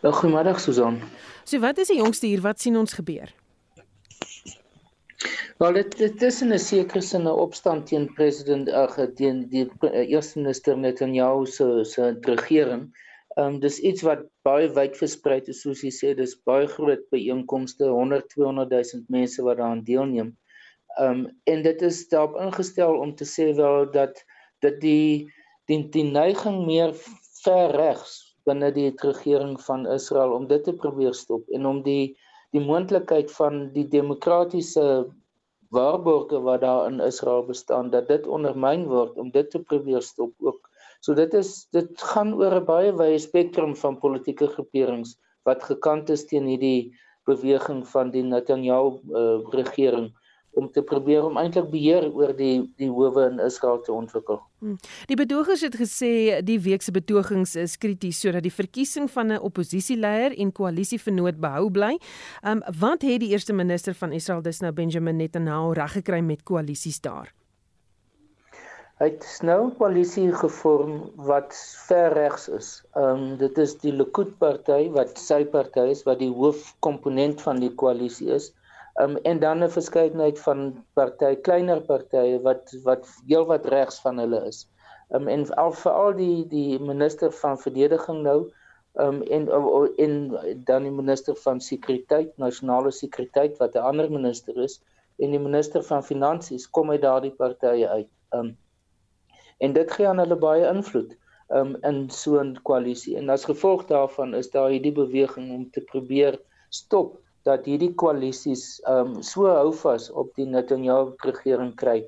Goeiemôre 0.00 0.56
Susan. 0.56 1.02
So 1.44 1.60
wat 1.60 1.84
is 1.84 1.92
die 1.92 2.00
jongste 2.00 2.32
hier? 2.32 2.40
Wat 2.40 2.64
sien 2.64 2.80
ons 2.80 2.96
gebeur? 2.96 3.41
Wel 5.62 5.72
dit 5.72 5.96
dit 5.98 6.22
is 6.22 6.42
in 6.42 6.52
'n 6.52 6.58
sekere 6.58 7.00
sin 7.00 7.26
'n 7.28 7.40
opstand 7.44 7.86
teen 7.86 8.06
president 8.18 8.70
ag 8.84 8.94
teen 9.18 9.48
die 9.54 9.66
eerste 9.92 10.38
minister 10.40 10.78
Netanyahu 10.78 11.46
se 11.46 11.84
se 11.84 12.16
regering. 12.20 12.84
Ehm 13.36 13.46
um, 13.46 13.60
dis 13.60 13.78
iets 13.78 14.02
wat 14.02 14.24
baie 14.48 14.68
wyd 14.78 14.96
versprei 14.96 15.40
is 15.52 15.62
soos 15.64 15.82
jy 15.86 15.92
sê 15.98 16.14
dis 16.16 16.34
baie 16.48 16.66
groot 16.66 17.04
byeenkomste 17.14 17.84
100 17.88 18.28
200 18.34 18.74
000 18.74 19.04
mense 19.08 19.42
wat 19.42 19.56
daaraan 19.56 19.84
deelneem. 19.84 20.34
Ehm 20.98 21.10
um, 21.10 21.22
en 21.52 21.62
dit 21.62 21.82
is 21.82 22.08
daarop 22.08 22.36
ingestel 22.46 22.98
om 23.04 23.14
te 23.14 23.24
sê 23.24 23.52
wel 23.56 23.90
dat 23.90 24.24
dat 24.60 24.80
die 24.80 25.30
die 25.70 25.80
die 25.94 26.04
neiging 26.04 26.66
meer 26.66 26.92
ver 27.44 27.72
regs 27.76 28.18
binne 28.46 28.72
die 28.74 28.90
regering 29.06 29.56
van 29.68 29.86
Israel 29.86 30.34
om 30.36 30.46
dit 30.50 30.64
te 30.64 30.74
probeer 30.74 31.14
stop 31.14 31.48
en 31.56 31.66
om 31.66 31.82
die 31.82 32.16
die 32.52 32.60
moontlikheid 32.60 33.30
van 33.32 33.68
die 33.76 33.86
demokratiese 33.88 34.86
waarborge 35.72 36.40
wat 36.44 36.60
daar 36.60 36.86
in 36.90 37.00
Israel 37.00 37.46
bestaan 37.48 37.90
dat 37.90 38.08
dit 38.08 38.26
ondermyn 38.26 38.84
word 38.90 39.16
om 39.16 39.30
dit 39.32 39.48
te 39.50 39.60
probeer 39.60 40.02
stop 40.04 40.32
ook. 40.38 40.68
So 41.00 41.14
dit 41.14 41.34
is 41.34 41.66
dit 41.72 42.02
gaan 42.12 42.34
oor 42.34 42.60
'n 42.60 42.64
baie 42.68 42.92
wye 42.92 43.18
spektrum 43.18 43.72
van 43.76 43.98
politieke 43.98 44.46
groeperings 44.46 45.16
wat 45.48 45.64
gekant 45.64 46.10
is 46.10 46.26
teen 46.26 46.46
hierdie 46.46 46.92
beweging 47.26 47.82
van 47.88 48.10
die 48.10 48.22
Netanyahu 48.22 49.00
uh, 49.10 49.40
regering 49.54 50.12
om 50.52 50.70
te 50.72 50.82
probeer 50.82 51.24
om 51.24 51.38
eintlik 51.40 51.70
beheer 51.72 52.06
oor 52.12 52.32
die 52.36 52.62
die 52.80 52.90
howe 52.90 53.24
in 53.30 53.40
Israel 53.40 53.80
te 53.84 53.92
ontwikkel. 53.92 54.40
Hmm. 54.60 54.76
Die 55.08 55.16
betogers 55.16 55.64
het 55.64 55.76
gesê 55.80 56.40
die 56.44 56.58
week 56.60 56.84
se 56.84 56.92
betogings 56.92 57.56
is 57.56 57.78
krities 57.80 58.20
sodat 58.20 58.44
die 58.44 58.52
verkiesing 58.52 59.08
van 59.10 59.32
'n 59.32 59.40
oppositieleier 59.40 60.36
en 60.36 60.52
koalisievernoot 60.52 61.40
behou 61.40 61.70
bly. 61.70 61.98
Um 62.44 62.62
wat 62.78 63.02
het 63.02 63.20
die 63.20 63.32
eerste 63.32 63.52
minister 63.52 63.94
van 63.94 64.12
Israel 64.12 64.42
dis 64.42 64.60
nou 64.60 64.72
Benjamin 64.72 65.16
Netanyahu 65.16 65.72
reggekry 65.72 66.20
met 66.20 66.42
koalisies 66.42 67.00
daar? 67.00 67.32
Hy 69.00 69.08
het 69.08 69.38
nou 69.42 69.66
'n 69.66 69.76
koalisie 69.76 70.32
gevorm 70.32 71.10
wat 71.16 71.54
ver 71.88 72.12
regs 72.12 72.48
is. 72.48 72.84
Um 72.94 73.36
dit 73.38 73.58
is 73.58 73.78
die 73.78 73.92
Likud 73.92 74.38
party 74.38 74.90
wat 74.90 75.18
sy 75.18 75.44
party 75.44 75.90
is 75.96 76.02
wat 76.02 76.18
die 76.18 76.32
hoofkomponent 76.32 77.40
van 77.40 77.60
die 77.60 77.74
koalisie 77.74 78.28
is 78.30 78.52
um, 79.00 79.16
en 79.16 79.38
dan 79.38 79.62
'n 79.64 79.70
verskeidenheid 79.70 80.40
van 80.40 80.84
party 80.92 81.34
kleiner 81.34 81.80
partye 81.80 82.40
wat 82.42 82.74
wat 82.84 83.08
heelwat 83.26 83.66
regs 83.66 84.00
van 84.00 84.18
hulle 84.18 84.46
is. 84.46 84.68
Um, 85.10 85.28
en 85.28 85.48
al 85.56 85.72
veral 85.72 86.14
die 86.16 86.48
die 86.48 86.78
minister 86.80 87.32
van 87.32 87.58
verdediging 87.58 88.22
nou 88.22 88.52
um, 88.94 89.22
en 89.22 89.48
en 89.96 90.14
dan 90.64 90.82
die 90.82 90.92
minister 90.92 91.36
van 91.36 91.60
sekuriteit, 91.60 92.36
nasionale 92.36 92.90
sekuriteit 92.90 93.56
wat 93.58 93.74
'n 93.74 93.78
ander 93.90 94.10
minister 94.10 94.56
is 94.56 94.82
en 95.18 95.30
die 95.30 95.40
minister 95.40 95.82
van 95.82 96.04
finansies 96.04 96.70
kom 96.70 96.90
uit 96.90 97.02
daardie 97.02 97.34
partye 97.36 97.88
uit. 97.88 98.08
Um, 98.30 98.56
en 99.58 99.72
dit 99.72 99.90
gee 99.92 100.08
aan 100.08 100.18
hulle 100.18 100.36
baie 100.36 100.68
invloed 100.68 101.16
um, 101.48 101.76
in 101.82 102.10
so 102.10 102.40
'n 102.40 102.56
koalisie. 102.62 103.16
En 103.16 103.28
as 103.28 103.44
gevolg 103.44 103.86
daarvan 103.86 104.34
is 104.34 104.50
daar 104.50 104.70
hierdie 104.70 104.92
beweging 104.92 105.52
om 105.54 105.70
te 105.70 105.80
probeer 105.80 106.40
stop 106.68 107.18
dat 107.48 107.66
hierdie 107.66 107.92
koalisies 107.94 108.80
ehm 108.86 109.16
um, 109.16 109.22
so 109.22 109.46
hou 109.50 109.72
vas 109.82 110.10
op 110.10 110.34
die 110.38 110.46
Netanyahu 110.46 111.14
regering 111.26 111.74
kry 111.76 112.02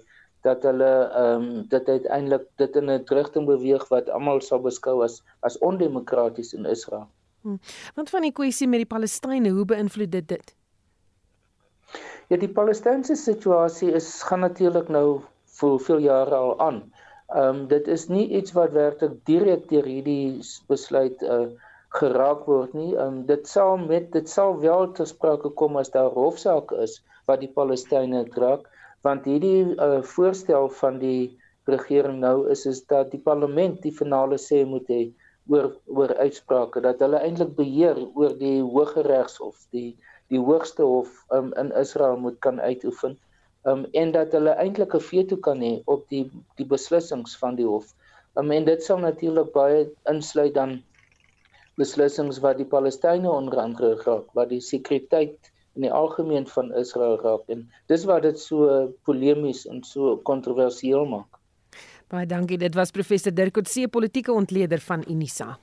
dat 0.47 0.63
hulle 0.63 0.93
ehm 1.09 1.43
um, 1.43 1.67
dit 1.69 1.89
uiteindelik 1.89 2.47
dit 2.63 2.77
in 2.77 2.91
'n 2.91 3.05
rigting 3.19 3.47
beweeg 3.47 3.89
wat 3.89 4.09
almal 4.09 4.41
sal 4.41 4.61
beskou 4.61 5.03
as 5.05 5.23
as 5.41 5.59
ondemokraties 5.59 6.53
in 6.55 6.67
Israel. 6.67 7.07
Hmm. 7.43 7.61
Want 7.95 8.11
van 8.11 8.23
die 8.23 8.33
kwessie 8.33 8.69
met 8.69 8.81
die 8.85 8.93
Palestynë, 8.95 9.51
hoe 9.53 9.65
beïnvloed 9.65 10.13
dit 10.13 10.29
dit? 10.29 10.55
Ja, 12.29 12.37
die 12.37 12.49
Palestynse 12.49 13.17
situasie 13.17 13.93
is 13.93 14.23
gaan 14.23 14.41
natuurlik 14.41 14.89
nou 14.89 15.21
vir 15.61 15.79
veel 15.87 15.99
jare 15.99 16.35
al 16.35 16.61
aan. 16.61 16.81
Ehm 17.35 17.49
um, 17.49 17.67
dit 17.69 17.89
is 17.89 18.09
nie 18.09 18.29
iets 18.29 18.53
wat 18.53 18.73
werklik 18.73 19.19
direk 19.25 19.69
deur 19.69 19.85
hierdie 19.85 20.41
besluit 20.69 21.23
uh 21.23 21.47
geraak 21.95 22.47
word 22.51 22.75
nie. 22.75 22.93
Um 22.99 23.23
dit 23.29 23.47
sal 23.49 23.77
met 23.81 24.11
dit 24.15 24.29
sal 24.31 24.57
wel 24.63 24.89
te 24.99 25.07
sprake 25.07 25.51
kom 25.61 25.77
as 25.81 25.93
daar 25.95 26.11
hofsaak 26.17 26.73
is 26.85 27.01
wat 27.29 27.43
die 27.45 27.51
Palestynë 27.57 28.25
raak, 28.43 28.65
want 29.07 29.29
hierdie 29.31 29.77
uh, 29.77 30.01
voorstel 30.15 30.69
van 30.81 30.99
die 31.03 31.37
regering 31.71 32.19
nou 32.21 32.51
is 32.53 32.67
is 32.67 32.83
dat 32.93 33.13
die 33.13 33.21
parlement 33.29 33.79
die 33.83 33.95
finale 34.01 34.39
sê 34.41 34.65
moet 34.69 34.91
hê 34.93 35.03
oor 35.53 35.71
oor 35.87 36.13
uitsprake 36.25 36.83
dat 36.85 37.01
hulle 37.05 37.21
eintlik 37.21 37.55
beheer 37.57 38.01
oor 38.17 38.35
die 38.41 38.59
Hooggeregshof, 38.63 39.57
die 39.77 39.95
die 40.33 40.41
hoogste 40.41 40.83
hof 40.89 41.13
um, 41.37 41.53
in 41.61 41.71
Israel 41.79 42.17
moet 42.17 42.41
kan 42.41 42.61
uitoefen. 42.61 43.19
Um 43.69 43.85
en 43.93 44.13
dat 44.17 44.33
hulle 44.37 44.57
eintlik 44.61 44.97
'n 44.97 45.07
veto 45.11 45.37
kan 45.37 45.63
hê 45.63 45.75
op 45.87 46.09
die 46.09 46.25
die 46.59 46.67
beslissings 46.75 47.37
van 47.43 47.61
die 47.61 47.69
hof. 47.69 47.95
Um, 48.35 48.51
en 48.51 48.65
dit 48.67 48.83
sal 48.83 48.99
natuurlik 48.99 49.53
baie 49.55 49.87
insluit 50.11 50.55
dan 50.55 50.83
beslissings 51.81 52.41
wat 52.45 52.61
die 52.61 52.69
Palestynë 52.69 53.31
onder 53.31 53.59
andere 53.63 53.95
raak, 54.05 54.31
wat 54.39 54.51
die 54.53 54.61
sekuriteit 54.63 55.51
in 55.75 55.87
die 55.87 55.93
algemeen 55.93 56.47
van 56.47 56.71
Israel 56.79 57.17
raak 57.23 57.51
en 57.51 57.67
dis 57.91 58.07
wat 58.07 58.23
dit 58.23 58.39
so 58.39 58.89
polemies 59.09 59.65
en 59.67 59.83
so 59.87 60.17
kontroversieel 60.29 61.07
maak. 61.11 61.41
Baie 62.13 62.27
dankie. 62.31 62.59
Dit 62.61 62.77
was 62.79 62.93
professor 62.95 63.35
Dirk 63.35 63.57
Coetzee, 63.57 63.89
politieke 63.89 64.33
ontleder 64.33 64.79
van 64.85 65.05
Unisa. 65.11 65.55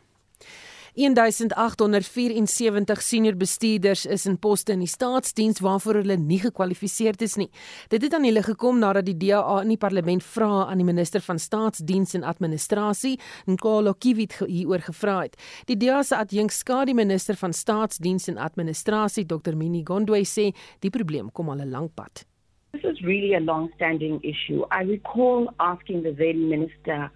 1874 0.96 3.02
senior 3.02 3.36
bestuurders 3.36 4.06
is 4.06 4.26
in 4.28 4.40
poste 4.40 4.74
in 4.74 4.80
die 4.84 4.92
staatsdiens 4.92 5.62
waarvoor 5.64 5.96
hulle 6.02 6.18
nie 6.20 6.40
gekwalifiseer 6.42 7.16
is 7.24 7.38
nie. 7.40 7.48
Dit 7.88 8.04
het 8.04 8.14
aan 8.18 8.28
hulle 8.28 8.44
gekom 8.44 8.82
nadat 8.82 9.06
die 9.08 9.16
DA 9.16 9.62
in 9.62 9.72
die 9.72 9.80
parlement 9.80 10.24
vra 10.24 10.66
aan 10.66 10.78
die 10.84 10.88
minister 10.88 11.24
van 11.24 11.40
staatsdiens 11.40 12.14
en 12.20 12.28
administrasie, 12.28 13.16
Nkolo 13.48 13.94
Kivit, 13.94 14.36
hieroor 14.44 14.84
gevra 14.90 15.22
het. 15.22 15.40
Die 15.72 15.80
DA 15.80 16.04
se 16.04 16.18
adjunk 16.18 16.52
skadu 16.52 16.94
minister 16.94 17.40
van 17.40 17.54
staatsdiens 17.54 18.28
en 18.28 18.38
administrasie, 18.38 19.26
Dr 19.26 19.56
Minnie 19.56 19.86
Gondwe 19.88 20.26
sê 20.28 20.52
die 20.84 20.92
probleem 20.92 21.32
kom 21.32 21.50
al 21.50 21.62
'n 21.62 21.72
lank 21.72 21.96
pad. 21.96 22.26
This 22.74 22.84
is 22.84 23.02
really 23.04 23.34
a 23.34 23.40
long-standing 23.40 24.20
issue. 24.24 24.66
I 24.72 24.84
recall 24.84 25.54
asking 25.58 26.04
the 26.04 26.14
then 26.14 26.50
minister 26.50 27.12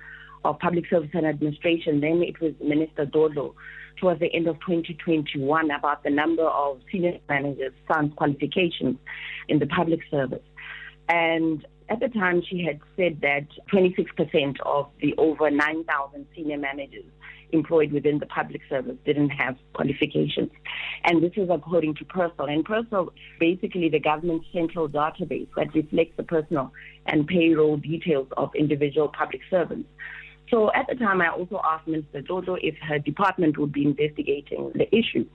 of 0.45 0.59
Public 0.59 0.87
Service 0.89 1.09
and 1.13 1.25
Administration, 1.25 1.99
then 2.01 2.21
it 2.21 2.39
was 2.39 2.53
Minister 2.61 3.05
Dodo, 3.05 3.55
towards 3.99 4.19
the 4.19 4.33
end 4.33 4.47
of 4.47 4.55
2021 4.59 5.71
about 5.71 6.03
the 6.03 6.09
number 6.09 6.43
of 6.43 6.81
senior 6.91 7.17
managers, 7.29 7.73
sans 7.87 8.11
qualifications 8.15 8.97
in 9.47 9.59
the 9.59 9.67
public 9.67 10.01
service. 10.11 10.43
And 11.07 11.65
at 11.89 11.99
the 11.99 12.09
time, 12.09 12.41
she 12.47 12.63
had 12.63 12.79
said 12.97 13.21
that 13.21 13.47
26% 13.71 14.59
of 14.65 14.89
the 15.01 15.13
over 15.17 15.49
9,000 15.51 16.25
senior 16.35 16.57
managers 16.57 17.05
employed 17.51 17.91
within 17.91 18.19
the 18.19 18.25
public 18.25 18.61
service 18.69 18.97
didn't 19.05 19.29
have 19.29 19.55
qualifications. 19.73 20.49
And 21.03 21.23
this 21.23 21.33
is 21.35 21.49
according 21.51 21.95
to 21.95 22.05
PERSOL. 22.05 22.51
And 22.51 22.65
PERSOL 22.65 23.09
basically 23.39 23.89
the 23.89 23.99
government's 23.99 24.47
central 24.51 24.89
database 24.89 25.47
that 25.55 25.73
reflects 25.73 26.17
the 26.17 26.23
personal 26.23 26.71
and 27.05 27.27
payroll 27.27 27.77
details 27.77 28.27
of 28.35 28.49
individual 28.55 29.09
public 29.09 29.41
servants. 29.49 29.87
So 30.49 30.71
at 30.73 30.85
the 30.87 30.95
time, 30.95 31.21
I 31.21 31.29
also 31.29 31.59
asked 31.63 31.87
Minister 31.87 32.21
Jojo 32.21 32.57
if 32.61 32.75
her 32.87 32.99
department 32.99 33.57
would 33.57 33.71
be 33.71 33.83
investigating 33.83 34.71
the 34.75 34.87
issue 34.95 35.25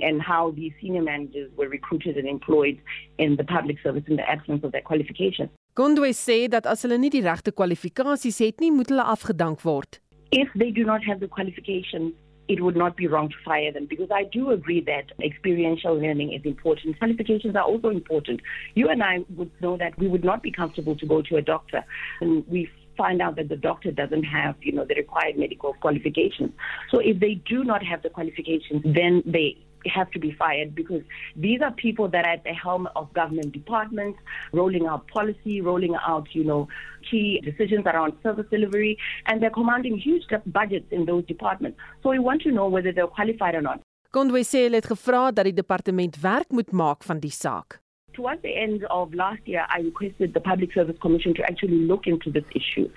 and 0.00 0.20
how 0.20 0.50
these 0.50 0.72
senior 0.80 1.02
managers 1.02 1.50
were 1.56 1.68
recruited 1.68 2.16
and 2.16 2.28
employed 2.28 2.80
in 3.18 3.36
the 3.36 3.44
public 3.44 3.76
service 3.82 4.02
in 4.08 4.16
the 4.16 4.28
absence 4.28 4.64
of 4.64 4.72
their 4.72 4.82
qualifications. 4.82 5.50
Gondwe 5.76 6.10
sê 6.16 6.48
dat 6.48 6.66
as 6.66 6.82
hulle 6.82 6.96
nie 6.98 7.12
die 7.12 7.20
regte 7.20 7.52
kwalifikasies 7.52 8.38
het 8.40 8.62
nie, 8.64 8.72
moet 8.72 8.88
hulle 8.88 9.04
afgedank 9.04 9.62
word. 9.62 10.00
If 10.32 10.48
they 10.56 10.70
do 10.70 10.84
not 10.84 11.04
have 11.04 11.20
the 11.20 11.28
qualifications, 11.28 12.14
it 12.48 12.62
would 12.62 12.76
not 12.76 12.96
be 12.96 13.06
wrong 13.06 13.28
to 13.28 13.36
fire 13.44 13.72
them 13.72 13.86
because 13.86 14.08
I 14.10 14.24
do 14.24 14.50
agree 14.50 14.80
that 14.82 15.12
experiential 15.22 15.94
learning 15.94 16.32
is 16.32 16.42
important. 16.44 16.98
Qualifications 16.98 17.56
are 17.56 17.64
also 17.64 17.90
important. 17.90 18.40
You 18.74 18.88
and 18.88 19.02
I 19.02 19.24
would 19.36 19.50
know 19.60 19.76
that 19.76 19.98
we 19.98 20.08
would 20.08 20.24
not 20.24 20.42
be 20.42 20.50
comfortable 20.50 20.96
to 20.96 21.06
go 21.06 21.22
to 21.22 21.36
a 21.36 21.42
doctor 21.42 21.84
and 22.20 22.46
we 22.48 22.70
find 22.96 23.20
out 23.20 23.36
that 23.36 23.48
the 23.48 23.56
doctor 23.56 23.90
doesn't 23.90 24.24
have, 24.24 24.56
you 24.62 24.72
know, 24.72 24.84
the 24.84 24.94
required 24.94 25.36
medical 25.36 25.74
qualifications. 25.74 26.52
So 26.90 26.98
if 26.98 27.20
they 27.20 27.34
do 27.34 27.64
not 27.64 27.82
have 27.84 28.02
the 28.02 28.10
qualifications, 28.10 28.82
then 28.84 29.22
they 29.26 29.56
have 29.88 30.10
to 30.10 30.18
be 30.18 30.32
fired 30.32 30.74
because 30.74 31.02
these 31.36 31.60
are 31.62 31.70
people 31.70 32.08
that 32.08 32.26
are 32.26 32.32
at 32.32 32.44
the 32.44 32.52
helm 32.52 32.88
of 32.96 33.12
government 33.12 33.52
departments, 33.52 34.18
rolling 34.52 34.86
out 34.86 35.06
policy, 35.08 35.60
rolling 35.60 35.94
out, 36.06 36.26
you 36.32 36.44
know, 36.44 36.68
key 37.08 37.40
decisions 37.44 37.86
around 37.86 38.12
service 38.22 38.46
delivery, 38.50 38.98
and 39.26 39.40
they're 39.40 39.50
commanding 39.50 39.96
huge 39.96 40.24
budgets 40.46 40.86
in 40.90 41.04
those 41.04 41.24
departments. 41.26 41.78
So 42.02 42.10
we 42.10 42.18
want 42.18 42.42
to 42.42 42.52
know 42.52 42.68
whether 42.68 42.92
they're 42.92 43.06
qualified 43.06 43.54
or 43.54 43.62
not. 43.62 43.80
Gondwe 44.16 44.40
sê 44.48 44.62
hulle 44.64 44.78
het 44.80 44.86
gevra 44.88 45.26
dat 45.34 45.44
die 45.44 45.52
departement 45.52 46.14
werk 46.22 46.54
moet 46.54 46.70
maak 46.72 47.04
van 47.04 47.18
die 47.20 47.32
saak. 47.34 47.80
Towards 48.16 48.42
the 48.42 48.56
end 48.56 48.84
of 48.90 49.14
last 49.14 49.40
year, 49.44 49.64
I 49.68 49.80
requested 49.80 50.32
the 50.34 50.40
Public 50.40 50.72
Service 50.72 50.96
Commission 51.00 51.34
to 51.34 51.42
actually 51.42 51.76
look 51.86 52.06
into 52.06 52.32
this 52.32 52.44
issue. 52.54 52.90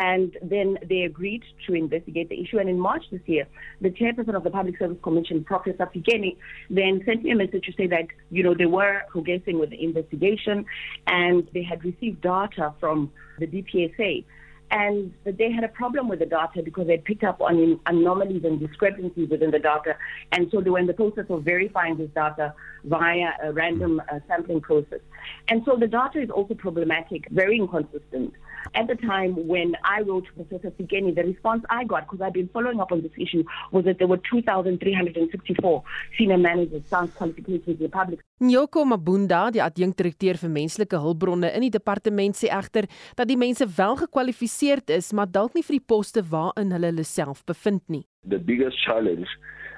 And 0.00 0.36
then 0.42 0.78
they 0.88 1.00
agreed 1.02 1.42
to 1.66 1.74
investigate 1.74 2.28
the 2.28 2.40
issue. 2.40 2.58
And 2.58 2.68
in 2.68 2.78
March 2.78 3.04
this 3.10 3.22
year, 3.26 3.46
the 3.80 3.90
chairperson 3.90 4.36
of 4.36 4.44
the 4.44 4.50
Public 4.50 4.78
Service 4.78 4.98
Commission, 5.02 5.42
Professor 5.42 5.90
Fikeni, 5.92 6.36
then 6.68 7.00
sent 7.06 7.24
me 7.24 7.30
a 7.30 7.36
message 7.36 7.64
to 7.64 7.72
say 7.72 7.86
that, 7.88 8.06
you 8.30 8.42
know, 8.42 8.54
they 8.54 8.66
were 8.66 9.02
progressing 9.10 9.58
with 9.58 9.70
the 9.70 9.82
investigation 9.82 10.66
and 11.06 11.48
they 11.54 11.62
had 11.62 11.82
received 11.84 12.20
data 12.20 12.74
from 12.78 13.10
the 13.38 13.46
DPSA 13.46 14.24
and 14.70 15.12
they 15.24 15.50
had 15.50 15.64
a 15.64 15.68
problem 15.68 16.08
with 16.08 16.18
the 16.18 16.26
data 16.26 16.62
because 16.62 16.86
they 16.86 16.98
picked 16.98 17.24
up 17.24 17.40
on 17.40 17.80
anomalies 17.86 18.44
and 18.44 18.60
discrepancies 18.60 19.28
within 19.30 19.50
the 19.50 19.58
data. 19.58 19.96
And 20.32 20.50
so 20.50 20.60
they 20.60 20.70
were 20.70 20.78
in 20.78 20.86
the 20.86 20.94
process 20.94 21.24
of 21.30 21.42
verifying 21.42 21.96
this 21.96 22.10
data 22.14 22.54
via 22.84 23.30
a 23.42 23.52
random 23.52 24.02
uh, 24.12 24.20
sampling 24.28 24.60
process. 24.60 25.00
And 25.48 25.62
so 25.64 25.76
the 25.76 25.86
data 25.86 26.20
is 26.20 26.30
also 26.30 26.54
problematic, 26.54 27.28
very 27.30 27.56
inconsistent. 27.56 28.34
At 28.74 28.86
the 28.86 28.96
time 28.96 29.46
when 29.46 29.74
I 29.84 30.02
wrote 30.02 30.26
to 30.26 30.32
Professor 30.32 30.70
Sigeni, 30.76 31.14
the 31.14 31.24
response 31.24 31.64
I 31.70 31.84
got, 31.84 32.08
because 32.08 32.20
I've 32.20 32.32
been 32.32 32.48
following 32.52 32.80
up 32.80 32.92
on 32.92 33.02
this 33.02 33.12
issue, 33.16 33.44
was 33.72 33.84
that 33.84 33.98
there 33.98 34.06
were 34.06 34.20
2,364 34.30 35.82
senior 36.16 36.38
managers, 36.38 36.82
sans 36.88 37.10
qualifications 37.14 37.68
in 37.68 37.78
the 37.78 37.88
public. 37.88 38.20
Nyoko 38.40 38.84
Mabunda, 38.84 39.48
die 39.50 39.62
adjunkdirekteur 39.64 40.38
vir 40.38 40.50
menslike 40.54 40.98
hulpbronne 41.02 41.50
in 41.56 41.64
die 41.66 41.72
departement 41.74 42.38
sê 42.38 42.52
egter 42.54 42.86
dat 43.18 43.26
die 43.26 43.38
mense 43.40 43.66
wel 43.76 43.96
gekwalifiseerd 44.04 44.92
is, 44.94 45.10
maar 45.12 45.26
dalk 45.26 45.56
nie 45.58 45.66
vir 45.66 45.80
die 45.80 45.86
poste 45.94 46.22
waarin 46.30 46.70
hulle 46.74 46.92
hulle 46.92 47.06
self 47.06 47.42
bevind 47.48 47.82
nie. 47.90 48.04
The 48.28 48.38
biggest 48.38 48.78
challenge 48.84 49.26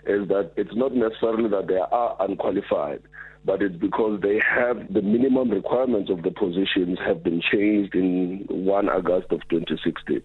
is 0.07 0.28
that 0.28 0.53
it's 0.57 0.74
not 0.74 0.94
necessarily 0.94 1.48
that 1.51 1.66
they 1.68 1.78
are 1.78 2.16
unqualified. 2.20 3.03
but 3.44 3.62
it's 3.62 3.76
because 3.76 4.20
they 4.20 4.38
have 4.46 4.92
the 4.92 5.01
minimum 5.01 5.51
requirements 5.51 6.11
of 6.11 6.22
the 6.22 6.30
positions 6.30 6.98
have 7.05 7.22
been 7.22 7.40
changed 7.40 7.94
in 7.94 8.44
1 8.48 8.88
August 8.88 9.32
of 9.32 9.40
2016. 9.48 10.20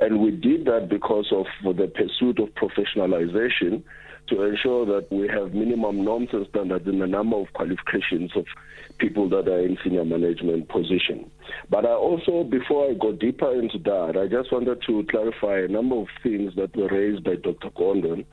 And 0.00 0.20
we 0.20 0.32
did 0.32 0.64
that 0.64 0.88
because 0.88 1.32
of 1.32 1.46
the 1.76 1.86
pursuit 1.86 2.40
of 2.40 2.48
professionalization 2.54 3.82
to 4.30 4.42
ensure 4.42 4.86
that 4.86 5.10
we 5.10 5.28
have 5.28 5.54
minimum 5.54 6.04
norms 6.04 6.28
and 6.32 6.46
standards 6.48 6.86
in 6.86 6.98
the 6.98 7.06
number 7.06 7.36
of 7.36 7.52
qualifications 7.52 8.30
of 8.36 8.44
people 8.98 9.28
that 9.28 9.48
are 9.48 9.60
in 9.60 9.78
senior 9.82 10.04
management 10.04 10.68
position. 10.68 11.30
But 11.70 11.84
I 11.84 11.92
also, 11.92 12.44
before 12.44 12.90
I 12.90 12.94
go 12.94 13.12
deeper 13.12 13.52
into 13.54 13.78
that, 13.78 14.18
I 14.20 14.26
just 14.26 14.52
wanted 14.52 14.82
to 14.86 15.06
clarify 15.10 15.60
a 15.60 15.68
number 15.68 15.96
of 15.96 16.08
things 16.22 16.54
that 16.56 16.76
were 16.76 16.88
raised 16.88 17.24
by 17.24 17.36
Dr. 17.36 17.70
Condon. 17.76 18.24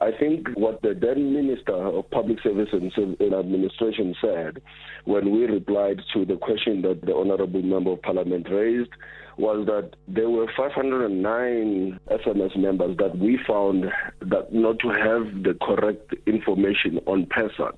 I 0.00 0.10
think 0.18 0.48
what 0.54 0.82
the 0.82 0.94
then 0.94 1.34
Minister 1.34 1.74
of 1.74 2.10
Public 2.10 2.40
Service 2.42 2.70
and 2.72 3.20
Administration 3.20 4.14
said 4.20 4.62
when 5.04 5.30
we 5.30 5.44
replied 5.44 6.00
to 6.14 6.24
the 6.24 6.36
question 6.36 6.82
that 6.82 7.02
the 7.02 7.14
Honorable 7.14 7.62
Member 7.62 7.92
of 7.92 8.02
Parliament 8.02 8.46
raised 8.50 8.90
was 9.36 9.66
that 9.66 9.90
there 10.06 10.30
were 10.30 10.46
509 10.56 12.00
SMS 12.10 12.56
members 12.56 12.96
that 12.98 13.18
we 13.18 13.38
found 13.46 13.86
that 14.20 14.52
not 14.52 14.78
to 14.80 14.88
have 14.88 15.42
the 15.42 15.56
correct 15.62 16.14
information 16.26 17.00
on 17.06 17.26
person. 17.26 17.70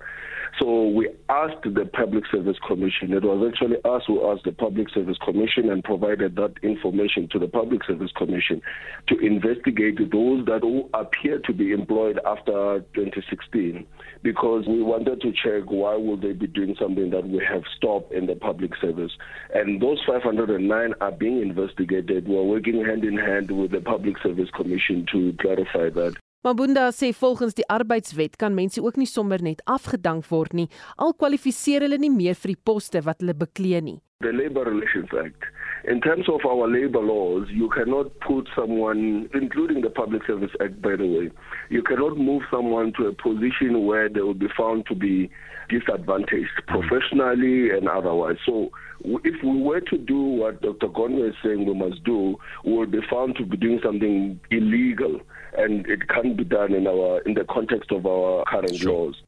So 0.59 0.89
we 0.89 1.09
asked 1.29 1.63
the 1.65 1.89
Public 1.93 2.25
Service 2.31 2.57
Commission. 2.67 3.13
It 3.13 3.23
was 3.23 3.53
actually 3.53 3.77
us 3.85 4.03
who 4.07 4.31
asked 4.31 4.45
the 4.45 4.53
Public 4.53 4.89
Service 4.91 5.19
Commission 5.25 5.71
and 5.71 5.83
provided 5.83 6.37
that 6.37 6.55
information 6.63 7.29
to 7.33 7.39
the 7.39 7.49
Public 7.49 7.85
Service 7.85 8.13
Commission 8.17 8.63
to 9.09 9.19
investigate 9.19 9.99
those 10.11 10.45
that 10.47 10.63
appear 10.95 11.39
to 11.41 11.53
be 11.53 11.73
employed 11.73 12.19
after 12.27 12.81
2016 12.95 13.87
because 14.23 14.67
we 14.67 14.83
wanted 14.83 15.21
to 15.21 15.33
check 15.33 15.69
why 15.71 15.97
would 15.97 16.23
they 16.23 16.33
be 16.33 16.47
doing 16.47 16.75
something 16.79 17.11
that 17.11 17.29
we 17.29 17.45
have 17.45 17.63
stopped 17.77 18.13
in 18.13 18.27
the 18.27 18.35
public 18.35 18.73
service. 18.81 19.13
And 19.55 19.81
those 19.81 20.03
509 20.07 20.95
are 21.01 21.13
being 21.13 21.41
investigated. 21.41 22.29
We're 22.29 22.43
working 22.43 22.85
hand 22.85 23.05
in 23.05 23.17
hand 23.17 23.51
with 23.51 23.73
the 23.73 23.81
Public 23.81 24.17
Service 24.23 24.51
Commission 24.51 25.07
to 25.13 25.35
clarify 25.41 25.91
that. 25.91 26.17
Mabunda 26.47 26.93
sê 26.93 27.09
volgens 27.13 27.57
die 27.59 27.65
arbeidswet 27.67 28.37
kan 28.39 28.55
mense 28.55 28.79
ook 28.83 28.95
nie 28.97 29.09
sommer 29.11 29.43
net 29.43 29.63
afgedank 29.67 30.29
word 30.31 30.53
nie 30.55 30.69
al 31.03 31.11
kwalifiseer 31.19 31.83
hulle 31.83 31.99
nie 31.99 32.11
meer 32.15 32.39
vir 32.39 32.53
die 32.53 32.63
poste 32.71 33.03
wat 33.03 33.19
hulle 33.19 33.35
beklee 33.35 33.81
nie. 33.83 33.97
The 34.23 34.31
Labor 34.31 34.71
Relations 34.71 35.11
Act. 35.11 35.49
In 35.91 36.01
terms 36.01 36.29
of 36.29 36.47
our 36.47 36.69
labor 36.71 37.03
laws, 37.03 37.51
you 37.51 37.69
cannot 37.75 38.15
put 38.21 38.47
someone, 38.55 39.29
including 39.35 39.83
the 39.83 39.91
Public 39.91 40.23
Service 40.25 40.55
Act, 40.63 40.81
by 40.87 40.95
the 40.95 41.09
way, 41.17 41.31
you 41.69 41.83
cannot 41.83 42.17
move 42.17 42.43
someone 42.49 42.93
to 42.93 43.09
a 43.11 43.13
position 43.13 43.85
where 43.85 44.09
they 44.09 44.23
will 44.23 44.41
be 44.47 44.53
found 44.57 44.87
to 44.87 44.95
be 44.95 45.29
disadvantaged 45.69 46.63
professionally 46.69 47.71
and 47.71 47.89
otherwise. 47.89 48.39
So 48.47 48.71
if 49.03 49.43
we 49.43 49.61
were 49.61 49.81
to 49.91 49.99
do 49.99 50.23
what 50.43 50.63
Dr. 50.63 50.91
Conway 50.95 51.31
is 51.31 51.35
saying 51.43 51.67
we 51.67 51.75
must 51.75 52.05
do, 52.05 52.39
we 52.65 52.79
will 52.79 52.87
be 52.87 53.03
found 53.11 53.35
to 53.39 53.45
be 53.45 53.57
doing 53.57 53.81
something 53.83 54.39
illegal 54.53 55.21
and 55.57 55.87
it 55.87 56.09
can't 56.09 56.37
be 56.37 56.45
done 56.45 56.75
in 56.75 56.87
our 56.87 57.21
in 57.21 57.35
the 57.35 57.45
context 57.45 57.91
of 57.93 58.07
our 58.07 58.45
current 58.45 58.77
sure. 58.77 59.07
laws. 59.07 59.23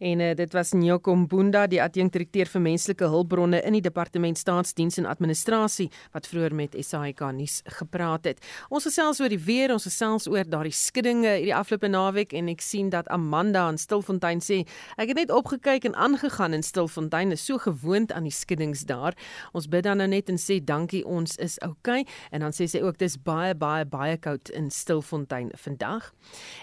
En 0.00 0.20
uh, 0.20 0.34
dit 0.34 0.52
was 0.52 0.72
Nyoko 0.72 1.12
Mbunda, 1.14 1.66
die 1.68 1.80
adjunkdirekteur 1.82 2.48
vir 2.48 2.62
menslike 2.64 3.04
hulpbronne 3.12 3.58
in 3.68 3.74
die 3.76 3.82
Departement 3.84 4.38
Staatsdiens 4.40 4.96
en 4.96 5.04
Administrasie 5.04 5.90
wat 6.14 6.28
vroeër 6.30 6.54
met 6.56 6.76
SAK 6.80 7.20
nuus 7.36 7.58
gepraat 7.76 8.24
het. 8.30 8.40
Ons 8.72 8.86
gesels 8.88 9.20
oor 9.20 9.28
die 9.28 9.40
weer, 9.44 9.74
ons 9.74 9.84
gesels 9.84 10.24
oor 10.30 10.48
daardie 10.48 10.72
skuddinge 10.72 11.34
hierdie 11.34 11.52
afgelope 11.52 11.90
naweek 11.92 12.32
en 12.32 12.48
ek 12.48 12.64
sien 12.64 12.88
dat 12.94 13.10
Amanda 13.12 13.66
in 13.68 13.76
Stilfontein 13.80 14.40
sê 14.40 14.62
ek 14.96 15.12
het 15.12 15.20
net 15.20 15.34
opgekyk 15.36 15.90
en 15.90 15.98
aangegaan 16.00 16.56
in 16.56 16.64
Stilfontein 16.64 17.36
is 17.36 17.44
so 17.44 17.60
gewoond 17.60 18.16
aan 18.16 18.24
die 18.24 18.32
skuddings 18.32 18.86
daar. 18.88 19.12
Ons 19.52 19.68
bid 19.68 19.84
dan 19.84 20.00
nou 20.00 20.08
net 20.08 20.32
en 20.32 20.40
sê 20.40 20.62
dankie 20.64 21.02
ons 21.04 21.36
is 21.44 21.58
okay 21.66 22.06
en 22.32 22.46
dan 22.46 22.56
sê 22.56 22.70
sy 22.72 22.80
ook 22.80 22.96
dis 23.04 23.18
baie 23.20 23.52
baie 23.52 23.84
baie 23.84 24.16
koud 24.16 24.48
in 24.56 24.72
Stilfontein 24.72 25.52
vandag. 25.60 26.08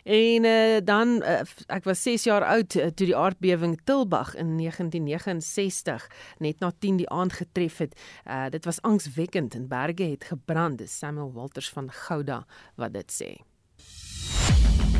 En 0.09 0.49
uh, 0.49 0.81
dan 0.81 1.19
uh, 1.21 1.45
ek 1.69 1.85
was 1.85 2.01
6 2.01 2.25
jaar 2.31 2.49
oud 2.49 2.73
uh, 2.81 2.89
toe 2.89 3.05
die 3.05 3.17
aardbewing 3.27 3.75
Tilbag 3.83 4.33
in 4.35 4.55
1969 4.57 6.07
net 6.43 6.63
na 6.63 6.71
10 6.71 7.03
die 7.03 7.09
aand 7.09 7.35
getref 7.41 7.83
het. 7.83 7.99
Uh, 8.23 8.47
dit 8.53 8.65
was 8.65 8.81
angswekkend 8.87 9.55
en 9.59 9.67
berge 9.67 10.09
het 10.15 10.31
gebrand. 10.31 10.79
Dis 10.79 10.97
Samuel 10.97 11.33
Walters 11.35 11.69
van 11.75 11.91
Gouda 11.91 12.45
wat 12.75 12.95
dit 12.95 13.11
sê 13.11 13.31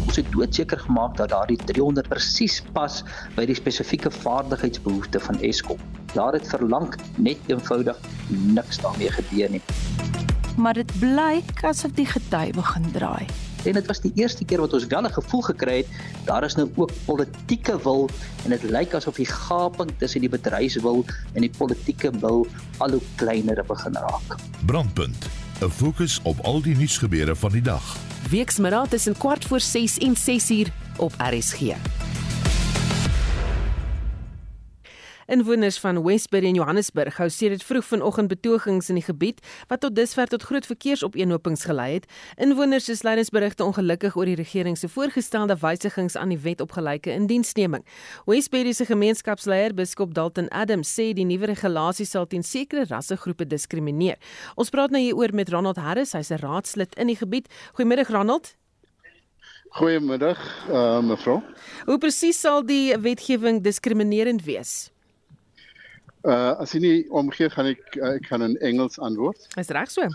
ons 0.08 0.16
het 0.16 0.30
doodseker 0.32 0.80
gemaak 0.80 1.18
dat 1.20 1.30
daardie 1.30 1.58
300 1.70 2.08
presies 2.10 2.62
pas 2.74 3.02
by 3.36 3.46
die 3.50 3.58
spesifieke 3.58 4.12
vaardigheidsbehoeftes 4.24 5.26
van 5.28 5.42
Eskom. 5.46 5.82
Daar 6.14 6.34
het 6.38 6.48
verlang 6.48 6.96
net 7.18 7.52
eenvoudig 7.52 8.00
niks 8.30 8.82
daarmee 8.82 9.12
gebeur 9.20 9.52
nie. 9.58 9.62
Maar 10.58 10.80
dit 10.80 10.96
blyk 11.00 11.62
asof 11.70 11.94
die 12.00 12.08
gety 12.10 12.50
begin 12.56 12.90
draai. 12.96 13.47
En 13.68 13.74
dit 13.74 13.86
was 13.86 14.00
die 14.02 14.12
eerste 14.16 14.46
keer 14.46 14.62
wat 14.64 14.74
ons 14.74 14.86
wel 14.88 15.04
'n 15.04 15.14
gevoel 15.14 15.42
gekry 15.42 15.78
het 15.78 15.88
daar 16.26 16.44
is 16.44 16.56
nou 16.56 16.72
ook 16.76 16.92
politieke 17.06 17.80
wil 17.84 18.10
en 18.44 18.50
dit 18.50 18.64
lyk 18.64 18.94
asof 18.94 19.16
die 19.16 19.26
gaping 19.26 19.92
tussen 19.98 20.20
die 20.22 20.30
bedryfswil 20.30 21.06
en 21.34 21.42
die 21.42 21.52
politieke 21.58 22.12
wil 22.20 22.48
al 22.78 22.90
hoe 22.90 23.02
kleiner 23.16 23.64
begin 23.68 23.94
raak. 23.94 24.36
Brandpunt 24.66 25.28
'n 25.62 25.70
fokus 25.70 26.20
op 26.24 26.40
al 26.40 26.62
die 26.62 26.76
nuusgebeure 26.76 27.36
van 27.36 27.52
die 27.52 27.62
dag. 27.62 27.98
Weksmiddag 28.30 28.88
tussen 28.88 29.18
kwart 29.18 29.46
voor 29.46 29.60
6 29.60 29.98
en 29.98 30.16
6 30.16 30.50
uur 30.50 30.68
op 30.98 31.14
RSG. 31.18 31.62
Inwoners 35.28 35.78
van 35.80 36.04
Westbury 36.04 36.48
en 36.48 36.56
Johannesburg 36.56 37.18
hou 37.20 37.26
sedert 37.30 37.64
vroeg 37.68 37.84
vanoggend 37.86 38.30
betogings 38.32 38.88
in 38.88 38.96
die 38.96 39.04
gebied 39.04 39.42
wat 39.68 39.82
tot 39.84 39.96
dusver 39.96 40.30
tot 40.32 40.46
groot 40.48 40.66
verkeersopeenhopings 40.66 41.66
gelei 41.68 41.98
het. 41.98 42.08
Inwoners 42.40 42.88
is 42.90 43.04
lydensberigte 43.04 43.66
ongelukkig 43.66 44.16
oor 44.16 44.30
die 44.30 44.38
regering 44.40 44.78
se 44.80 44.88
voorgestelde 44.88 45.58
wysigings 45.60 46.16
aan 46.16 46.32
die 46.32 46.40
wet 46.40 46.64
op 46.64 46.72
gelyke 46.78 47.12
indiensneming. 47.12 47.84
Westbury 48.24 48.72
se 48.72 48.88
gemeenskapsleier, 48.88 49.76
biskop 49.76 50.16
Dalton 50.16 50.48
Adams, 50.48 50.96
sê 50.96 51.12
die 51.12 51.28
nuwe 51.28 51.52
regulasies 51.52 52.16
sal 52.16 52.32
teen 52.32 52.48
sekere 52.48 52.88
rassegroepe 52.88 53.52
diskrimineer. 53.52 54.16
Ons 54.56 54.72
praat 54.72 54.96
nou 54.96 55.04
hieroor 55.04 55.36
met 55.36 55.52
Ronald 55.52 55.84
Harris, 55.84 56.16
hy's 56.16 56.32
'n 56.32 56.40
raadslid 56.40 56.96
in 56.96 57.08
die 57.08 57.20
gebied. 57.20 57.52
Goeiemiddag 57.76 58.16
Ronald. 58.16 58.56
Goeiemiddag, 59.76 60.40
uh, 60.72 61.02
mevrou. 61.02 61.42
Hoe 61.86 61.98
presies 61.98 62.40
sal 62.40 62.64
die 62.66 62.96
wetgewing 62.96 63.62
diskriminerend 63.62 64.46
wees? 64.46 64.90
Uh 66.28 66.56
as 66.60 66.74
jy 66.76 66.82
nie 66.84 66.98
omgee 67.16 67.48
gaan 67.54 67.72
ek 67.72 67.98
uh, 68.02 68.18
ek 68.18 68.28
gaan 68.28 68.44
in 68.44 68.58
Engels 68.70 69.00
antwoord. 69.00 69.48
Is 69.58 69.72
reg 69.72 69.90
so. 69.94 70.10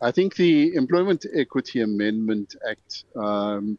I 0.00 0.10
think 0.10 0.36
the 0.36 0.74
Employment 0.74 1.26
Equity 1.34 1.82
Amendment 1.84 2.56
Act 2.70 3.04
um 3.14 3.76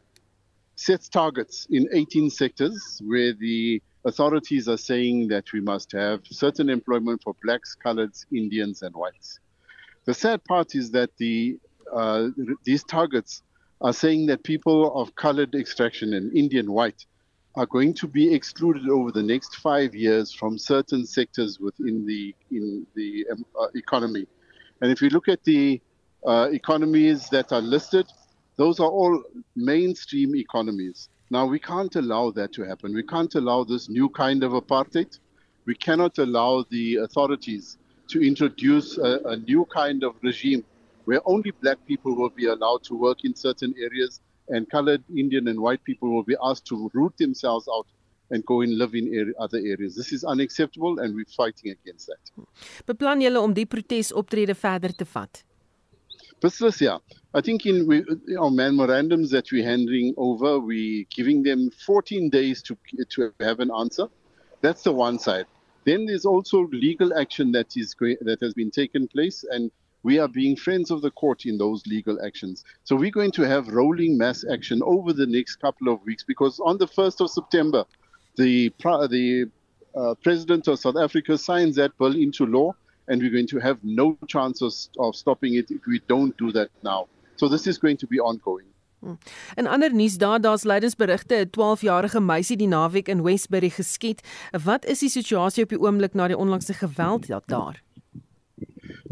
sets 0.76 1.10
targets 1.10 1.68
in 1.70 1.88
18 1.92 2.30
sectors 2.30 3.02
where 3.06 3.34
the 3.34 3.82
authorities 4.06 4.68
are 4.68 4.78
saying 4.78 5.28
that 5.28 5.52
we 5.54 5.62
must 5.62 5.92
have 5.92 6.22
certain 6.26 6.70
employment 6.70 7.22
for 7.24 7.36
blacks, 7.44 7.78
coloreds, 7.86 8.26
Indians 8.34 8.82
and 8.82 8.96
whites. 8.96 9.39
The 10.06 10.14
sad 10.14 10.44
part 10.44 10.74
is 10.76 10.89
that 10.92 11.12
the 11.18 11.60
uh, 11.94 12.30
these 12.64 12.84
targets 12.84 13.44
are 13.82 13.94
saying 13.94 14.28
that 14.28 14.44
people 14.44 14.94
of 15.00 15.16
colored 15.16 15.54
extraction 15.56 16.14
and 16.14 16.36
Indian 16.36 16.72
white 16.72 17.06
are 17.56 17.66
going 17.66 17.93
to 17.93 18.08
be 18.08 18.34
excluded 18.34 18.88
over 18.89 19.12
the 19.12 19.24
next 19.24 19.56
five 19.58 19.93
years 19.93 20.34
from 20.34 20.58
certain 20.58 21.06
sectors 21.06 21.60
within 21.60 22.06
the 22.06 22.34
in 22.52 22.86
the 22.95 23.26
um, 23.32 23.45
uh, 23.60 23.68
economy. 23.76 24.26
And 24.82 24.91
if 24.91 25.02
you 25.02 25.10
look 25.10 25.28
at 25.28 25.43
the 25.43 25.82
uh, 26.26 26.49
economies 26.52 27.30
that 27.30 27.52
are 27.52 27.62
listed, 27.62 28.08
those 28.56 28.80
are 28.80 28.89
all 28.89 29.22
mainstream 29.56 30.36
economies. 30.36 31.10
Now 31.30 31.45
we 31.45 31.60
can't 31.60 31.95
allow 31.95 32.32
that 32.32 32.54
to 32.54 32.64
happen. 32.64 32.93
We 32.93 33.04
can't 33.04 33.34
allow 33.36 33.64
this 33.64 33.89
new 33.89 34.10
kind 34.10 34.43
of 34.43 34.54
apartheid. 34.54 35.20
We 35.66 35.76
cannot 35.76 36.18
allow 36.18 36.66
the 36.70 36.97
authorities 36.97 37.78
to 38.10 38.26
introduce 38.26 38.97
a, 38.97 39.20
a 39.26 39.38
new 39.38 39.66
kind 39.66 40.04
of 40.04 40.16
regime 40.22 40.64
where 41.06 41.22
only 41.26 41.52
black 41.62 41.78
people 41.88 42.16
will 42.16 42.30
be 42.30 42.45
allowed 42.45 42.84
to 42.84 42.95
work 42.95 43.24
in 43.24 43.36
certain 43.36 43.74
areas 43.78 44.22
and 44.52 44.70
colored 44.70 45.04
Indian 45.16 45.47
and 45.47 45.60
white 45.60 45.84
people 45.84 46.10
will 46.14 46.24
be 46.24 46.38
asked 46.43 46.66
to 46.68 46.89
root 46.93 47.18
themselves 47.18 47.68
out 47.68 47.88
and 48.32 48.45
go 48.45 48.62
and 48.62 48.78
live 48.78 48.95
in 48.95 49.08
area, 49.14 49.34
other 49.39 49.58
areas. 49.58 49.95
This 49.95 50.12
is 50.12 50.24
unacceptable 50.24 50.99
and 50.99 51.16
we're 51.16 51.34
fighting 51.36 51.72
against 51.72 52.08
that. 52.08 52.45
Beplan 52.88 53.22
julle 53.22 53.39
om 53.39 53.54
die 53.54 53.66
protesoptrede 53.66 54.56
verder 54.56 54.93
te 54.95 55.06
vat? 55.14 55.43
Beslis 56.41 56.82
ja. 56.82 56.99
I 57.34 57.41
think 57.41 57.66
in 57.66 57.88
we, 57.88 58.04
our 58.38 58.49
memorandums 58.49 59.30
that 59.32 59.52
we're 59.52 59.64
handing 59.64 60.14
over, 60.18 60.60
we're 60.60 61.06
giving 61.16 61.43
them 61.43 61.70
14 61.86 62.30
days 62.30 62.64
to 62.64 62.78
to 63.10 63.32
have 63.39 63.60
an 63.60 63.72
answer. 63.72 64.08
That's 64.62 64.84
the 64.84 64.91
one 64.91 65.20
side. 65.20 65.45
Then 65.86 66.06
there's 66.06 66.26
also 66.26 66.68
legal 66.72 67.14
action 67.18 67.52
that 67.52 67.78
is 67.78 67.95
that 67.99 68.38
has 68.41 68.54
been 68.54 68.72
taken 68.72 69.08
place 69.08 69.43
and 69.49 69.72
we 70.04 70.20
are 70.20 70.28
being 70.28 70.56
friends 70.56 70.91
of 70.91 71.02
the 71.02 71.12
court 71.12 71.45
in 71.45 71.58
those 71.58 71.86
legal 71.86 72.20
actions. 72.26 72.64
So 72.84 72.95
we're 72.95 73.12
going 73.12 73.32
to 73.32 73.43
have 73.43 73.68
rolling 73.68 74.18
mass 74.18 74.43
action 74.52 74.82
over 74.84 75.14
the 75.14 75.28
next 75.28 75.58
couple 75.58 75.93
of 75.93 76.04
weeks 76.04 76.24
because 76.24 76.60
on 76.60 76.78
the 76.78 76.88
1st 76.88 77.22
of 77.22 77.30
September, 77.30 77.86
the, 78.38 78.74
the 79.10 79.45
uh, 79.95 80.16
president 80.24 80.68
of 80.68 80.80
South 80.80 80.97
Africa 80.97 81.38
signs 81.38 81.76
that 81.76 81.97
bill 81.97 82.16
into 82.16 82.45
law, 82.45 82.74
and 83.08 83.22
we're 83.22 83.32
going 83.32 83.47
to 83.47 83.60
have 83.60 83.78
no 83.84 84.18
chance 84.28 84.62
of, 84.62 84.74
of 84.99 85.16
stopping 85.16 85.56
it 85.56 85.70
if 85.70 85.82
we 85.86 86.02
don't 86.08 86.36
do 86.38 86.52
that 86.52 86.70
now. 86.84 87.08
So 87.36 87.47
this 87.47 87.68
is 87.68 87.78
going 87.78 87.97
to 87.97 88.08
be 88.08 88.20
ongoing. 88.20 88.66
En 89.54 89.68
ander 89.68 89.93
nuus 89.95 90.18
daar 90.18 90.41
daar's 90.41 90.64
lydensberigte 90.64 91.36
'n 91.36 91.49
12-jarige 91.49 92.20
meisie 92.20 92.58
die 92.58 92.68
naweek 92.68 93.08
in 93.08 93.24
Westbury 93.24 93.70
geskiet. 93.70 94.22
Wat 94.64 94.86
is 94.86 94.99
die 94.99 95.10
situasie 95.10 95.64
op 95.64 95.70
die 95.70 95.80
oomblik 95.82 96.14
na 96.14 96.28
die 96.28 96.38
onlangse 96.38 96.74
geweld 96.74 97.28
daar? 97.45 97.82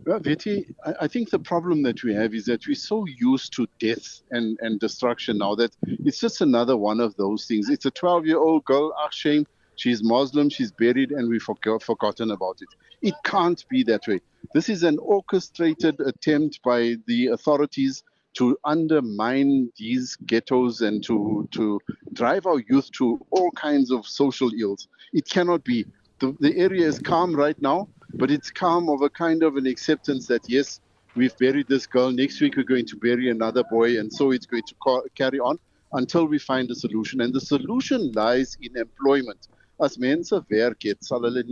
Well, 0.10 0.18
Viti, 0.18 0.66
I, 1.00 1.08
think 1.08 1.30
the 1.30 1.38
problem 1.38 1.84
that 1.84 2.04
we 2.04 2.16
have 2.16 2.34
is 2.34 2.46
that 2.46 2.66
we're 2.66 2.74
so 2.74 3.06
used 3.06 3.54
to 3.54 3.68
death 3.80 4.24
and, 4.32 4.58
and 4.60 4.80
destruction 4.80 5.38
now 5.38 5.54
that 5.54 5.78
it's 5.84 6.20
just 6.20 6.42
another 6.42 6.76
one 6.76 7.00
of 7.00 7.16
those 7.18 7.46
things. 7.46 7.70
It's 7.70 7.86
a 7.86 7.92
12 7.92 8.26
year 8.26 8.40
old 8.40 8.66
girl, 8.66 8.92
shame. 9.12 9.46
She's 9.76 10.02
Muslim, 10.04 10.50
she's 10.50 10.72
buried, 10.72 11.12
and 11.12 11.30
we've 11.30 11.44
forgot, 11.44 11.84
forgotten 11.84 12.32
about 12.32 12.58
it. 12.60 12.70
It 13.08 13.14
can't 13.24 13.64
be 13.70 13.84
that 13.84 14.08
way. 14.08 14.20
This 14.56 14.68
is 14.68 14.82
an 14.82 14.98
orchestrated 14.98 16.00
attempt 16.00 16.60
by 16.64 16.96
the 17.06 17.28
authorities 17.28 18.02
to 18.34 18.58
undermine 18.66 19.72
these 19.78 20.16
ghettos 20.26 20.82
and 20.82 21.04
to, 21.04 21.48
to 21.52 21.80
drive 22.14 22.48
our 22.48 22.64
youth 22.68 22.92
to 22.94 23.24
all 23.30 23.52
kinds 23.52 23.92
of 23.92 24.08
social 24.08 24.50
ills. 24.60 24.88
It 25.14 25.30
cannot 25.30 25.64
be. 25.64 25.86
The, 26.20 26.36
the 26.40 26.58
area 26.58 26.86
is 26.88 27.00
calm 27.00 27.36
right 27.36 27.60
now 27.62 27.88
but 28.14 28.32
it's 28.32 28.50
calm 28.50 28.90
of 28.90 29.02
a 29.02 29.10
kind 29.10 29.44
of 29.44 29.56
an 29.56 29.68
acceptance 29.68 30.28
that 30.28 30.42
yes, 30.48 30.80
we've 31.16 31.38
buried 31.38 31.68
this 31.68 31.86
girl. 31.86 32.12
Next 32.12 32.42
week 32.42 32.56
we're 32.58 32.64
going 32.64 32.86
to 32.88 32.96
bury 32.98 33.30
another 33.30 33.64
boy, 33.70 34.00
and 34.00 34.12
so 34.12 34.32
it's 34.32 34.46
going 34.46 34.64
to 34.68 34.76
ca- 34.84 35.02
carry 35.16 35.40
on 35.40 35.60
until 35.94 36.26
we 36.26 36.40
find 36.40 36.70
a 36.72 36.76
solution. 36.76 37.22
And 37.22 37.34
the 37.34 37.42
solution 37.42 38.12
lies 38.14 38.58
in 38.62 38.78
employment. 38.78 39.48
As 39.82 39.98
mense 39.98 40.32
werk 40.32 40.84
het, 40.84 41.04
sal 41.04 41.22
hulle. 41.22 41.44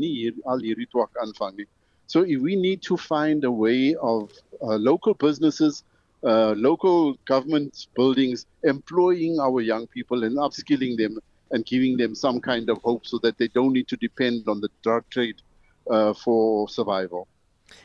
So 2.07 2.22
we 2.22 2.55
need 2.55 2.82
to 2.84 2.97
find 2.97 3.43
a 3.43 3.51
way 3.51 3.95
of 3.95 4.32
uh, 4.61 4.76
local 4.76 5.13
businesses, 5.13 5.84
uh, 6.24 6.53
local 6.57 7.15
government 7.26 7.88
buildings 7.95 8.45
employing 8.63 9.39
our 9.39 9.61
young 9.61 9.88
people 9.88 10.24
and 10.24 10.38
upskilling 10.38 10.97
them 10.97 11.20
and 11.51 11.65
giving 11.65 11.97
them 11.97 12.15
some 12.15 12.39
kind 12.39 12.69
of 12.69 12.77
hope 12.83 13.05
so 13.05 13.19
that 13.23 13.37
they 13.37 13.47
don't 13.47 13.73
need 13.73 13.87
to 13.87 13.97
depend 13.97 14.47
on 14.47 14.61
the 14.61 14.69
drug 14.83 15.03
trade 15.09 15.41
uh 15.89 16.13
for 16.13 16.67
survival. 16.69 17.27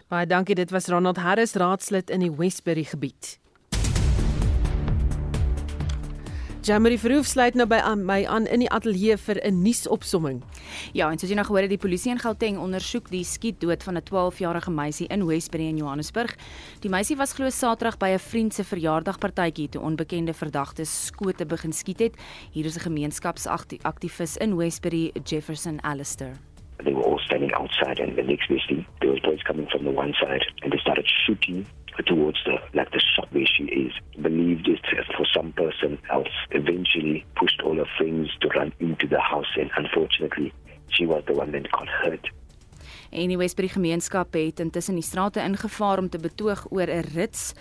Baie 0.09 0.27
dankie, 0.27 0.55
dit 0.55 0.71
was 0.71 0.89
Ronald 0.89 1.19
Harris, 1.19 1.55
raadslid 1.57 2.11
in 2.11 2.21
die 2.21 2.31
Westbury 2.31 2.85
gebied. 2.85 3.39
Jamie 6.63 6.95
Verhoef 6.95 7.27
sluit 7.27 7.57
nou 7.59 7.65
by 7.67 7.81
aan 7.83 8.05
my 8.07 8.21
aan 8.31 8.45
in 8.47 8.63
die 8.63 8.69
ateljee 8.71 9.17
vir 9.19 9.41
'n 9.43 9.63
nuusopsomming. 9.65 10.43
Ja, 10.95 11.11
en 11.11 11.19
soos 11.19 11.29
jy 11.31 11.35
nou 11.35 11.45
gehoor 11.45 11.63
het, 11.63 11.71
die 11.71 11.87
polisie 11.89 12.13
in 12.13 12.19
Gauteng 12.23 12.59
ondersoek 12.59 13.11
die 13.11 13.25
skietdood 13.25 13.83
van 13.83 13.97
'n 13.97 14.03
12-jarige 14.03 14.71
meisie 14.71 15.09
in 15.09 15.27
Westbury 15.27 15.67
in 15.67 15.77
Johannesburg. 15.77 16.37
Die 16.81 16.91
meisie 16.91 17.17
was 17.17 17.33
glo 17.33 17.51
Saterdag 17.51 17.99
by 17.99 18.11
'n 18.15 18.19
vriend 18.19 18.55
se 18.55 18.63
verjaardagpartytjie 18.63 19.69
toe 19.69 19.83
onbekende 19.83 20.33
verdagtes 20.33 21.07
skote 21.07 21.47
begin 21.47 21.73
skiet 21.73 21.99
het. 21.99 22.17
Hier 22.53 22.65
is 22.65 22.77
'n 22.77 22.81
gemeenskapsaktivis 22.81 24.37
in 24.37 24.57
Westbury, 24.57 25.11
Jefferson 25.25 25.81
Allister. 25.81 26.39
They 26.85 26.95
were 26.95 27.05
all 27.05 27.19
standing 27.19 27.53
outside, 27.55 28.01
and 28.01 28.17
the 28.17 28.23
next 28.23 28.47
thing, 28.47 28.87
there 29.01 29.11
was 29.11 29.21
boys 29.21 29.43
coming 29.43 29.69
from 29.69 29.83
the 29.83 29.91
one 29.91 30.13
side, 30.13 30.47
and 30.63 30.71
they 30.71 30.79
started 30.79 31.09
shooting 31.09 31.67
Uh, 31.99 32.03
towards 32.03 32.39
the 32.45 32.57
like 32.75 32.91
the 32.93 33.01
shop 33.15 33.29
where 33.33 33.47
she 33.47 33.65
is. 33.65 33.93
Believed 34.21 34.69
it 34.69 34.81
for 35.17 35.27
some 35.35 35.53
person 35.53 35.99
else. 36.11 36.29
Eventually, 36.51 37.25
pushed 37.37 37.61
all 37.63 37.77
her 37.77 37.87
friends 37.99 38.31
to 38.41 38.49
run 38.49 38.73
into 38.81 39.07
the 39.07 39.21
house, 39.21 39.47
and 39.57 39.71
unfortunately, 39.77 40.53
she 40.89 41.07
was 41.07 41.23
the 41.27 41.35
one 41.35 41.53
that 41.53 41.71
got 41.71 41.89
hurt. 41.89 42.29
En 43.13 43.29
die 43.29 43.37
Wesbury 43.37 43.69
gemeenskap 43.69 44.33
het 44.33 44.61
intussen 44.61 44.97
die 44.97 45.05
strate 45.05 45.41
ingevaar 45.45 45.99
om 45.99 46.09
te 46.09 46.19
betoog 46.19 46.67
oor 46.71 46.89
'n 46.89 47.05
rits 47.15 47.53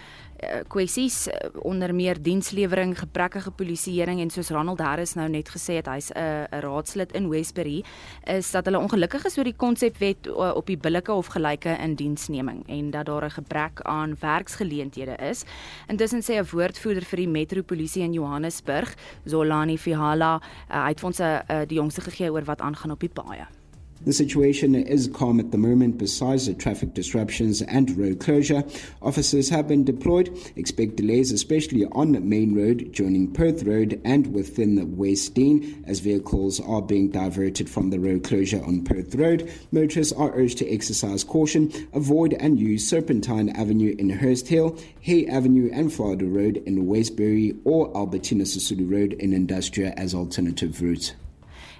Eh, 0.41 0.63
kwessies 0.67 1.27
eh, 1.27 1.49
onder 1.61 1.93
meer 1.95 2.17
dienslewering, 2.21 2.95
gebrekkige 2.97 3.51
polisieering 3.51 4.19
en 4.23 4.29
soos 4.33 4.49
Ronald 4.49 4.79
Harris 4.81 5.13
nou 5.13 5.27
net 5.29 5.51
gesê 5.53 5.75
het, 5.77 5.85
hy's 5.85 6.09
'n 6.09 6.47
'n 6.49 6.61
raadslid 6.65 7.13
in 7.13 7.29
Westbury, 7.29 7.83
is 8.25 8.51
dat 8.51 8.65
hulle 8.65 8.79
ongelukkig 8.79 9.25
is 9.25 9.37
oor 9.37 9.43
die 9.43 9.55
konsepwet 9.55 10.27
eh, 10.27 10.51
op 10.55 10.65
die 10.65 10.77
billike 10.77 11.13
of 11.13 11.27
gelyke 11.27 11.77
indiensneming 11.77 12.63
en 12.67 12.89
dat 12.89 13.05
daar 13.05 13.25
'n 13.25 13.29
gebrek 13.29 13.81
aan 13.81 14.15
werksgeleenthede 14.19 15.15
is. 15.15 15.43
Intussen 15.87 16.23
sê 16.23 16.41
'n 16.41 16.49
woordvoerder 16.51 17.05
vir 17.05 17.17
die 17.17 17.29
metropolisie 17.29 18.03
in 18.03 18.13
Johannesburg, 18.13 18.95
Zolani 19.25 19.77
Fihala, 19.77 20.41
uh, 20.71 20.83
hy 20.83 20.89
het 20.89 21.03
ons 21.03 21.19
uh, 21.19 21.39
die 21.67 21.77
jongste 21.77 22.01
gegee 22.01 22.31
oor 22.31 22.43
wat 22.43 22.61
aangaan 22.61 22.91
op 22.91 22.99
die 22.99 23.09
paaie. 23.09 23.61
The 24.03 24.13
situation 24.13 24.73
is 24.73 25.07
calm 25.13 25.39
at 25.39 25.51
the 25.51 25.59
moment 25.59 25.99
besides 25.99 26.47
the 26.47 26.55
traffic 26.55 26.95
disruptions 26.95 27.61
and 27.61 27.95
road 27.95 28.19
closure. 28.19 28.63
Officers 28.99 29.47
have 29.49 29.67
been 29.67 29.83
deployed. 29.83 30.35
Expect 30.55 30.95
delays, 30.95 31.31
especially 31.31 31.85
on 31.91 32.13
the 32.13 32.19
main 32.19 32.55
road 32.55 32.93
joining 32.93 33.31
Perth 33.31 33.61
Road 33.61 34.01
and 34.03 34.33
within 34.33 34.73
the 34.73 34.87
West 34.87 35.35
Dean, 35.35 35.83
as 35.85 35.99
vehicles 35.99 36.59
are 36.59 36.81
being 36.81 37.11
diverted 37.11 37.69
from 37.69 37.91
the 37.91 37.99
road 37.99 38.23
closure 38.23 38.63
on 38.63 38.83
Perth 38.83 39.13
Road. 39.13 39.51
Motorists 39.71 40.13
are 40.13 40.33
urged 40.33 40.57
to 40.57 40.73
exercise 40.73 41.23
caution, 41.23 41.71
avoid 41.93 42.33
and 42.33 42.59
use 42.59 42.89
Serpentine 42.89 43.49
Avenue 43.49 43.95
in 43.99 44.09
Hurst 44.09 44.47
Hill, 44.47 44.79
Hay 45.01 45.27
Avenue 45.27 45.69
and 45.71 45.93
Florida 45.93 46.25
Road 46.25 46.57
in 46.65 46.87
Westbury, 46.87 47.55
or 47.65 47.95
Albertina 47.95 48.45
Sisulu 48.45 48.91
Road 48.91 49.13
in 49.13 49.31
Industria 49.31 49.93
as 49.95 50.15
alternative 50.15 50.81
routes. 50.81 51.13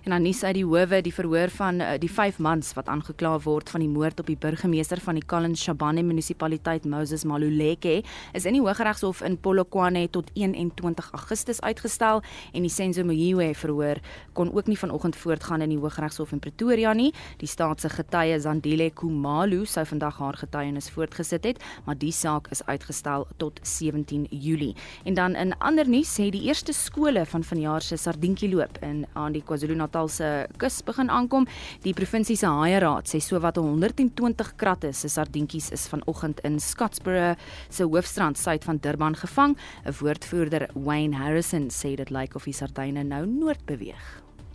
En 0.04 0.10
dan 0.10 0.24
nuus 0.26 0.40
uit 0.44 0.56
die 0.58 0.66
howe, 0.66 0.98
die 1.06 1.14
verhoor 1.14 1.52
van 1.54 1.78
uh, 1.78 1.92
die 2.02 2.10
5 2.10 2.40
mans 2.42 2.72
wat 2.74 2.88
aangekla 2.90 3.36
word 3.44 3.70
van 3.70 3.84
die 3.84 3.90
moord 3.90 4.20
op 4.24 4.26
die 4.32 4.38
burgemeester 4.42 4.98
van 4.98 5.20
die 5.20 5.26
Collins 5.30 5.62
Shabane 5.62 6.02
munisipaliteit 6.02 6.88
Moses 6.90 7.22
Maluleke 7.24 8.00
is 8.34 8.48
in 8.50 8.58
die 8.58 8.64
Hooggeregshof 8.64 9.22
in 9.22 9.36
Polokwane 9.38 10.08
tot 10.10 10.32
21 10.34 11.12
Augustus 11.14 11.62
uitgestel 11.62 12.24
en 12.50 12.66
die 12.66 12.72
Senzo 12.74 13.06
Moyiwe 13.06 13.52
verhoor 13.54 14.02
kon 14.34 14.50
ook 14.50 14.72
nie 14.72 14.78
vanoggend 14.80 15.20
voortgaan 15.22 15.62
in 15.62 15.76
die 15.76 15.78
Hooggeregshof 15.78 16.34
in 16.34 16.42
Pretoria 16.42 16.96
nie. 16.98 17.12
Die 17.38 17.52
staatse 17.52 17.94
getuie 17.94 18.40
Zandile 18.42 18.90
Kumalu 18.90 19.68
sou 19.70 19.86
vandag 19.86 20.18
haar 20.18 20.42
getuienis 20.42 20.90
voortgesit 20.90 21.46
het, 21.46 21.62
maar 21.86 22.00
die 22.02 22.12
saak 22.12 22.50
is 22.50 22.66
uitgestel 22.66 23.28
tot 23.38 23.62
17 23.62 24.26
Julie. 24.32 24.74
En 25.06 25.14
dan 25.14 25.38
in 25.38 25.54
ander 25.60 25.86
nuus 25.86 26.10
sê 26.18 26.32
die 26.34 26.48
eerste 26.50 26.74
skole 26.74 27.28
van 27.30 27.46
vanjaar 27.46 27.86
se 27.86 28.02
sardientjie 28.02 28.50
loop 28.50 28.82
in 28.82 29.06
aan 29.14 29.38
die 29.38 29.46
KwaZulu-Natal 29.46 29.91
Natal 29.92 30.08
se 30.08 30.48
kus 30.56 30.80
begin 30.88 31.10
aankom. 31.12 31.46
Die 31.84 31.92
provinsie 31.92 32.38
se 32.40 32.48
haie 32.48 32.80
raad 32.80 33.10
sê 33.12 33.20
sowat 33.20 33.58
120 33.60 34.54
kratte 34.56 34.94
se 34.96 35.10
sardientjies 35.12 35.68
is 35.76 35.90
vanoggend 35.92 36.40
in 36.48 36.60
Scottsboro 36.64 37.36
se 37.68 37.84
hoofstrand 37.84 38.40
suid 38.40 38.64
van 38.64 38.80
Durban 38.80 39.16
gevang. 39.20 39.58
'n 39.84 39.94
Woordvoerder, 40.00 40.70
Wayne 40.76 41.18
Harrison, 41.20 41.68
sê 41.68 41.98
dit 41.98 42.10
lyk 42.10 42.36
of 42.36 42.46
die 42.46 42.54
sardyne 42.54 43.04
nou 43.04 43.26
noord 43.26 43.66
beweeg. 43.66 44.00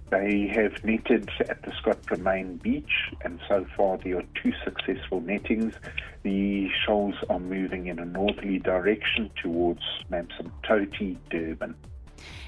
They 0.09 0.49
have 0.55 0.73
netted 0.85 1.29
at 1.51 1.61
the 1.65 1.73
Scottsboro 1.83 2.23
main 2.23 2.57
beach, 2.57 3.13
and 3.23 3.39
so 3.47 3.67
far 3.77 3.99
there 3.99 4.17
are 4.17 4.29
two 4.41 4.53
successful 4.65 5.21
nettings. 5.21 5.75
The 6.23 6.71
shoals 6.87 7.17
are 7.29 7.41
moving 7.41 7.89
in 7.89 7.99
a 7.99 8.07
northerly 8.07 8.59
direction 8.59 9.29
towards 9.43 9.85
Mamsam 10.11 10.51
Durban 11.29 11.75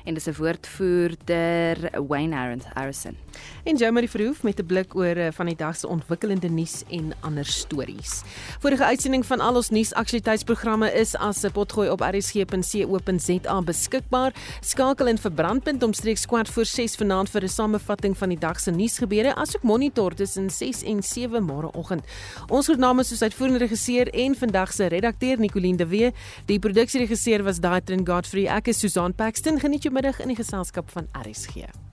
en 0.05 0.15
dis 0.15 0.29
'n 0.29 0.35
woordvoerder 0.39 1.77
Wayne 2.09 2.35
Harrison. 2.75 3.17
En 3.65 3.77
Jeremy 3.77 4.09
Verhoef 4.09 4.43
met 4.43 4.59
'n 4.61 4.67
blik 4.67 4.95
oor 4.95 5.17
eh, 5.17 5.33
van 5.33 5.47
die 5.47 5.57
dag 5.57 5.77
se 5.77 5.89
ontwikkelende 5.89 6.49
nuus 6.49 6.83
en 6.91 7.13
ander 7.21 7.45
stories. 7.45 8.23
Vorige 8.59 8.85
uitsending 8.85 9.27
van 9.27 9.41
al 9.41 9.55
ons 9.55 9.69
nuusaktualiteitsprogramme 9.69 10.93
is 10.93 11.17
as 11.17 11.43
'n 11.43 11.53
potgooi 11.53 11.91
op 11.91 12.01
rsg.co.za 12.01 13.63
beskikbaar. 13.63 14.35
Skakel 14.61 15.07
in 15.07 15.19
verbrandpunt 15.19 15.83
omstreeks 15.83 16.27
kwart 16.27 16.49
voor 16.49 16.65
6 16.65 16.95
vanaand 16.95 17.31
vir 17.31 17.43
'n 17.43 17.49
samevatting 17.49 18.19
van 18.19 18.29
die 18.29 18.39
dag 18.39 18.61
se 18.61 18.71
nuusgebeure 18.71 19.35
asook 19.35 19.63
monitor 19.63 20.15
tussen 20.15 20.51
6 20.51 20.83
en 20.83 21.03
7 21.03 21.45
môreoggend. 21.45 22.05
Ons 22.49 22.67
groet 22.67 22.79
namens 22.79 23.09
soos 23.09 23.23
uitvoerende 23.23 23.59
regisseur 23.59 24.09
en 24.09 24.35
vandag 24.35 24.73
se 24.73 24.87
redakteur 24.87 25.39
Nicoline 25.39 25.77
de 25.77 25.87
Wee. 25.87 26.13
Die 26.47 26.59
produksieregisseur 26.59 27.43
was 27.43 27.61
Daitrin 27.61 28.07
Godfrey. 28.07 28.47
Ek 28.47 28.69
is 28.69 28.79
Susan 28.79 29.15
Paxton. 29.15 29.61
Geniet 29.61 29.83
jou 29.83 29.95
middag 29.95 30.21
in 30.21 30.29
die 30.29 30.37
geselskap 30.37 30.91
van 30.91 31.09
RSG. 31.13 31.88